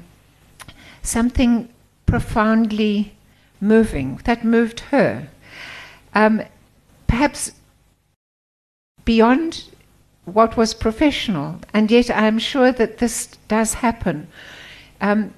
something 1.01 1.69
profoundly 2.07 3.15
moving 3.61 4.19
that 4.25 4.43
moved 4.43 4.81
her. 4.91 5.29
Um, 6.13 6.41
perhaps 7.07 7.51
beyond 9.09 9.63
what 10.25 10.55
was 10.55 10.75
professional, 10.75 11.59
and 11.73 11.89
yet 11.89 12.11
I'm 12.11 12.37
sure 12.37 12.71
that 12.71 12.99
this 12.99 13.25
does 13.47 13.73
happen. 13.73 14.27
Um, 15.01 15.33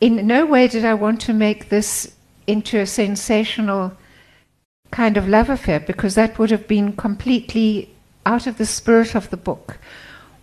in 0.00 0.24
no 0.28 0.46
way 0.46 0.68
did 0.68 0.84
I 0.84 0.94
want 0.94 1.20
to 1.22 1.32
make 1.32 1.68
this 1.68 2.14
into 2.46 2.78
a 2.78 2.86
sensational 2.86 3.92
kind 4.92 5.16
of 5.16 5.26
love 5.26 5.50
affair 5.50 5.80
because 5.80 6.14
that 6.14 6.38
would 6.38 6.52
have 6.52 6.68
been 6.68 6.92
completely 6.92 7.90
out 8.24 8.46
of 8.46 8.58
the 8.58 8.66
spirit 8.78 9.16
of 9.16 9.28
the 9.30 9.36
book. 9.36 9.78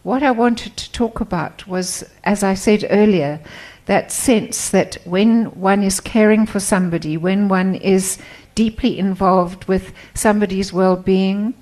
What 0.03 0.21
I 0.21 0.31
wanted 0.31 0.75
to 0.75 0.91
talk 0.91 1.21
about 1.21 1.65
was, 1.65 2.03
as 2.25 2.43
I 2.43 2.53
said 2.53 2.85
earlier, 2.89 3.39
that 3.85 4.11
sense 4.11 4.71
that 4.71 4.97
when 5.05 5.45
one 5.57 5.83
is 5.83 6.01
caring 6.01 6.45
for 6.45 6.59
somebody, 6.59 7.15
when 7.15 7.47
one 7.47 7.75
is 7.75 8.17
deeply 8.55 8.99
involved 8.99 9.63
with 9.69 9.93
somebody's 10.13 10.73
well 10.73 10.97
being 10.97 11.53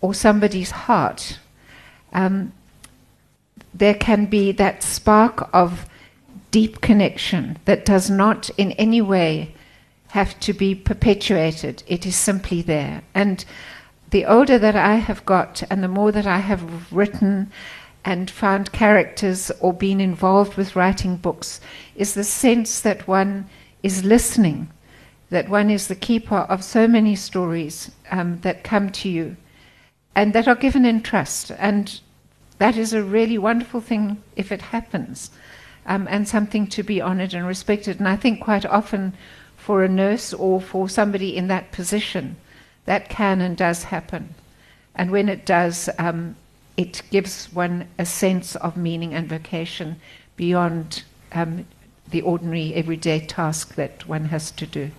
or 0.00 0.14
somebody's 0.14 0.70
heart, 0.70 1.38
um, 2.12 2.52
there 3.74 3.94
can 3.94 4.26
be 4.26 4.52
that 4.52 4.82
spark 4.82 5.48
of 5.52 5.88
deep 6.50 6.80
connection 6.80 7.58
that 7.64 7.84
does 7.84 8.08
not 8.08 8.48
in 8.56 8.72
any 8.72 9.02
way 9.02 9.54
have 10.08 10.38
to 10.40 10.52
be 10.52 10.74
perpetuated. 10.74 11.82
It 11.86 12.06
is 12.06 12.16
simply 12.16 12.62
there. 12.62 13.02
And 13.14 13.44
the 14.10 14.24
older 14.24 14.58
that 14.58 14.76
I 14.76 14.94
have 14.94 15.26
got 15.26 15.62
and 15.68 15.82
the 15.82 15.88
more 15.88 16.12
that 16.12 16.26
I 16.26 16.38
have 16.38 16.92
written 16.92 17.50
and 18.04 18.30
found 18.30 18.72
characters 18.72 19.50
or 19.60 19.74
been 19.74 20.00
involved 20.00 20.56
with 20.56 20.76
writing 20.76 21.16
books 21.16 21.60
is 21.96 22.14
the 22.14 22.24
sense 22.24 22.80
that 22.80 23.08
one 23.08 23.50
is 23.82 24.04
listening, 24.04 24.70
that 25.30 25.48
one 25.48 25.70
is 25.70 25.88
the 25.88 25.94
keeper 25.94 26.46
of 26.48 26.62
so 26.62 26.86
many 26.86 27.16
stories 27.16 27.90
um, 28.10 28.38
that 28.40 28.62
come 28.62 28.90
to 28.90 29.08
you 29.08 29.36
and 30.16 30.32
that 30.32 30.48
are 30.48 30.56
given 30.56 30.86
in 30.86 31.02
trust. 31.02 31.52
And 31.58 32.00
that 32.58 32.76
is 32.76 32.94
a 32.94 33.02
really 33.02 33.36
wonderful 33.36 33.82
thing 33.82 34.22
if 34.34 34.50
it 34.50 34.62
happens, 34.62 35.30
um, 35.84 36.08
and 36.10 36.26
something 36.26 36.66
to 36.68 36.82
be 36.82 37.02
honored 37.02 37.34
and 37.34 37.46
respected. 37.46 37.98
And 38.00 38.08
I 38.08 38.16
think 38.16 38.40
quite 38.40 38.64
often 38.64 39.12
for 39.58 39.84
a 39.84 39.88
nurse 39.88 40.32
or 40.32 40.60
for 40.60 40.88
somebody 40.88 41.36
in 41.36 41.48
that 41.48 41.70
position, 41.70 42.36
that 42.86 43.10
can 43.10 43.42
and 43.42 43.56
does 43.56 43.84
happen. 43.84 44.34
And 44.94 45.10
when 45.10 45.28
it 45.28 45.44
does, 45.44 45.90
um, 45.98 46.36
it 46.78 47.02
gives 47.10 47.52
one 47.52 47.86
a 47.98 48.06
sense 48.06 48.56
of 48.56 48.76
meaning 48.76 49.12
and 49.12 49.28
vocation 49.28 50.00
beyond 50.36 51.02
um, 51.32 51.66
the 52.08 52.22
ordinary 52.22 52.72
everyday 52.74 53.20
task 53.20 53.74
that 53.74 54.08
one 54.08 54.26
has 54.26 54.50
to 54.52 54.66
do. 54.66 54.90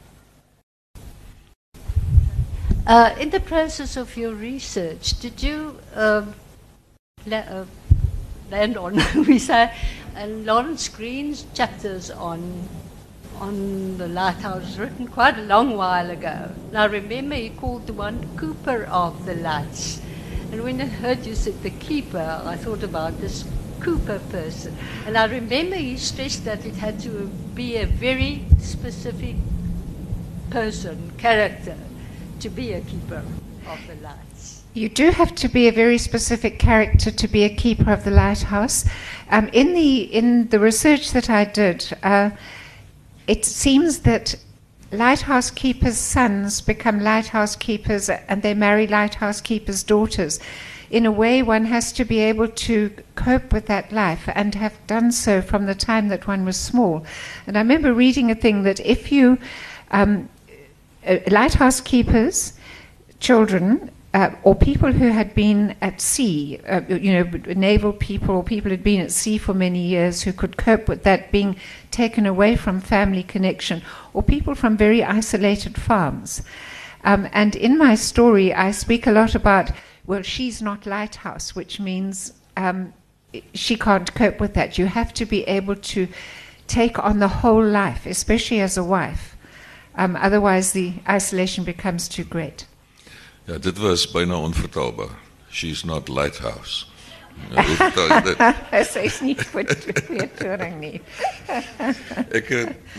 Uh, 2.88 3.14
in 3.20 3.30
the 3.32 3.40
process 3.42 3.98
of 3.98 4.16
your 4.16 4.34
research, 4.34 5.20
did 5.20 5.44
you 5.44 5.78
um, 5.94 6.34
uh, 7.30 7.66
land 8.50 8.78
on, 8.78 8.96
we 9.28 9.38
say, 9.38 9.70
uh, 10.16 10.26
Lawrence 10.26 10.88
Green's 10.88 11.46
chapters 11.54 12.10
on 12.10 12.70
on 13.42 13.98
the 13.98 14.08
lighthouse 14.08 14.78
written 14.78 15.06
quite 15.06 15.38
a 15.38 15.42
long 15.42 15.76
while 15.76 16.10
ago. 16.10 16.50
I 16.74 16.86
remember 16.86 17.36
he 17.36 17.50
called 17.50 17.88
the 17.88 17.94
one 17.94 18.26
Cooper 18.38 18.86
of 18.86 19.26
the 19.26 19.36
Lights. 19.36 20.02
And 20.54 20.64
when 20.64 20.80
I 20.80 20.86
heard 20.86 21.26
you 21.26 21.36
said 21.36 21.62
the 21.64 21.70
keeper, 21.70 22.42
I 22.46 22.56
thought 22.56 22.84
about 22.84 23.20
this 23.20 23.44
Cooper 23.82 24.20
person. 24.32 24.76
And 25.06 25.18
I 25.18 25.26
remember 25.26 25.76
he 25.76 25.98
stressed 25.98 26.46
that 26.46 26.66
it 26.66 26.76
had 26.76 27.02
to 27.02 27.28
be 27.54 27.76
a 27.76 27.86
very 27.86 28.46
specific 28.60 29.36
person, 30.50 31.12
character, 31.18 31.78
to 32.40 32.50
be 32.50 32.74
a 32.74 32.82
keeper 32.82 33.24
of 33.68 33.80
the 33.88 33.96
lights. 33.96 34.64
You 34.74 34.90
do 34.90 35.10
have 35.10 35.34
to 35.36 35.48
be 35.48 35.68
a 35.68 35.72
very 35.72 35.98
specific 35.98 36.60
character 36.60 37.10
to 37.10 37.28
be 37.28 37.44
a 37.44 37.50
keeper 37.50 37.92
of 37.92 38.04
the 38.04 38.12
lighthouse. 38.12 38.86
Um, 39.32 39.50
in 39.52 39.74
the 39.74 40.02
in 40.02 40.50
the 40.50 40.60
research 40.60 41.12
that 41.14 41.30
I 41.30 41.46
did, 41.46 41.98
uh, 42.04 42.30
it 43.28 43.44
seems 43.44 44.00
that 44.00 44.36
lighthouse 44.92 45.50
keepers' 45.50 45.98
sons 45.98 46.62
become 46.62 47.00
lighthouse 47.00 47.56
keepers, 47.56 48.10
and 48.10 48.42
they 48.44 48.54
marry 48.54 48.86
lighthouse 48.88 49.42
keepers' 49.42 49.84
daughters. 49.84 50.40
In 50.90 51.06
a 51.06 51.12
way, 51.12 51.44
one 51.44 51.66
has 51.66 51.92
to 51.94 52.06
be 52.06 52.20
able 52.20 52.48
to 52.48 52.92
cope 53.16 53.52
with 53.52 53.66
that 53.66 53.92
life 53.92 54.30
and 54.34 54.56
have 54.56 54.76
done 54.88 55.12
so 55.12 55.42
from 55.42 55.66
the 55.66 55.76
time 55.76 56.08
that 56.10 56.28
one 56.28 56.46
was 56.46 56.58
small. 56.58 57.06
And 57.46 57.58
I 57.58 57.62
remember 57.62 57.94
reading 57.94 58.32
a 58.32 58.36
thing 58.36 58.64
that 58.64 58.80
if 58.80 59.12
you 59.12 59.38
um, 59.92 60.30
uh, 61.08 61.20
lighthouse 61.32 61.82
keepers, 61.82 62.54
children, 63.20 63.90
uh, 64.14 64.32
or 64.44 64.56
people 64.56 64.92
who 64.92 65.10
had 65.10 65.36
been 65.36 65.76
at 65.82 66.02
sea, 66.02 66.60
uh, 66.68 66.82
you 66.88 67.14
know, 67.14 67.54
naval 67.54 67.94
people 67.94 68.36
or 68.36 68.44
people 68.44 68.70
who 68.70 68.76
had 68.76 68.84
been 68.84 69.02
at 69.02 69.12
sea 69.12 69.38
for 69.38 69.54
many 69.54 69.80
years 69.80 70.24
who 70.24 70.34
could 70.34 70.58
cope 70.58 70.88
with 70.88 71.04
that 71.04 71.32
being 71.32 71.56
taken 71.92 72.26
away 72.26 72.56
from 72.56 72.80
family 72.80 73.24
connection, 73.24 73.82
or 74.14 74.24
people 74.24 74.56
from 74.56 74.76
very 74.76 75.04
isolated 75.04 75.80
farms. 75.80 76.42
Um, 77.04 77.30
and 77.32 77.56
in 77.56 77.78
my 77.78 77.96
story, 77.96 78.54
I 78.54 78.72
speak 78.72 79.08
a 79.08 79.12
lot 79.12 79.36
about, 79.36 79.72
well, 80.06 80.24
she's 80.24 80.62
not 80.62 80.86
lighthouse, 80.86 81.56
which 81.56 81.80
means 81.80 82.34
um, 82.56 82.94
she 83.54 83.76
can't 83.76 84.14
cope 84.16 84.40
with 84.40 84.56
that. 84.56 84.78
You 84.78 84.88
have 84.88 85.14
to 85.14 85.26
be 85.26 85.44
able 85.44 85.76
to 85.76 86.08
take 86.66 86.98
on 87.00 87.20
the 87.20 87.28
whole 87.28 87.64
life, 87.64 88.06
especially 88.06 88.62
as 88.62 88.78
a 88.78 88.84
wife. 88.84 89.37
Um, 89.98 90.16
otherwise, 90.16 90.72
the 90.72 90.94
isolation 91.10 91.64
becomes 91.64 92.08
too 92.08 92.24
great. 92.24 92.68
Ja, 93.46 93.58
dit 93.58 93.78
was 93.78 94.12
byna 94.12 94.36
onvertaalbaar. 94.36 95.10
She's 95.50 95.84
not 95.84 96.08
lighthouse. 96.10 96.86
Ja, 97.50 97.64
hoe 97.66 97.76
vertaal 97.76 98.08
jy 98.08 98.22
dit? 98.22 98.38
Sy 98.92 99.06
is 99.08 99.20
nie 99.22 99.36
goed 99.52 99.72
vir 100.10 100.30
toering 100.38 100.80
nie. 100.82 101.02
Ek 102.38 102.52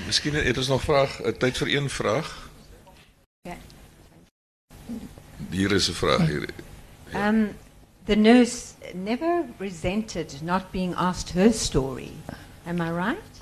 miskien 0.06 0.38
het 0.38 0.58
ons 0.58 0.70
nog 0.72 0.82
vraag, 0.82 1.18
tyd 1.42 1.58
vir 1.62 1.72
een 1.74 1.90
vraag. 1.92 2.30
Ja. 3.46 3.56
Hier 5.50 5.72
is 5.72 5.90
'n 5.90 5.98
vraag 5.98 6.26
hier. 6.26 6.48
Um, 7.14 7.56
the 8.06 8.16
nurse 8.16 8.74
never 8.94 9.44
resented 9.58 10.42
not 10.42 10.70
being 10.72 10.94
asked 10.94 11.34
her 11.34 11.52
story. 11.52 12.12
Am 12.66 12.80
I 12.80 12.90
right? 12.90 13.37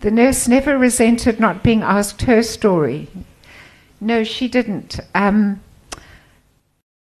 The 0.00 0.10
nurse 0.10 0.46
never 0.46 0.78
resented 0.78 1.40
not 1.40 1.62
being 1.62 1.82
asked 1.82 2.22
her 2.22 2.42
story. 2.42 3.08
No, 4.00 4.22
she 4.22 4.46
didn't. 4.46 5.00
Um, 5.14 5.60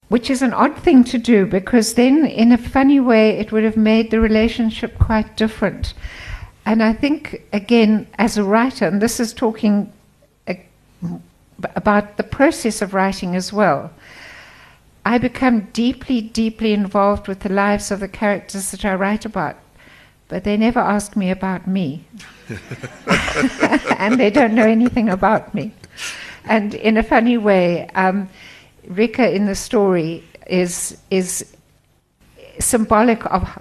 which 0.08 0.30
is 0.30 0.42
an 0.42 0.54
odd 0.54 0.76
thing 0.78 1.04
to 1.04 1.18
do 1.18 1.44
because 1.44 1.94
then, 1.94 2.24
in 2.24 2.52
a 2.52 2.58
funny 2.58 3.00
way, 3.00 3.30
it 3.30 3.52
would 3.52 3.64
have 3.64 3.76
made 3.76 4.10
the 4.10 4.20
relationship 4.20 4.98
quite 4.98 5.36
different. 5.36 5.92
And 6.64 6.82
I 6.82 6.92
think, 6.92 7.42
again, 7.52 8.06
as 8.18 8.36
a 8.36 8.44
writer, 8.44 8.86
and 8.86 9.02
this 9.02 9.20
is 9.20 9.32
talking 9.32 9.92
about 11.74 12.16
the 12.16 12.22
process 12.22 12.80
of 12.80 12.94
writing 12.94 13.34
as 13.34 13.52
well, 13.52 13.90
I 15.04 15.18
become 15.18 15.68
deeply, 15.72 16.20
deeply 16.20 16.72
involved 16.72 17.28
with 17.28 17.40
the 17.40 17.48
lives 17.48 17.90
of 17.90 18.00
the 18.00 18.08
characters 18.08 18.70
that 18.70 18.84
I 18.84 18.94
write 18.94 19.24
about, 19.24 19.56
but 20.28 20.44
they 20.44 20.56
never 20.56 20.80
ask 20.80 21.16
me 21.16 21.30
about 21.30 21.66
me. 21.66 22.04
and 23.98 24.18
they 24.18 24.30
don't 24.30 24.54
know 24.54 24.66
anything 24.66 25.08
about 25.08 25.54
me. 25.54 25.72
And 26.44 26.74
in 26.74 26.96
a 26.96 27.02
funny 27.02 27.36
way, 27.36 27.88
um, 27.94 28.28
Rika 28.86 29.34
in 29.34 29.46
the 29.46 29.54
story 29.54 30.24
is 30.46 30.98
is 31.10 31.54
symbolic 32.58 33.24
of. 33.26 33.58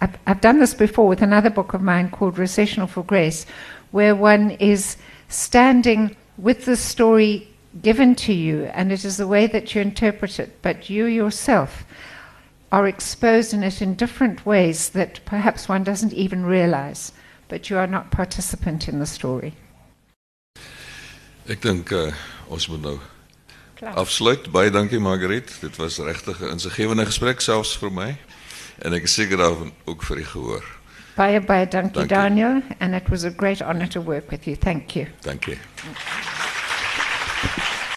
I've, 0.00 0.18
I've 0.26 0.40
done 0.40 0.58
this 0.58 0.74
before 0.74 1.06
with 1.06 1.22
another 1.22 1.50
book 1.50 1.72
of 1.72 1.80
mine 1.80 2.10
called 2.10 2.38
Recessional 2.38 2.88
for 2.88 3.04
Grace, 3.04 3.46
where 3.92 4.16
one 4.16 4.52
is 4.52 4.96
standing 5.28 6.16
with 6.38 6.64
the 6.64 6.76
story 6.76 7.48
given 7.82 8.14
to 8.16 8.32
you, 8.32 8.64
and 8.74 8.90
it 8.90 9.04
is 9.04 9.16
the 9.16 9.28
way 9.28 9.46
that 9.46 9.74
you 9.74 9.80
interpret 9.80 10.40
it, 10.40 10.60
but 10.62 10.90
you 10.90 11.04
yourself 11.04 11.84
are 12.72 12.88
exposed 12.88 13.54
in 13.54 13.62
it 13.62 13.80
in 13.80 13.94
different 13.94 14.44
ways 14.44 14.90
that 14.90 15.20
perhaps 15.24 15.68
one 15.68 15.84
doesn't 15.84 16.12
even 16.12 16.44
realize, 16.44 17.12
but 17.48 17.68
you 17.68 17.78
are 17.78 17.90
not 17.90 18.10
participant 18.10 18.88
in 18.88 18.98
the 18.98 19.06
story. 19.06 19.54
Ek 21.46 21.62
dink 21.62 21.92
uh, 21.94 22.12
ons 22.48 22.68
moet 22.68 22.82
nou 22.82 22.96
afsluit. 23.94 24.50
Baie 24.50 24.70
dankie 24.70 24.98
Margriet. 24.98 25.52
Dit 25.60 25.76
was 25.76 25.98
regtig 25.98 26.40
'n 26.40 26.56
insiggewende 26.58 27.06
gesprek 27.06 27.40
selfs 27.40 27.76
vir 27.76 27.92
my. 27.92 28.16
En 28.82 28.92
ek 28.92 29.02
is 29.02 29.14
seker 29.14 29.36
daarvan 29.36 29.72
ook 29.84 30.02
vir 30.02 30.16
die 30.16 30.24
gehoor. 30.24 30.64
Bye 31.16 31.40
bye, 31.40 31.66
dankie, 31.66 31.92
Dankie. 31.92 32.08
Daniel, 32.08 32.62
and 32.78 32.94
it 32.94 33.08
was 33.08 33.24
a 33.24 33.30
great 33.30 33.62
honor 33.62 33.88
to 33.88 34.00
work 34.00 34.30
with 34.30 34.46
you. 34.46 34.56
Thank 34.56 34.94
you. 34.96 35.06
Dankie. 35.22 35.58